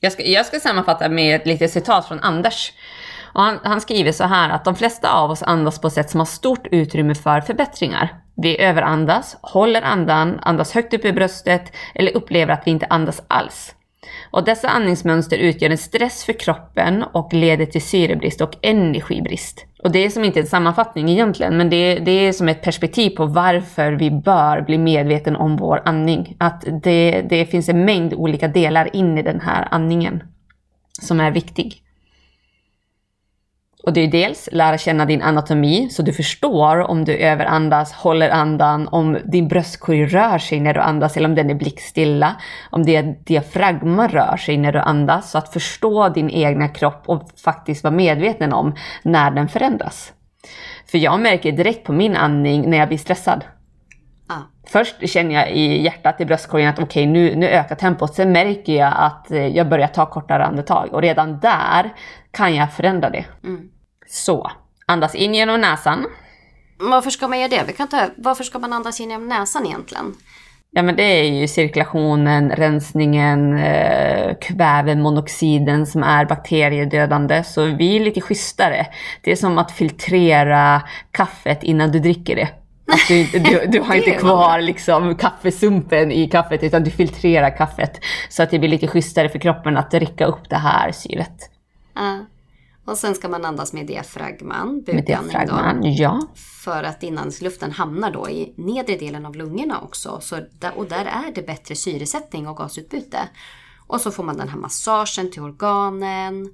Jag 0.00 0.12
ska, 0.12 0.22
jag 0.22 0.46
ska 0.46 0.60
sammanfatta 0.60 1.08
med 1.08 1.36
ett 1.36 1.46
litet 1.46 1.70
citat 1.70 2.08
från 2.08 2.20
Anders. 2.20 2.72
Och 3.34 3.42
han, 3.42 3.58
han, 3.62 3.80
skriver 3.80 4.12
så 4.12 4.24
här 4.24 4.50
att 4.50 4.64
de 4.64 4.76
flesta 4.76 5.12
av 5.12 5.30
oss 5.30 5.42
andas 5.42 5.80
på 5.80 5.86
ett 5.86 5.92
sätt 5.92 6.10
som 6.10 6.20
har 6.20 6.24
stort 6.24 6.66
utrymme 6.70 7.14
för 7.14 7.40
förbättringar. 7.40 8.22
Vi 8.36 8.60
överandas, 8.60 9.36
håller 9.42 9.82
andan, 9.82 10.38
andas 10.42 10.72
högt 10.72 10.94
upp 10.94 11.04
i 11.04 11.12
bröstet 11.12 11.72
eller 11.94 12.16
upplever 12.16 12.52
att 12.52 12.66
vi 12.66 12.70
inte 12.70 12.86
andas 12.86 13.22
alls. 13.28 13.74
Och 14.30 14.44
dessa 14.44 14.68
andningsmönster 14.68 15.36
utgör 15.36 15.70
en 15.70 15.78
stress 15.78 16.24
för 16.24 16.32
kroppen 16.32 17.02
och 17.02 17.32
leder 17.32 17.66
till 17.66 17.82
syrebrist 17.82 18.40
och 18.40 18.56
energibrist. 18.62 19.66
Och 19.82 19.92
det 19.92 19.98
är 20.04 20.10
som 20.10 20.24
inte 20.24 20.40
en 20.40 20.46
sammanfattning 20.46 21.08
egentligen, 21.08 21.56
men 21.56 21.70
det, 21.70 21.94
det 21.94 22.10
är 22.10 22.32
som 22.32 22.48
ett 22.48 22.62
perspektiv 22.62 23.10
på 23.10 23.26
varför 23.26 23.92
vi 23.92 24.10
bör 24.10 24.60
bli 24.60 24.78
medveten 24.78 25.36
om 25.36 25.56
vår 25.56 25.82
andning. 25.84 26.36
Att 26.38 26.64
det, 26.82 27.22
det 27.30 27.46
finns 27.46 27.68
en 27.68 27.84
mängd 27.84 28.14
olika 28.14 28.48
delar 28.48 28.96
in 28.96 29.18
i 29.18 29.22
den 29.22 29.40
här 29.40 29.68
andningen 29.70 30.22
som 31.02 31.20
är 31.20 31.30
viktig. 31.30 31.82
Och 33.82 33.92
det 33.92 34.00
är 34.00 34.08
dels 34.08 34.48
lära 34.52 34.78
känna 34.78 35.04
din 35.04 35.22
anatomi 35.22 35.88
så 35.90 36.02
du 36.02 36.12
förstår 36.12 36.78
om 36.78 37.04
du 37.04 37.16
överandas, 37.16 37.92
håller 37.92 38.30
andan, 38.30 38.88
om 38.88 39.18
din 39.24 39.48
bröstkorg 39.48 40.06
rör 40.06 40.38
sig 40.38 40.60
när 40.60 40.74
du 40.74 40.80
andas 40.80 41.16
eller 41.16 41.28
om 41.28 41.34
den 41.34 41.50
är 41.50 41.54
blickstilla. 41.54 42.36
Om 42.70 42.82
din 42.82 43.22
diafragma 43.24 44.08
rör 44.08 44.36
sig 44.36 44.56
när 44.56 44.72
du 44.72 44.78
andas. 44.78 45.30
Så 45.30 45.38
att 45.38 45.52
förstå 45.52 46.08
din 46.08 46.30
egna 46.30 46.68
kropp 46.68 47.02
och 47.06 47.30
faktiskt 47.44 47.84
vara 47.84 47.94
medveten 47.94 48.52
om 48.52 48.74
när 49.02 49.30
den 49.30 49.48
förändras. 49.48 50.12
För 50.90 50.98
jag 50.98 51.20
märker 51.20 51.52
direkt 51.52 51.84
på 51.84 51.92
min 51.92 52.16
andning 52.16 52.70
när 52.70 52.78
jag 52.78 52.88
blir 52.88 52.98
stressad. 52.98 53.44
Först 54.66 55.08
känner 55.08 55.34
jag 55.34 55.50
i 55.50 55.82
hjärtat, 55.82 56.20
i 56.20 56.24
bröstkorgen 56.24 56.68
att 56.68 56.78
okej 56.78 56.84
okay, 56.84 57.06
nu, 57.06 57.36
nu 57.36 57.46
ökar 57.48 57.76
tempot. 57.76 58.14
Sen 58.14 58.32
märker 58.32 58.72
jag 58.72 58.92
att 58.96 59.30
eh, 59.30 59.46
jag 59.46 59.68
börjar 59.68 59.88
ta 59.88 60.06
kortare 60.06 60.44
andetag 60.44 60.88
och 60.92 61.02
redan 61.02 61.40
där 61.40 61.92
kan 62.30 62.54
jag 62.54 62.72
förändra 62.72 63.10
det. 63.10 63.24
Mm. 63.44 63.68
Så, 64.08 64.50
andas 64.86 65.14
in 65.14 65.34
genom 65.34 65.60
näsan. 65.60 66.06
Varför 66.78 67.10
ska 67.10 67.28
man 67.28 67.40
göra 67.40 67.48
det? 67.48 67.64
Vi 67.66 67.72
kan 67.72 67.88
ta, 67.88 68.06
varför 68.16 68.44
ska 68.44 68.58
man 68.58 68.72
andas 68.72 69.00
in 69.00 69.10
genom 69.10 69.28
näsan 69.28 69.66
egentligen? 69.66 70.14
Ja 70.74 70.82
men 70.82 70.96
det 70.96 71.02
är 71.02 71.24
ju 71.24 71.48
cirkulationen, 71.48 72.50
rensningen, 72.50 73.58
eh, 73.58 74.34
kvävemonoxiden 74.40 75.86
som 75.86 76.02
är 76.02 76.24
bakteriedödande. 76.24 77.44
Så 77.44 77.64
vi 77.64 77.96
är 77.96 78.00
lite 78.00 78.20
schysstare. 78.20 78.86
Det 79.20 79.32
är 79.32 79.36
som 79.36 79.58
att 79.58 79.72
filtrera 79.72 80.82
kaffet 81.10 81.62
innan 81.62 81.92
du 81.92 81.98
dricker 81.98 82.36
det. 82.36 82.48
Att 82.92 83.08
du, 83.08 83.24
du, 83.24 83.66
du 83.66 83.80
har 83.80 83.94
inte 83.94 84.10
kvar 84.10 84.60
liksom 84.60 85.16
kaffesumpen 85.16 86.12
i 86.12 86.28
kaffet 86.28 86.62
utan 86.62 86.84
du 86.84 86.90
filtrerar 86.90 87.56
kaffet. 87.56 88.00
Så 88.28 88.42
att 88.42 88.50
det 88.50 88.58
blir 88.58 88.68
lite 88.68 88.88
schysstare 88.88 89.28
för 89.28 89.38
kroppen 89.38 89.76
att 89.76 89.90
dricka 89.90 90.26
upp 90.26 90.50
det 90.50 90.56
här 90.56 90.92
syret. 90.92 91.50
Uh. 91.98 92.22
Och 92.84 92.98
sen 92.98 93.14
ska 93.14 93.28
man 93.28 93.44
andas 93.44 93.72
med 93.72 93.86
diafragman, 93.86 94.84
med 94.86 95.04
diafragman 95.04 95.94
ja. 95.94 96.20
För 96.64 96.82
att 96.82 97.02
inandningsluften 97.02 97.72
hamnar 97.72 98.10
då 98.10 98.30
i 98.30 98.54
nedre 98.56 98.96
delen 98.96 99.26
av 99.26 99.36
lungorna 99.36 99.80
också. 99.80 100.20
Så 100.20 100.36
där, 100.58 100.78
och 100.78 100.86
där 100.86 101.04
är 101.04 101.34
det 101.34 101.46
bättre 101.46 101.74
syresättning 101.74 102.48
och 102.48 102.56
gasutbyte. 102.56 103.28
Och 103.86 104.00
så 104.00 104.10
får 104.10 104.24
man 104.24 104.36
den 104.36 104.48
här 104.48 104.58
massagen 104.58 105.30
till 105.30 105.42
organen. 105.42 106.50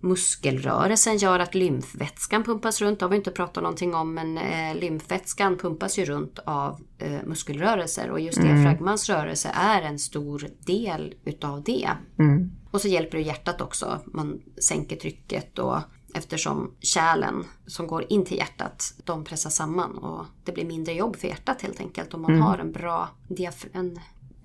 Muskelrörelsen 0.00 1.16
gör 1.16 1.38
att 1.38 1.54
lymfvätskan 1.54 2.44
pumpas 2.44 2.80
runt. 2.80 2.98
Det 2.98 3.04
har 3.04 3.10
vi 3.10 3.16
inte 3.16 3.30
pratat 3.30 3.62
någonting 3.62 3.94
om 3.94 4.14
men 4.14 4.38
eh, 4.38 4.74
lymfvätskan 4.74 5.56
pumpas 5.56 5.98
ju 5.98 6.04
runt 6.04 6.38
av 6.38 6.80
eh, 6.98 7.20
muskelrörelser 7.26 8.10
och 8.10 8.20
just 8.20 8.38
mm. 8.38 8.56
diafragmans 8.56 9.08
rörelse 9.08 9.50
är 9.54 9.82
en 9.82 9.98
stor 9.98 10.48
del 10.66 11.14
utav 11.24 11.62
det. 11.62 11.90
Mm. 12.18 12.50
Och 12.70 12.80
så 12.80 12.88
hjälper 12.88 13.18
det 13.18 13.24
hjärtat 13.24 13.60
också. 13.60 14.00
Man 14.06 14.40
sänker 14.60 14.96
trycket 14.96 15.58
och 15.58 15.78
eftersom 16.14 16.74
kärlen 16.80 17.44
som 17.66 17.86
går 17.86 18.04
in 18.08 18.24
till 18.24 18.36
hjärtat, 18.36 18.94
de 19.04 19.24
pressas 19.24 19.56
samman 19.56 19.98
och 19.98 20.24
det 20.44 20.52
blir 20.52 20.64
mindre 20.64 20.94
jobb 20.94 21.16
för 21.16 21.28
hjärtat 21.28 21.62
helt 21.62 21.80
enkelt 21.80 22.14
om 22.14 22.22
man 22.22 22.30
mm. 22.30 22.42
har 22.42 22.58
en 22.58 22.72
bra 22.72 23.08
en, 23.72 23.98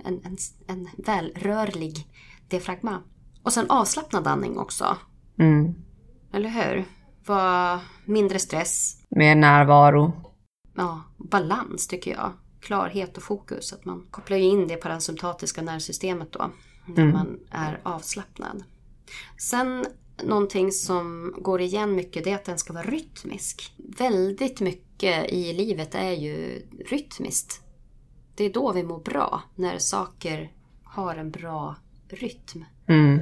en, 0.05 0.21
en, 0.23 0.37
en 0.67 0.89
välrörlig 0.97 2.07
diafragma. 2.47 3.01
Och 3.43 3.53
sen 3.53 3.69
avslappnad 3.69 4.27
andning 4.27 4.57
också. 4.57 4.97
Mm. 5.39 5.75
Eller 6.33 6.49
hur? 6.49 6.85
Var 7.25 7.79
mindre 8.05 8.39
stress. 8.39 8.97
Mer 9.09 9.35
närvaro. 9.35 10.13
Ja, 10.75 11.03
balans 11.17 11.87
tycker 11.87 12.11
jag. 12.11 12.31
Klarhet 12.59 13.17
och 13.17 13.23
fokus. 13.23 13.73
Att 13.73 13.85
man 13.85 14.07
kopplar 14.11 14.37
in 14.37 14.67
det 14.67 14.75
parasympatiska 14.75 15.61
nervsystemet 15.61 16.31
då. 16.31 16.51
När 16.85 17.03
mm. 17.03 17.13
man 17.13 17.39
är 17.51 17.79
avslappnad. 17.83 18.63
Sen 19.37 19.85
någonting 20.23 20.71
som 20.71 21.33
går 21.37 21.61
igen 21.61 21.95
mycket 21.95 22.23
det 22.23 22.31
är 22.31 22.35
att 22.35 22.45
den 22.45 22.57
ska 22.57 22.73
vara 22.73 22.83
rytmisk. 22.83 23.73
Väldigt 23.77 24.61
mycket 24.61 25.29
i 25.29 25.53
livet 25.53 25.95
är 25.95 26.11
ju 26.11 26.67
rytmiskt. 26.85 27.61
Det 28.35 28.43
är 28.43 28.53
då 28.53 28.71
vi 28.71 28.83
mår 28.83 28.99
bra, 28.99 29.41
när 29.55 29.77
saker 29.77 30.51
har 30.83 31.15
en 31.15 31.31
bra 31.31 31.75
rytm. 32.09 32.65
Mm. 32.87 33.19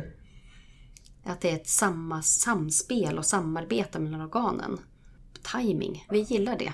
Att 1.24 1.41
det 1.41 1.51
är 1.51 1.55
ett 1.55 1.67
samma, 1.67 2.22
samspel 2.22 3.17
och 3.17 3.26
samarbete 3.26 3.99
mellan 3.99 4.22
organen. 4.22 4.80
Timing, 5.51 6.05
vi 6.09 6.19
gillar 6.19 6.57
det. 6.57 6.74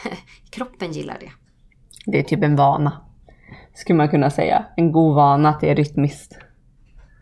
Kroppen 0.50 0.92
gillar 0.92 1.18
det. 1.20 1.32
Det 2.06 2.18
är 2.18 2.22
typ 2.22 2.42
en 2.42 2.56
vana. 2.56 3.00
Skulle 3.74 3.96
man 3.96 4.08
kunna 4.08 4.30
säga. 4.30 4.66
En 4.76 4.92
god 4.92 5.14
vana 5.14 5.48
att 5.48 5.60
det 5.60 5.70
är 5.70 5.76
rytmiskt. 5.76 6.38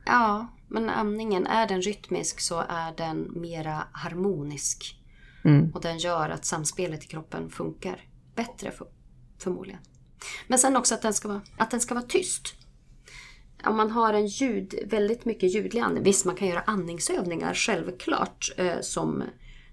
Ja, 0.07 0.47
men 0.69 0.91
amningen, 0.91 1.47
är 1.47 1.69
den 1.69 1.83
rytmisk 1.83 2.41
så 2.41 2.65
är 2.69 2.97
den 2.97 3.41
mera 3.41 3.83
harmonisk. 3.93 4.97
Mm. 5.45 5.71
Och 5.75 5.81
den 5.81 5.99
gör 5.99 6.31
att 6.31 6.45
samspelet 6.45 7.05
i 7.05 7.07
kroppen 7.07 7.51
funkar 7.51 8.01
bättre 8.35 8.71
för, 8.71 8.87
förmodligen. 9.39 9.81
Men 10.49 10.59
sen 10.59 10.77
också 10.77 10.95
att 10.95 11.03
den 11.03 11.15
ska 11.15 11.29
vara, 11.29 11.41
att 11.57 11.71
den 11.71 11.81
ska 11.81 11.95
vara 11.95 12.05
tyst. 12.05 12.55
Om 13.65 13.77
man 13.77 13.91
har 13.91 14.13
en 14.13 14.27
ljud, 14.27 14.75
väldigt 14.87 15.25
mycket 15.25 15.55
ljudlig 15.55 15.81
andning. 15.81 16.03
Visst, 16.03 16.25
man 16.25 16.37
kan 16.37 16.49
göra 16.49 16.61
andningsövningar 16.61 17.55
självklart 17.55 18.53
eh, 18.57 18.81
som, 18.81 19.23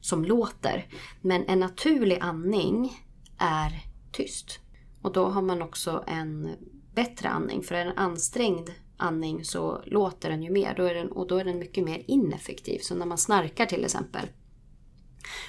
som 0.01 0.25
låter. 0.25 0.85
Men 1.21 1.45
en 1.47 1.59
naturlig 1.59 2.17
andning 2.21 3.03
är 3.37 3.83
tyst. 4.11 4.59
Och 5.01 5.13
då 5.13 5.25
har 5.25 5.41
man 5.41 5.61
också 5.61 6.03
en 6.07 6.55
bättre 6.95 7.29
andning. 7.29 7.63
För 7.63 7.75
är 7.75 7.85
en 7.85 7.97
ansträngd 7.97 8.69
andning 8.97 9.45
så 9.45 9.81
låter 9.85 10.29
den 10.29 10.43
ju 10.43 10.51
mer. 10.51 10.73
Då 10.77 10.83
är 10.83 10.93
den, 10.93 11.11
och 11.11 11.27
då 11.27 11.37
är 11.37 11.43
den 11.43 11.59
mycket 11.59 11.83
mer 11.83 12.03
ineffektiv. 12.07 12.79
Så 12.79 12.95
när 12.95 13.05
man 13.05 13.17
snarkar 13.17 13.65
till 13.65 13.85
exempel. 13.85 14.27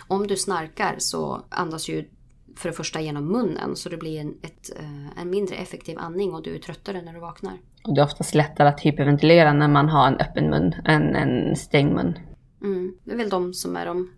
Om 0.07 0.26
du 0.26 0.36
snarkar 0.36 0.97
så 0.99 1.45
andas 1.49 1.89
ju 1.89 2.09
för 2.57 2.68
det 2.68 2.74
första 2.74 3.01
genom 3.01 3.26
munnen. 3.26 3.76
Så 3.76 3.89
det 3.89 3.97
blir 3.97 4.20
en, 4.20 4.39
ett, 4.43 4.70
eh, 4.76 5.20
en 5.20 5.30
mindre 5.30 5.57
effektiv 5.57 5.99
andning 5.99 6.34
och 6.34 6.43
du 6.43 6.55
är 6.55 6.59
tröttare 6.59 7.03
när 7.03 7.12
du 7.12 7.20
vaknar. 7.20 7.59
Och 7.84 7.94
det 7.94 8.00
är 8.00 8.04
oftast 8.04 8.34
lättare 8.34 8.68
att 8.68 8.80
hyperventilera 8.80 9.52
när 9.52 9.68
man 9.68 9.88
har 9.88 10.06
en 10.06 10.20
öppen 10.20 10.50
mun 10.50 10.74
än 10.84 11.16
en 11.16 11.56
stängd 11.56 11.94
mun. 11.94 12.18
Mm. 12.62 12.94
Det 13.04 13.12
är 13.12 13.16
väl 13.16 13.30
de 13.30 13.54
som 13.54 13.76
är 13.76 13.86
de 13.86 14.08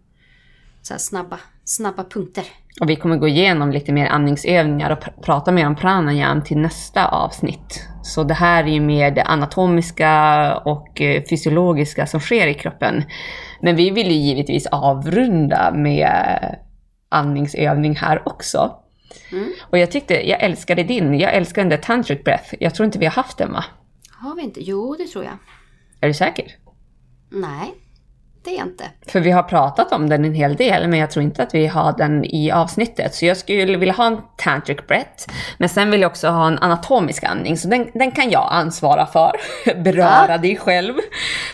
snabba, 0.83 1.39
snabba 1.65 2.05
punkter. 2.05 2.45
Och 2.81 2.91
vi 2.91 2.97
kommer 2.97 3.17
gå 3.17 3.29
igenom 3.29 3.71
lite 3.71 3.93
mer 3.93 4.07
andningsövningar 4.07 4.91
och 4.91 4.99
pr- 4.99 5.23
prata 5.23 5.53
mer 5.53 5.67
om 5.67 5.77
pranayam 5.77 6.43
till 6.43 6.59
nästa 6.59 7.09
avsnitt. 7.09 7.87
Så 8.03 8.25
det 8.25 8.35
här 8.35 8.65
är 8.65 8.69
ju 8.69 8.81
mer 8.81 9.11
det 9.11 9.23
anatomiska 9.23 10.57
och 10.57 11.01
eh, 11.01 11.23
fysiologiska 11.31 12.07
som 12.07 12.21
sker 12.21 12.47
i 12.47 12.55
kroppen. 12.55 13.05
Men 13.63 13.77
vi 13.77 13.91
vill 13.91 14.07
ju 14.07 14.17
givetvis 14.17 14.67
avrunda 14.67 15.73
med 15.75 16.57
andningsövning 17.09 17.97
här 17.97 18.29
också. 18.29 18.77
Mm. 19.33 19.53
Och 19.71 19.79
jag 19.79 19.91
tyckte, 19.91 20.29
jag 20.29 20.43
älskade 20.43 20.83
din, 20.83 21.19
jag 21.21 21.35
älskar 21.35 21.63
den 21.63 21.69
där 21.69 21.77
tantric 21.77 22.25
breath. 22.25 22.55
Jag 22.61 22.75
tror 22.75 22.87
inte 22.87 22.99
vi 22.99 23.07
har 23.07 23.13
haft 23.13 23.39
den 23.39 23.53
va? 23.53 23.65
Har 24.11 24.35
vi 24.37 24.43
inte? 24.43 24.61
Jo, 24.63 24.97
det 24.99 25.07
tror 25.07 25.25
jag. 25.25 25.35
Är 26.01 26.09
du 26.09 26.15
säker? 26.15 26.47
Nej, 27.31 27.75
det 28.45 28.51
är 28.51 28.59
jag 28.59 28.67
inte. 28.67 28.85
För 29.07 29.21
vi 29.21 29.31
har 29.31 29.43
pratat 29.43 29.93
om 29.93 30.09
den 30.09 30.25
en 30.25 30.35
hel 30.35 30.57
del, 30.57 30.89
men 30.89 30.99
jag 30.99 31.11
tror 31.11 31.23
inte 31.23 31.43
att 31.43 31.55
vi 31.55 31.67
har 31.67 31.93
den 31.99 32.25
i 32.25 32.51
avsnittet. 32.51 33.15
Så 33.15 33.27
jag 33.27 33.37
skulle 33.37 33.77
vilja 33.79 33.95
ha 33.95 34.07
en 34.07 34.19
tantric 34.37 34.79
breath, 34.89 35.27
men 35.59 35.69
sen 35.69 35.91
vill 35.91 36.01
jag 36.01 36.11
också 36.11 36.29
ha 36.29 36.47
en 36.47 36.59
anatomisk 36.59 37.25
andning, 37.25 37.57
så 37.59 37.69
den, 37.69 37.91
den 37.95 38.11
kan 38.11 38.31
jag 38.31 38.49
ansvara 38.53 39.07
för. 39.07 39.33
Beröra 39.83 40.27
Ja. 40.29 40.39
dig 40.39 40.57
själv. 40.57 40.95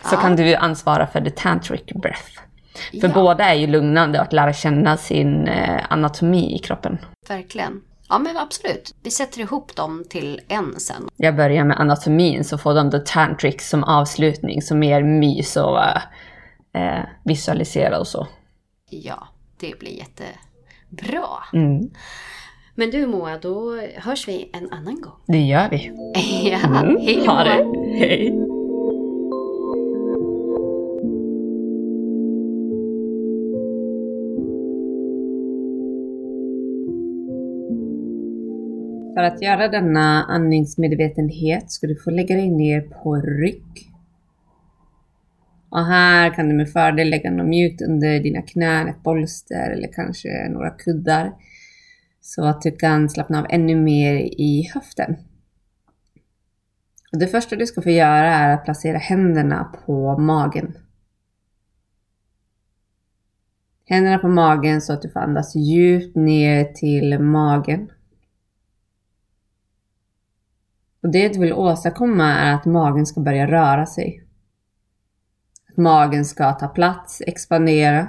Så 0.05 0.15
Ja. 0.15 0.21
kan 0.21 0.37
du 0.37 0.55
ansvara 0.55 1.07
för 1.07 1.21
the 1.21 1.31
tantric 1.31 1.83
breath. 2.03 2.41
För 3.01 3.09
Ja. 3.09 3.15
båda 3.15 3.45
är 3.45 3.55
ju 3.55 3.67
lugnande 3.67 4.21
att 4.21 4.33
lära 4.33 4.53
känna 4.53 4.97
sin 4.97 5.49
eh, 5.49 5.81
anatomi 5.89 6.55
i 6.57 6.59
kroppen. 6.59 6.99
Verkligen. 7.29 7.81
Ja, 8.09 8.19
men 8.19 8.37
absolut. 8.37 8.95
Vi 9.03 9.11
sätter 9.11 9.41
ihop 9.41 9.77
dem 9.77 10.05
till 10.11 10.41
en 10.49 10.81
sen. 10.81 11.09
Jag 11.17 11.37
börjar 11.37 11.65
med 11.65 11.81
anatomin 11.81 12.45
så 12.45 12.59
får 12.59 12.75
de 12.75 12.91
the 12.91 12.99
tantric 12.99 13.69
som 13.69 13.85
avslutning, 13.85 14.63
som 14.63 14.79
mer 14.79 15.03
mys 15.03 15.57
och 15.57 15.79
eh, 15.83 16.03
eh, 16.99 17.05
visualisera 17.25 17.99
och 17.99 18.07
så. 18.07 18.27
Ja, 18.91 19.29
det 19.61 19.79
blir 19.79 19.99
jättebra. 19.99 21.27
Mm, 21.53 21.91
Men 22.75 22.91
du 22.91 23.07
Moa, 23.07 23.39
då 23.39 23.81
hörs 23.97 24.29
vi 24.29 24.51
en 24.53 24.73
annan 24.73 25.01
gång. 25.01 25.13
det 25.27 25.39
gör 25.41 25.69
vi. 25.71 25.93
ja, 26.51 26.59
Mm, 26.79 26.97
hej 27.01 27.17
då. 27.27 27.33
ha 27.33 27.45
det. 27.45 27.65
Hej. 27.99 28.46
För 39.17 39.23
att 39.23 39.43
göra 39.43 39.69
denna 39.69 40.25
andningsmedvetenhet 40.25 41.71
ska 41.71 41.87
du 41.87 41.97
få 41.97 42.11
lägga 42.11 42.37
dig 42.37 42.51
ner 42.51 42.81
på 42.81 43.17
rygg. 43.17 43.93
Och 45.69 45.85
här 45.85 46.35
kan 46.35 46.49
du 46.49 46.55
med 46.55 46.73
fördel 46.73 47.11
lägga 47.11 47.31
något 47.31 47.47
mjukt 47.47 47.83
under 47.83 48.21
dina 48.21 48.43
knän, 48.43 48.89
ett 48.89 49.03
bolster 49.03 49.71
eller 49.71 49.93
kanske 49.93 50.49
några 50.49 50.71
kuddar. 50.71 51.33
Så 52.21 52.45
att 52.45 52.63
du 52.63 52.71
kan 52.71 53.09
slappna 53.09 53.39
av 53.39 53.47
ännu 53.51 53.77
mer 53.77 54.15
i 54.17 54.71
höften. 54.75 55.17
Och 57.13 57.19
det 57.19 57.27
första 57.27 57.57
du 57.57 57.67
ska 57.67 57.83
få 57.83 57.91
göra 57.91 58.35
är 58.35 58.55
att 58.55 58.65
placera 58.65 58.99
händerna 58.99 59.65
på 59.87 60.19
magen. 60.19 60.79
Händerna 63.85 64.19
på 64.19 64.29
magen 64.29 64.81
så 64.81 64.93
att 64.93 65.03
du 65.03 65.09
får 65.09 65.21
andas 65.21 65.55
djupt 65.55 66.17
ner 66.17 66.65
till 66.65 67.19
magen. 67.19 67.91
Och 71.07 71.13
det 71.13 71.29
du 71.29 71.41
vill 71.41 71.53
åstadkomma 71.53 72.25
är 72.25 72.55
att 72.55 72.65
magen 72.65 73.07
ska 73.07 73.21
börja 73.21 73.47
röra 73.47 73.87
sig. 73.87 74.25
Att 75.69 75.77
magen 75.77 76.25
ska 76.25 76.53
ta 76.53 76.69
plats, 76.69 77.23
expandera. 77.27 78.09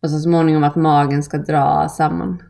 Och 0.00 0.10
så 0.10 0.18
småningom 0.18 0.64
att 0.64 0.76
magen 0.76 1.22
ska 1.22 1.38
dra 1.38 1.88
samman. 1.88 2.42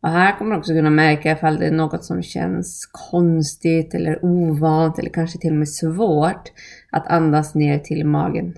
Och 0.00 0.08
här 0.08 0.38
kommer 0.38 0.50
du 0.50 0.58
också 0.58 0.72
kunna 0.72 0.90
märka 0.90 1.32
ifall 1.32 1.56
det 1.56 1.66
är 1.66 1.72
något 1.72 2.04
som 2.04 2.22
känns 2.22 2.86
konstigt 2.92 3.94
eller 3.94 4.24
ovant 4.24 4.98
eller 4.98 5.10
kanske 5.10 5.38
till 5.38 5.52
och 5.52 5.58
med 5.58 5.68
svårt 5.68 6.52
att 6.90 7.06
andas 7.06 7.54
ner 7.54 7.78
till 7.78 8.06
magen. 8.06 8.54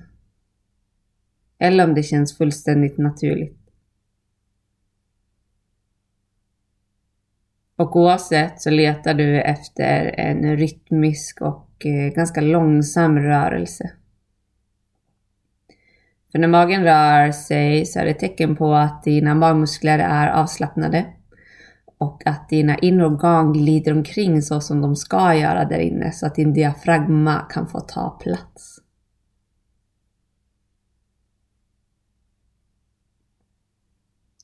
Eller 1.59 1.85
om 1.85 1.95
det 1.95 2.03
känns 2.03 2.37
fullständigt 2.37 2.99
naturligt. 2.99 3.62
Och 7.83 7.97
oavsett 7.97 8.61
så 8.61 8.71
letar 8.71 9.15
du 9.15 9.41
efter 9.41 10.15
en 10.21 10.57
rytmisk 10.57 11.41
och 11.41 11.87
eh, 11.87 12.15
ganska 12.15 12.41
långsam 12.41 13.19
rörelse. 13.19 13.91
För 16.33 16.39
när 16.39 16.49
magen 16.49 16.83
rör 16.83 17.33
sig 17.33 17.87
så 17.87 17.99
är 17.99 18.05
det 18.05 18.11
ett 18.11 18.19
tecken 18.19 18.57
på 18.57 18.75
att 18.75 19.03
dina 19.03 19.35
magmuskler 19.35 19.99
är 19.99 20.29
avslappnade 20.29 21.07
och 21.99 22.27
att 22.27 22.49
dina 22.49 22.79
inre 22.79 23.07
organ 23.07 23.53
glider 23.53 23.93
omkring 23.93 24.43
så 24.43 24.61
som 24.61 24.81
de 24.81 24.97
ska 24.97 25.35
göra 25.35 25.65
där 25.65 25.79
inne 25.79 26.13
så 26.13 26.27
att 26.27 26.35
din 26.35 26.53
diafragma 26.53 27.47
kan 27.51 27.69
få 27.69 27.81
ta 27.81 28.11
plats. 28.11 28.79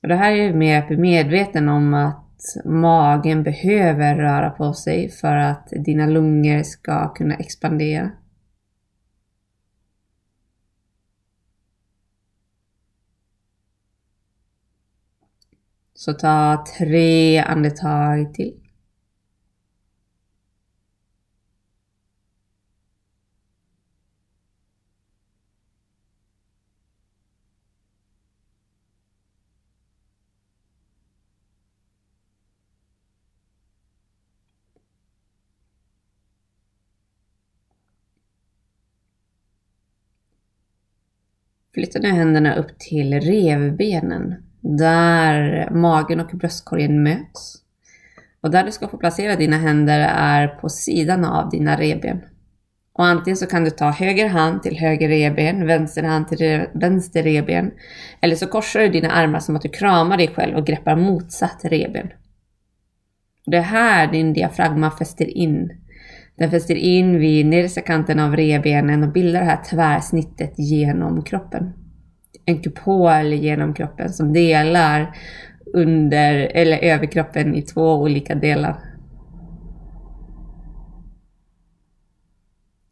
Och 0.03 0.09
det 0.09 0.17
här 0.17 0.33
är 0.33 0.37
ju 0.37 0.55
mer 0.55 0.79
att 0.79 0.89
bli 0.89 0.97
medveten 0.97 1.69
om 1.69 1.95
att 1.95 2.28
magen 2.65 3.43
behöver 3.43 4.17
röra 4.17 4.51
på 4.51 4.75
sig 4.75 5.11
för 5.11 5.35
att 5.37 5.69
dina 5.71 6.07
lungor 6.07 6.63
ska 6.63 7.15
kunna 7.15 7.35
expandera. 7.35 8.11
Så 15.95 16.13
ta 16.13 16.65
tre 16.79 17.39
andetag 17.39 18.35
till. 18.35 18.68
Flytta 41.79 41.99
nu 41.99 42.09
händerna 42.09 42.55
upp 42.55 42.79
till 42.79 43.21
revbenen 43.21 44.35
där 44.61 45.69
magen 45.71 46.21
och 46.21 46.31
bröstkorgen 46.33 47.03
möts. 47.03 47.57
Och 48.41 48.51
där 48.51 48.65
du 48.65 48.73
ska 48.73 48.89
få 48.89 48.97
placera 48.97 49.37
dina 49.37 49.57
händer 49.57 49.99
är 50.15 50.49
på 50.49 50.69
sidan 50.69 51.25
av 51.25 51.51
dina 51.51 51.77
revben. 51.77 52.21
Och 52.93 53.05
antingen 53.05 53.37
så 53.37 53.47
kan 53.47 53.65
du 53.65 53.71
ta 53.71 53.91
höger 53.91 54.29
hand 54.29 54.63
till 54.63 54.79
höger 54.79 55.09
revben, 55.09 55.67
vänster 55.67 56.03
hand 56.03 56.29
till 56.29 56.67
vänster 56.75 57.23
revben, 57.23 57.71
Eller 58.21 58.37
så 58.37 58.47
korsar 58.47 58.81
du 58.81 58.89
dina 58.89 59.11
armar 59.11 59.41
som 59.41 59.57
att 59.57 59.63
du 59.63 59.69
kramar 59.69 60.17
dig 60.17 60.29
själv 60.29 60.57
och 60.57 60.67
greppar 60.67 60.97
motsatt 60.97 61.61
revben. 61.65 62.09
Det 63.47 63.57
är 63.57 63.63
här 63.63 64.13
din 64.13 64.33
diafragma 64.33 64.91
fäster 64.91 65.37
in. 65.37 65.71
Den 66.39 66.51
fäster 66.51 66.75
in 66.75 67.19
vid 67.19 67.47
nedersta 67.47 67.81
kanten 67.81 68.21
av 68.21 68.37
rebenen 68.37 69.03
och 69.03 69.13
bildar 69.13 69.41
det 69.41 69.47
här 69.47 69.65
tvärsnittet 69.65 70.55
genom 70.59 71.23
kroppen. 71.23 71.73
En 72.45 72.63
kupol 72.63 73.33
genom 73.33 73.75
kroppen 73.75 74.13
som 74.13 74.33
delar 74.33 75.17
under 75.75 76.35
eller 76.35 76.79
överkroppen 76.79 77.55
i 77.55 77.63
två 77.63 77.95
olika 77.95 78.35
delar. 78.35 78.77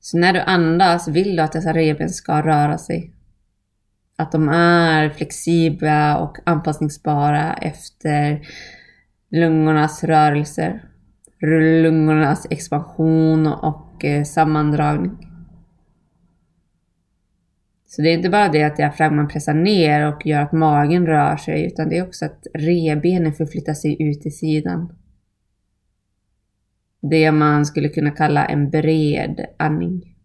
Så 0.01 0.19
när 0.19 0.33
du 0.33 0.41
andas 0.41 1.09
vill 1.09 1.37
du 1.37 1.43
att 1.43 1.53
dessa 1.53 1.73
revben 1.73 2.09
ska 2.09 2.43
röra 2.43 2.79
sig. 2.79 3.13
Att 4.17 4.33
de 4.33 4.49
är 4.49 5.11
flexibla 5.11 6.19
och 6.19 6.37
anpassningsbara 6.45 7.55
efter 7.55 8.47
lungornas 9.31 10.05
rörelser, 10.05 10.85
lungornas 11.41 12.47
expansion 12.51 13.47
och 13.47 14.05
eh, 14.05 14.25
sammandragning. 14.25 15.27
Så 17.87 18.03
det 18.03 18.09
är 18.09 18.15
inte 18.15 18.29
bara 18.29 18.49
det 18.49 18.63
att 18.63 18.77
diafragman 18.77 19.29
pressar 19.29 19.55
ner 19.55 20.09
och 20.09 20.27
gör 20.27 20.43
att 20.43 20.53
magen 20.53 21.07
rör 21.07 21.37
sig, 21.37 21.67
utan 21.67 21.89
det 21.89 21.99
är 21.99 22.07
också 22.07 22.25
att 22.25 22.47
revbenen 22.55 23.33
förflyttar 23.33 23.75
sig 23.75 24.03
ut 24.03 24.27
i 24.27 24.31
sidan. 24.31 24.97
Det 27.01 27.33
man 27.33 27.67
skulle 27.67 27.89
kunna 27.89 28.11
kalla 28.11 28.47
en 28.47 28.71
bred 28.71 29.47
andning. 29.59 30.17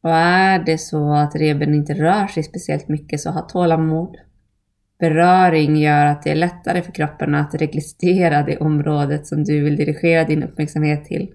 Och 0.00 0.10
är 0.10 0.58
det 0.58 0.78
så 0.78 1.12
att 1.12 1.34
reben 1.34 1.74
inte 1.74 1.94
rör 1.94 2.26
sig 2.26 2.42
speciellt 2.42 2.88
mycket 2.88 3.20
så 3.20 3.30
ha 3.30 3.40
tålamod. 3.40 4.16
Beröring 5.02 5.76
gör 5.76 6.06
att 6.06 6.22
det 6.22 6.30
är 6.30 6.34
lättare 6.34 6.82
för 6.82 6.92
kroppen 6.92 7.34
att 7.34 7.54
registrera 7.54 8.42
det 8.42 8.58
området 8.58 9.26
som 9.26 9.44
du 9.44 9.64
vill 9.64 9.76
dirigera 9.76 10.24
din 10.24 10.42
uppmärksamhet 10.42 11.04
till. 11.04 11.34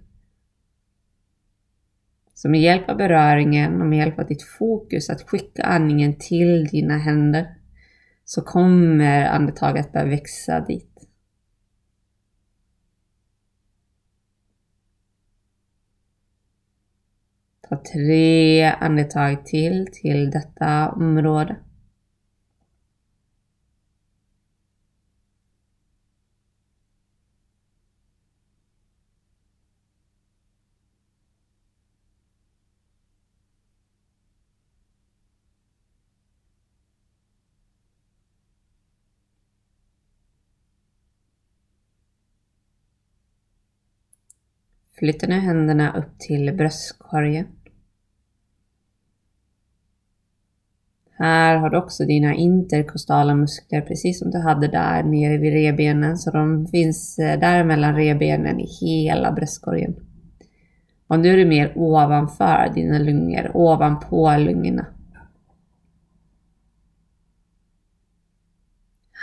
Så 2.33 2.49
med 2.49 2.61
hjälp 2.61 2.89
av 2.89 2.97
beröringen 2.97 3.81
och 3.81 3.87
med 3.87 3.97
hjälp 3.97 4.19
av 4.19 4.27
ditt 4.27 4.43
fokus 4.43 5.09
att 5.09 5.21
skicka 5.21 5.63
andningen 5.63 6.19
till 6.19 6.65
dina 6.65 6.97
händer 6.97 7.55
så 8.25 8.41
kommer 8.41 9.25
andetaget 9.25 9.91
börja 9.91 10.05
växa 10.05 10.59
dit. 10.59 11.07
Ta 17.69 17.83
tre 17.93 18.63
andetag 18.63 19.45
till 19.45 19.87
till 19.91 20.31
detta 20.31 20.89
område. 20.89 21.55
Flytta 44.99 45.27
nu 45.27 45.39
händerna 45.39 45.97
upp 45.97 46.19
till 46.19 46.53
bröstkorgen. 46.53 47.47
Här 51.11 51.57
har 51.57 51.69
du 51.69 51.77
också 51.77 52.05
dina 52.05 52.33
interkostala 52.33 53.35
muskler, 53.35 53.81
precis 53.81 54.19
som 54.19 54.31
du 54.31 54.39
hade 54.39 54.67
där 54.67 55.03
nere 55.03 55.37
vid 55.37 55.53
rebenen. 55.53 56.17
Så 56.17 56.31
de 56.31 56.67
finns 56.67 57.19
eh, 57.19 57.39
där 57.39 57.63
mellan 57.63 57.95
rebenen 57.95 58.59
i 58.59 58.67
hela 58.81 59.31
bröstkorgen. 59.31 59.95
Och 61.07 61.19
nu 61.19 61.29
är 61.33 61.37
du 61.37 61.45
mer 61.45 61.71
ovanför 61.75 62.71
dina 62.75 62.99
lungor, 62.99 63.51
ovanpå 63.53 64.37
lungorna. 64.37 64.85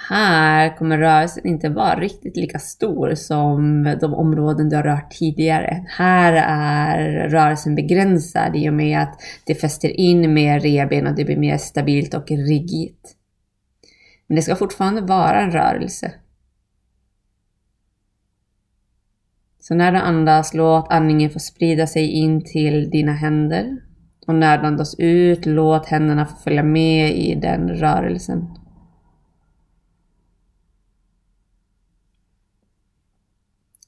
Här 0.09 0.77
kommer 0.77 0.99
rörelsen 0.99 1.47
inte 1.47 1.69
vara 1.69 2.01
riktigt 2.01 2.37
lika 2.37 2.59
stor 2.59 3.15
som 3.15 3.85
de 4.01 4.15
områden 4.15 4.69
du 4.69 4.77
har 4.77 4.83
rört 4.83 5.11
tidigare. 5.11 5.85
Här 5.89 6.33
är 6.49 7.29
rörelsen 7.29 7.75
begränsad 7.75 8.57
i 8.57 8.69
och 8.69 8.75
med 8.75 9.01
att 9.01 9.21
det 9.47 9.55
fäster 9.55 10.01
in 10.01 10.35
mer 10.35 10.61
reben 10.61 11.07
och 11.07 11.15
det 11.15 11.25
blir 11.25 11.37
mer 11.37 11.59
stabilt 11.59 12.15
och 12.15 12.31
rigitt. 12.31 13.17
Men 14.27 14.37
det 14.37 14.43
ska 14.43 14.57
fortfarande 14.57 15.01
vara 15.01 15.41
en 15.41 15.51
rörelse. 15.51 16.13
Så 19.61 19.75
när 19.75 19.93
du 19.93 19.99
andas, 19.99 20.55
låt 20.55 20.87
andningen 20.91 21.31
få 21.31 21.39
sprida 21.39 21.87
sig 21.87 22.11
in 22.11 22.45
till 22.45 22.91
dina 22.91 23.13
händer. 23.13 23.77
Och 24.27 24.35
när 24.35 24.59
du 24.59 24.67
andas 24.67 24.95
ut, 24.99 25.47
låt 25.47 25.87
händerna 25.87 26.27
få 26.27 26.37
följa 26.37 26.63
med 26.63 27.17
i 27.17 27.35
den 27.35 27.69
rörelsen. 27.69 28.64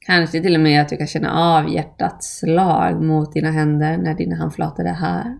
Kanske 0.06 0.42
till 0.42 0.54
och 0.54 0.60
med 0.60 0.82
att 0.82 0.88
du 0.88 0.96
kan 0.96 1.06
känna 1.06 1.32
av 1.32 1.68
hjärtats 1.72 2.38
slag 2.38 3.02
mot 3.02 3.32
dina 3.32 3.50
händer 3.50 3.98
när 3.98 4.14
dina 4.14 4.36
handflator 4.36 4.84
är 4.84 4.92
här. 4.92 5.38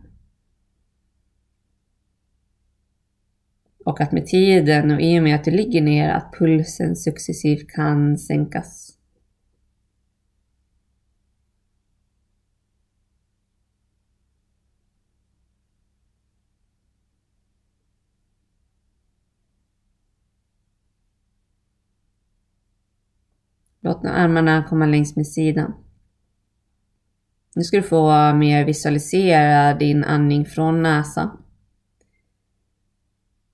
Och 3.85 4.01
att 4.01 4.12
med 4.12 4.27
tiden 4.27 4.91
och 4.91 5.01
i 5.01 5.19
och 5.19 5.23
med 5.23 5.35
att 5.35 5.45
du 5.45 5.51
ligger 5.51 5.83
ner 5.83 6.09
att 6.09 6.35
pulsen 6.39 6.97
successivt 6.97 7.71
kan 7.71 8.19
sänkas. 8.19 8.96
Låt 23.87 24.05
armarna 24.05 24.64
komma 24.68 24.87
längs 24.87 25.16
med 25.16 25.26
sidan. 25.26 25.74
Nu 27.55 27.64
ska 27.64 27.76
du 27.76 27.82
få 27.82 28.32
mer 28.34 28.64
visualisera 28.64 29.74
din 29.74 30.05
andning 30.05 30.47
från 30.47 30.82
näsan. 30.82 31.43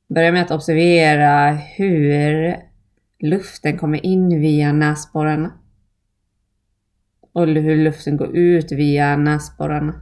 Börja 0.08 0.32
med 0.32 0.42
att 0.42 0.50
observera 0.50 1.50
hur 1.52 2.56
luften 3.18 3.78
kommer 3.78 4.06
in 4.06 4.40
via 4.40 4.72
näsborrarna. 4.72 5.52
Och 7.32 7.46
hur 7.46 7.84
luften 7.84 8.16
går 8.16 8.36
ut 8.36 8.72
via 8.72 9.16
näsborrarna. 9.16 9.94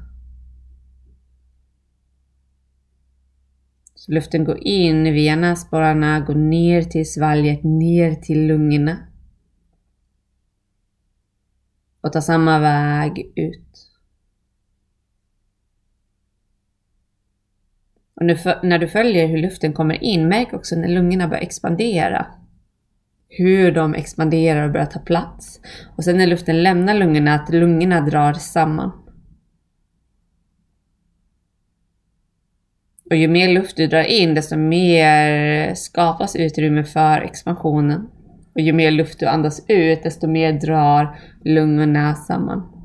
Så 3.95 4.13
luften 4.13 4.45
går 4.45 4.59
in 4.59 5.05
via 5.05 5.37
näsborrarna, 5.37 6.21
går 6.21 6.35
ner 6.35 6.83
till 6.83 7.13
svalget, 7.13 7.65
ner 7.65 8.15
till 8.15 8.47
lungorna 8.47 9.10
och 12.01 12.13
ta 12.13 12.21
samma 12.21 12.59
väg 12.59 13.33
ut. 13.37 13.91
Och 18.15 18.27
nu, 18.27 18.37
när 18.63 18.79
du 18.79 18.89
följer 18.89 19.27
hur 19.27 19.39
luften 19.39 19.73
kommer 19.73 20.05
in, 20.05 20.29
märk 20.29 20.53
också 20.53 20.77
när 20.77 20.89
lungorna 20.89 21.29
börjar 21.29 21.43
expandera. 21.43 22.27
Hur 23.29 23.73
de 23.73 23.95
expanderar 23.95 24.65
och 24.65 24.73
börjar 24.73 24.87
ta 24.87 25.01
plats. 25.01 25.61
Och 25.97 26.05
sen 26.05 26.17
när 26.17 26.27
luften 26.27 26.63
lämnar 26.63 26.95
lungorna, 26.95 27.35
att 27.35 27.55
lungorna 27.55 28.01
drar 28.01 28.33
samman. 28.33 28.93
Och 33.11 33.17
ju 33.17 33.29
mer 33.29 33.49
luft 33.49 33.77
du 33.77 33.87
drar 33.87 34.03
in, 34.03 34.35
desto 34.35 34.57
mer 34.57 35.75
skapas 35.75 36.37
utrymme 36.37 36.85
för 36.85 37.21
expansionen. 37.21 38.09
Och 38.55 38.61
ju 38.61 38.73
mer 38.73 38.91
luft 38.91 39.21
du 39.21 39.27
andas 39.27 39.65
ut, 39.69 40.03
desto 40.03 40.27
mer 40.27 40.53
drar 40.53 41.19
lungorna 41.45 42.15
samman. 42.15 42.81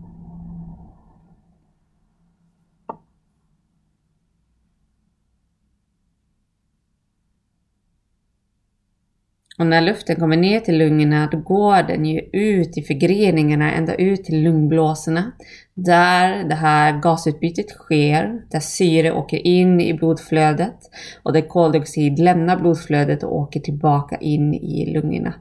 Och 9.57 9.67
när 9.67 9.81
luften 9.81 10.15
kommer 10.15 10.37
ner 10.37 10.59
till 10.59 10.77
lungorna 10.77 11.29
då 11.31 11.37
går 11.37 11.83
den 11.83 12.05
ju 12.05 12.19
ut 12.33 12.77
i 12.77 12.81
förgreningarna 12.81 13.73
ända 13.73 13.95
ut 13.95 14.23
till 14.23 14.43
lungblåsorna. 14.43 15.31
Där 15.73 16.43
det 16.43 16.55
här 16.55 17.01
gasutbytet 17.01 17.69
sker, 17.69 18.41
där 18.51 18.59
syre 18.59 19.11
åker 19.11 19.47
in 19.47 19.81
i 19.81 19.93
blodflödet 19.93 20.77
och 21.23 21.33
där 21.33 21.47
koldioxid 21.47 22.19
lämnar 22.19 22.59
blodflödet 22.59 23.23
och 23.23 23.35
åker 23.35 23.59
tillbaka 23.59 24.17
in 24.17 24.53
i 24.53 24.93
lungorna. 24.93 25.33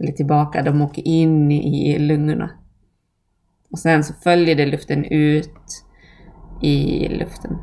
Eller 0.00 0.12
tillbaka, 0.12 0.62
de 0.62 0.82
åker 0.82 1.08
in 1.08 1.52
i 1.52 1.98
lungorna. 1.98 2.50
Och 3.70 3.78
sen 3.78 4.04
så 4.04 4.14
följer 4.14 4.54
det 4.54 4.66
luften 4.66 5.04
ut 5.04 5.84
i 6.62 7.08
luften. 7.08 7.56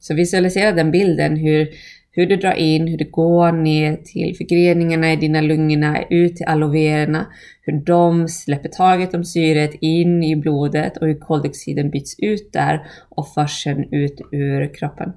Så 0.00 0.14
visualisera 0.14 0.72
den 0.72 0.90
bilden 0.90 1.36
hur 1.36 1.68
hur 2.16 2.26
du 2.26 2.36
drar 2.36 2.52
in, 2.52 2.86
hur 2.86 2.98
det 2.98 3.10
går 3.10 3.52
ner 3.52 3.96
till 3.96 4.36
förgreningarna 4.36 5.12
i 5.12 5.16
dina 5.16 5.40
lungorna, 5.40 6.02
ut 6.10 6.36
till 6.36 6.46
alveolerna, 6.46 7.26
hur 7.62 7.72
de 7.84 8.28
släpper 8.28 8.68
taget 8.68 9.14
om 9.14 9.24
syret 9.24 9.74
in 9.80 10.24
i 10.24 10.36
blodet 10.36 10.96
och 10.96 11.06
hur 11.06 11.18
koldioxiden 11.18 11.90
byts 11.90 12.14
ut 12.18 12.52
där 12.52 12.86
och 13.08 13.28
förs 13.28 13.62
sen 13.62 13.92
ut 13.94 14.20
ur 14.32 14.74
kroppen. 14.74 15.12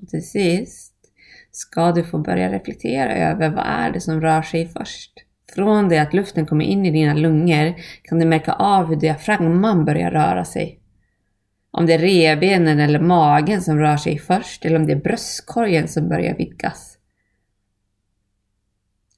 Och 0.00 0.08
till 0.08 0.28
sist 0.28 0.94
ska 1.50 1.92
du 1.92 2.04
få 2.04 2.18
börja 2.18 2.52
reflektera 2.52 3.16
över 3.16 3.50
vad 3.50 3.66
är 3.66 3.90
det 3.90 4.00
som 4.00 4.20
rör 4.20 4.42
sig 4.42 4.68
först. 4.68 5.12
Från 5.54 5.88
det 5.88 5.98
att 5.98 6.14
luften 6.14 6.46
kommer 6.46 6.64
in 6.64 6.86
i 6.86 6.90
dina 6.90 7.14
lungor 7.14 7.74
kan 8.02 8.18
du 8.18 8.26
märka 8.26 8.52
av 8.52 8.86
hur 8.86 8.96
diafragman 8.96 9.84
börjar 9.84 10.10
röra 10.10 10.44
sig. 10.44 10.80
Om 11.70 11.86
det 11.86 11.94
är 11.94 11.98
revbenen 11.98 12.80
eller 12.80 13.00
magen 13.00 13.62
som 13.62 13.78
rör 13.78 13.96
sig 13.96 14.18
först 14.18 14.64
eller 14.64 14.76
om 14.76 14.86
det 14.86 14.92
är 14.92 15.00
bröstkorgen 15.00 15.88
som 15.88 16.08
börjar 16.08 16.36
vidgas. 16.36 16.98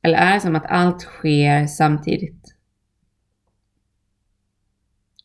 Eller 0.03 0.19
är 0.19 0.35
det 0.35 0.41
som 0.41 0.57
att 0.57 0.67
allt 0.67 1.01
sker 1.01 1.67
samtidigt? 1.67 2.55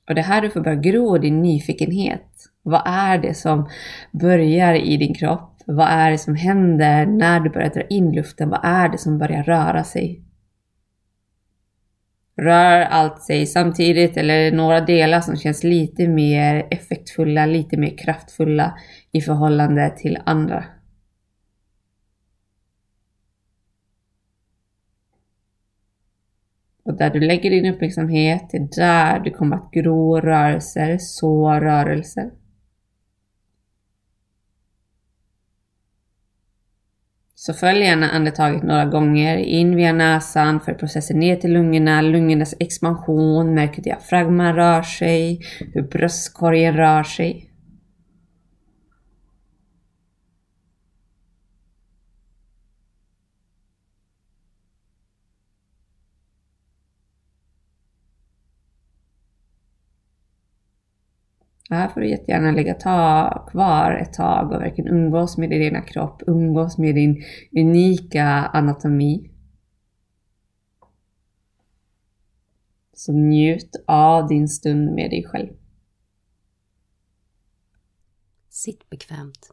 Och 0.08 0.16
det 0.16 0.22
är 0.22 0.26
här 0.26 0.41
du 0.41 0.49
får 0.49 0.62
börja 0.62 0.82
gro 0.82 1.18
din 1.18 1.41
nyfikenhet. 1.41 2.49
Vad 2.64 2.82
är 2.86 3.18
det 3.18 3.34
som 3.34 3.70
börjar 4.11 4.74
i 4.74 4.97
din 4.97 5.14
kropp? 5.14 5.61
Vad 5.66 5.88
är 5.88 6.11
det 6.11 6.18
som 6.18 6.36
händer 6.36 7.05
när 7.05 7.39
du 7.39 7.49
börjar 7.49 7.70
dra 7.70 7.82
in 7.82 8.11
luften? 8.11 8.49
Vad 8.49 8.59
är 8.64 8.89
det 8.89 8.97
som 8.97 9.18
börjar 9.18 9.43
röra 9.43 9.84
sig? 9.84 10.24
Rör 12.36 12.82
allt 12.82 13.22
sig 13.22 13.45
samtidigt 13.45 14.18
eller 14.18 14.34
är 14.34 14.51
det 14.51 14.57
några 14.57 14.82
delar 14.82 15.22
som 15.22 15.38
känns 15.38 15.64
lite 15.64 16.07
mer 16.07 16.68
effektfulla, 16.72 17.45
lite 17.45 17.78
mer 17.78 17.97
kraftfulla 17.97 18.78
i 19.11 19.22
förhållande 19.22 19.89
till 19.97 20.20
andra? 20.26 20.66
Och 26.86 26.97
där 26.97 27.09
du 27.09 27.20
lägger 27.20 27.49
din 27.49 27.74
uppmärksamhet, 27.74 28.49
det 28.51 28.57
är 28.57 28.70
där 28.76 29.20
du 29.20 29.32
kommer 29.32 29.55
att 29.55 29.72
gro 29.72 30.20
rörelser, 30.20 30.97
så 30.99 31.51
rörelser. 31.51 32.32
Så 37.46 37.54
följ 37.54 37.84
gärna 37.84 38.10
andetaget 38.10 38.64
några 38.64 38.86
gånger. 38.86 39.38
In 39.38 39.76
via 39.76 39.94
näsan 39.94 40.60
för 40.60 40.74
processen 40.74 41.20
ner 41.20 41.36
till 41.36 41.54
lungorna, 41.54 42.02
lungornas 42.02 42.56
expansion, 42.60 43.54
märk 43.54 43.78
hur 43.78 43.84
diafragman 43.84 44.56
rör 44.56 44.82
sig, 44.82 45.39
hur 45.74 45.82
bröstkorgen 45.82 46.78
rör 46.78 47.04
sig. 47.04 47.50
Här 61.70 61.88
får 61.89 62.01
du 62.01 62.09
jättegärna 62.09 62.51
lägga 62.51 62.74
ta 62.74 63.47
kvar 63.51 63.91
ett 63.91 64.14
tag 64.14 64.51
och 64.51 64.61
verkligen 64.61 64.93
umgås 64.93 65.38
med 65.38 65.49
din 65.49 65.61
egna 65.61 65.82
kropp, 65.82 66.22
umgås 66.28 66.78
med 66.78 66.95
din 66.95 67.24
unika 67.57 68.26
anatomi. 68.53 69.30
Så 72.93 73.11
njut 73.11 73.76
av 73.88 74.28
din 74.28 74.49
stund 74.49 74.93
med 74.93 75.09
dig 75.09 75.24
själv. 75.24 75.53
Sitt 78.49 78.89
bekvämt. 78.89 79.49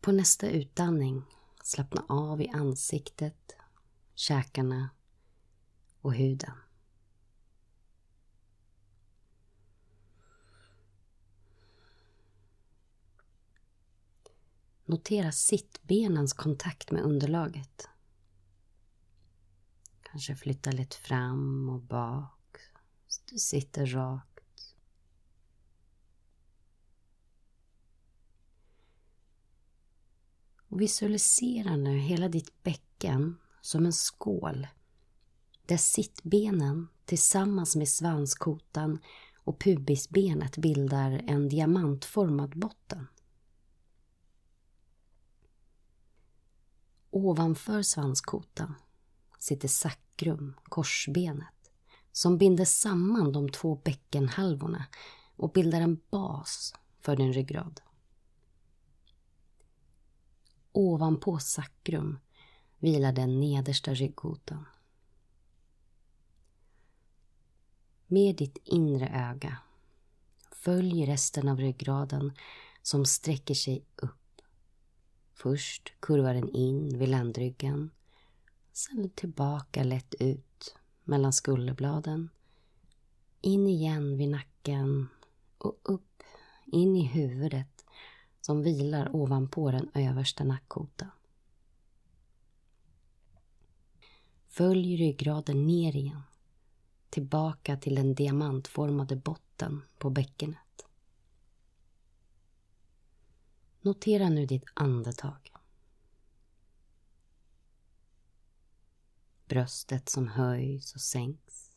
På 0.00 0.12
nästa 0.12 0.50
utandning 0.50 1.22
slappna 1.62 2.04
av 2.08 2.42
i 2.42 2.48
ansiktet, 2.48 3.56
käkarna 4.14 4.90
och 6.00 6.14
huden. 6.14 6.65
Notera 14.86 15.32
sittbenens 15.32 16.32
kontakt 16.32 16.90
med 16.90 17.02
underlaget. 17.02 17.88
Kanske 20.02 20.36
flytta 20.36 20.70
lite 20.70 20.96
fram 20.96 21.68
och 21.68 21.80
bak 21.80 22.58
så 23.08 23.22
du 23.30 23.38
sitter 23.38 23.86
rakt. 23.86 24.74
Och 30.68 30.80
visualisera 30.80 31.76
nu 31.76 31.98
hela 31.98 32.28
ditt 32.28 32.62
bäcken 32.62 33.38
som 33.60 33.86
en 33.86 33.92
skål 33.92 34.66
där 35.66 35.76
sittbenen 35.76 36.88
tillsammans 37.04 37.76
med 37.76 37.88
svanskotan 37.88 38.98
och 39.44 39.60
pubisbenet 39.60 40.56
bildar 40.56 41.22
en 41.26 41.48
diamantformad 41.48 42.58
botten. 42.58 43.06
Ovanför 47.16 47.82
svanskotan 47.82 48.74
sitter 49.38 49.68
sakrum, 49.68 50.54
korsbenet, 50.64 51.70
som 52.12 52.38
binder 52.38 52.64
samman 52.64 53.32
de 53.32 53.48
två 53.48 53.80
bäckenhalvorna 53.84 54.86
och 55.36 55.52
bildar 55.52 55.80
en 55.80 56.00
bas 56.10 56.74
för 57.00 57.16
din 57.16 57.32
ryggrad. 57.32 57.80
Ovanpå 60.72 61.38
sakrum 61.38 62.18
vilar 62.78 63.12
den 63.12 63.40
nedersta 63.40 63.94
ryggkotan. 63.94 64.64
Med 68.06 68.36
ditt 68.36 68.58
inre 68.64 69.08
öga 69.08 69.58
följ 70.52 71.06
resten 71.06 71.48
av 71.48 71.60
ryggraden 71.60 72.32
som 72.82 73.06
sträcker 73.06 73.54
sig 73.54 73.84
upp 73.96 74.25
Först 75.36 75.92
kurvar 76.00 76.34
den 76.34 76.48
in 76.48 76.98
vid 76.98 77.08
ländryggen. 77.08 77.90
Sen 78.72 79.10
tillbaka 79.10 79.84
lätt 79.84 80.14
ut 80.14 80.76
mellan 81.04 81.32
skulderbladen. 81.32 82.30
In 83.40 83.66
igen 83.66 84.16
vid 84.16 84.28
nacken 84.28 85.08
och 85.58 85.78
upp 85.82 86.22
in 86.64 86.96
i 86.96 87.06
huvudet 87.06 87.84
som 88.40 88.62
vilar 88.62 89.16
ovanpå 89.16 89.70
den 89.70 89.90
översta 89.94 90.44
nackkotan. 90.44 91.10
Följ 94.48 94.96
ryggraden 94.96 95.66
ner 95.66 95.96
igen. 95.96 96.22
Tillbaka 97.10 97.76
till 97.76 97.94
den 97.94 98.14
diamantformade 98.14 99.16
botten 99.16 99.82
på 99.98 100.10
bäckenet. 100.10 100.65
Notera 103.86 104.28
nu 104.28 104.46
ditt 104.46 104.64
andetag. 104.74 105.52
Bröstet 109.48 110.08
som 110.08 110.28
höjs 110.28 110.94
och 110.94 111.00
sänks. 111.00 111.72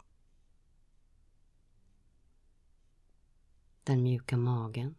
Den 3.83 4.03
mjuka 4.03 4.37
magen. 4.37 4.95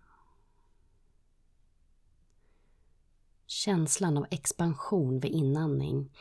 Känslan 3.47 4.17
av 4.17 4.27
expansion 4.31 5.21
vid 5.21 5.33
inandning 5.33 6.17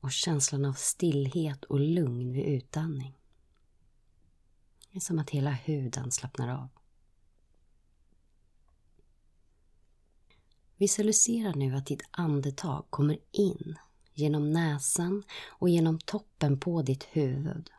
och 0.00 0.12
känslan 0.12 0.64
av 0.64 0.72
stillhet 0.72 1.64
och 1.64 1.80
lugn 1.80 2.32
vid 2.32 2.44
utandning. 2.44 3.18
Det 4.90 4.96
är 4.96 5.00
som 5.00 5.18
att 5.18 5.30
hela 5.30 5.50
huden 5.50 6.10
slappnar 6.10 6.48
av. 6.48 6.77
Visualisera 10.78 11.52
nu 11.52 11.74
att 11.74 11.86
ditt 11.86 12.02
andetag 12.10 12.84
kommer 12.90 13.18
in 13.32 13.78
genom 14.14 14.50
näsan 14.50 15.22
och 15.48 15.68
genom 15.68 15.98
toppen 15.98 16.60
på 16.60 16.82
ditt 16.82 17.04
huvud 17.04 17.70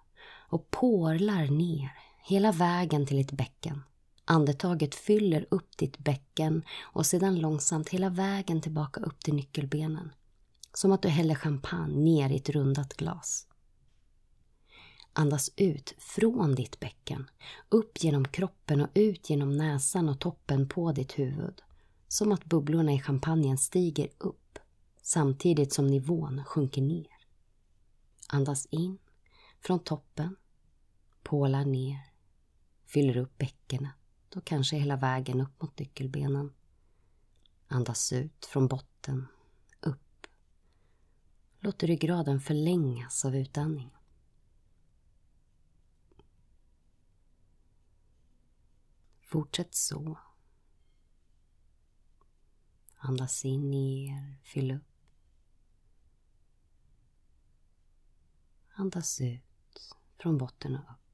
och 0.49 0.71
porlar 0.71 1.47
ner 1.47 1.91
hela 2.23 2.51
vägen 2.51 3.05
till 3.05 3.17
ditt 3.17 3.31
bäcken. 3.31 3.83
Andetaget 4.25 4.95
fyller 4.95 5.45
upp 5.49 5.77
ditt 5.77 5.97
bäcken 5.97 6.63
och 6.81 7.05
sedan 7.05 7.39
långsamt 7.39 7.89
hela 7.89 8.09
vägen 8.09 8.61
tillbaka 8.61 9.01
upp 9.01 9.19
till 9.19 9.33
nyckelbenen. 9.33 10.11
Som 10.73 10.91
att 10.91 11.01
du 11.01 11.07
häller 11.07 11.35
champagne 11.35 11.95
ner 11.95 12.29
i 12.29 12.35
ett 12.35 12.49
rundat 12.49 12.93
glas. 12.93 13.47
Andas 15.13 15.51
ut 15.55 15.95
från 15.97 16.55
ditt 16.55 16.79
bäcken, 16.79 17.29
upp 17.69 18.03
genom 18.03 18.27
kroppen 18.27 18.81
och 18.81 18.89
ut 18.93 19.29
genom 19.29 19.57
näsan 19.57 20.09
och 20.09 20.19
toppen 20.19 20.69
på 20.69 20.91
ditt 20.91 21.19
huvud. 21.19 21.61
Som 22.11 22.31
att 22.31 22.45
bubblorna 22.45 22.93
i 22.93 22.99
champagnen 22.99 23.57
stiger 23.57 24.09
upp 24.17 24.59
samtidigt 25.01 25.73
som 25.73 25.87
nivån 25.87 26.43
sjunker 26.45 26.81
ner. 26.81 27.17
Andas 28.27 28.65
in 28.65 28.97
från 29.59 29.79
toppen, 29.79 30.35
pålar 31.23 31.65
ner, 31.65 32.13
fyller 32.85 33.17
upp 33.17 33.37
bäckenet 33.37 33.95
och 34.35 34.45
kanske 34.45 34.77
hela 34.77 34.95
vägen 34.95 35.41
upp 35.41 35.61
mot 35.61 35.79
nyckelbenen. 35.79 36.53
Andas 37.67 38.13
ut 38.13 38.45
från 38.45 38.67
botten, 38.67 39.27
upp. 39.81 40.27
Låt 41.59 41.83
ryggraden 41.83 42.39
förlängas 42.39 43.25
av 43.25 43.35
utandning. 43.35 43.91
Fortsätt 49.21 49.75
så. 49.75 50.17
Andas 53.09 53.45
in 53.45 53.71
ner, 53.71 54.35
fyll 54.43 54.71
upp. 54.71 54.83
Andas 58.73 59.21
ut 59.21 59.95
från 60.17 60.37
botten 60.37 60.75
och 60.75 60.81
upp. 60.81 61.08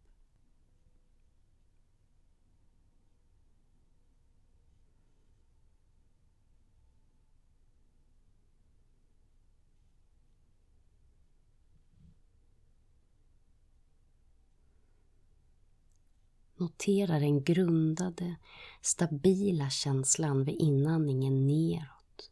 Notera 16.76 17.20
den 17.20 17.44
grundade, 17.44 18.36
stabila 18.82 19.70
känslan 19.70 20.44
vid 20.44 20.56
inandningen 20.56 21.48
neråt. 21.48 22.32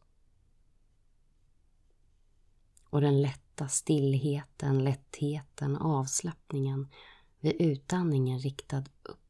Och 2.90 3.00
den 3.00 3.22
lätta 3.22 3.68
stillheten, 3.68 4.84
lättheten, 4.84 5.76
avslappningen 5.76 6.88
vid 7.40 7.60
utandningen 7.60 8.38
riktad 8.38 8.84
uppåt. 9.02 9.23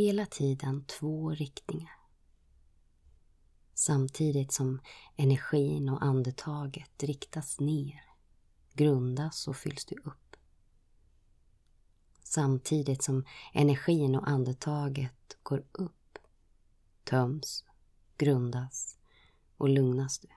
Hela 0.00 0.26
tiden 0.26 0.84
två 0.84 1.30
riktningar. 1.30 1.96
Samtidigt 3.74 4.52
som 4.52 4.80
energin 5.16 5.88
och 5.88 6.04
andetaget 6.04 7.02
riktas 7.02 7.60
ner, 7.60 8.02
grundas 8.72 9.48
och 9.48 9.56
fylls 9.56 9.84
du 9.84 9.96
upp. 9.96 10.36
Samtidigt 12.22 13.02
som 13.02 13.24
energin 13.52 14.16
och 14.16 14.28
andetaget 14.28 15.36
går 15.42 15.64
upp, 15.72 16.18
töms, 17.04 17.64
grundas 18.16 18.98
och 19.56 19.68
lugnas 19.68 20.18
du. 20.18 20.28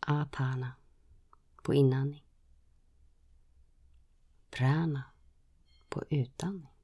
Apana 0.00 0.72
på 1.62 1.74
inandning 1.74 2.27
prana 4.50 5.04
på 5.88 6.04
utandning. 6.10 6.78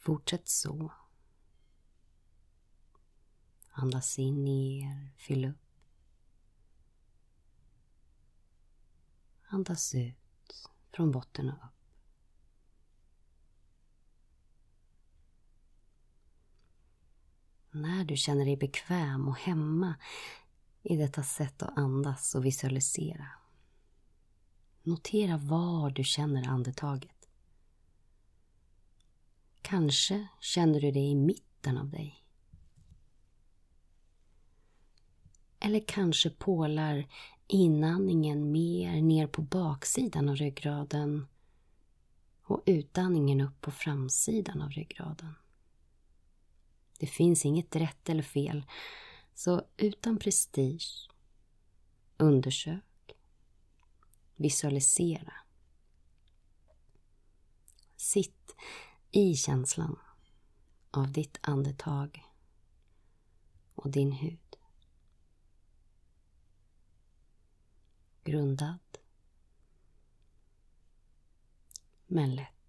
Fortsätt 0.00 0.48
så. 0.48 0.92
Andas 3.72 4.18
in 4.18 4.44
ner, 4.44 5.10
fyll 5.16 5.44
upp. 5.44 5.69
Andas 9.52 9.94
ut 9.94 10.68
från 10.92 11.10
botten 11.10 11.48
och 11.48 11.54
upp. 11.54 11.60
När 17.70 18.04
du 18.04 18.16
känner 18.16 18.44
dig 18.44 18.56
bekväm 18.56 19.28
och 19.28 19.38
hemma 19.38 19.94
i 20.82 20.96
detta 20.96 21.22
sätt 21.22 21.62
att 21.62 21.78
andas 21.78 22.34
och 22.34 22.44
visualisera. 22.44 23.26
Notera 24.82 25.36
var 25.36 25.90
du 25.90 26.04
känner 26.04 26.48
andetaget. 26.48 27.28
Kanske 29.62 30.28
känner 30.40 30.80
du 30.80 30.90
det 30.90 31.00
i 31.00 31.14
mitten 31.14 31.78
av 31.78 31.90
dig. 31.90 32.24
Eller 35.60 35.84
kanske 35.86 36.30
pålar 36.30 37.08
inandningen 37.50 38.52
mer 38.52 39.02
ner 39.02 39.26
på 39.26 39.42
baksidan 39.42 40.28
av 40.28 40.36
ryggraden 40.36 41.26
och 42.42 42.62
utandningen 42.66 43.40
upp 43.40 43.60
på 43.60 43.70
framsidan 43.70 44.62
av 44.62 44.70
ryggraden. 44.70 45.34
Det 46.98 47.06
finns 47.06 47.44
inget 47.44 47.76
rätt 47.76 48.08
eller 48.08 48.22
fel, 48.22 48.66
så 49.34 49.62
utan 49.76 50.18
prestige, 50.18 51.10
undersök, 52.16 53.12
visualisera. 54.36 55.32
Sitt 57.96 58.56
i 59.10 59.34
känslan 59.34 59.98
av 60.90 61.12
ditt 61.12 61.38
andetag 61.40 62.24
och 63.74 63.90
din 63.90 64.12
hud. 64.12 64.39
Grundad. 68.30 68.78
Men 72.06 72.34
lätt. 72.34 72.59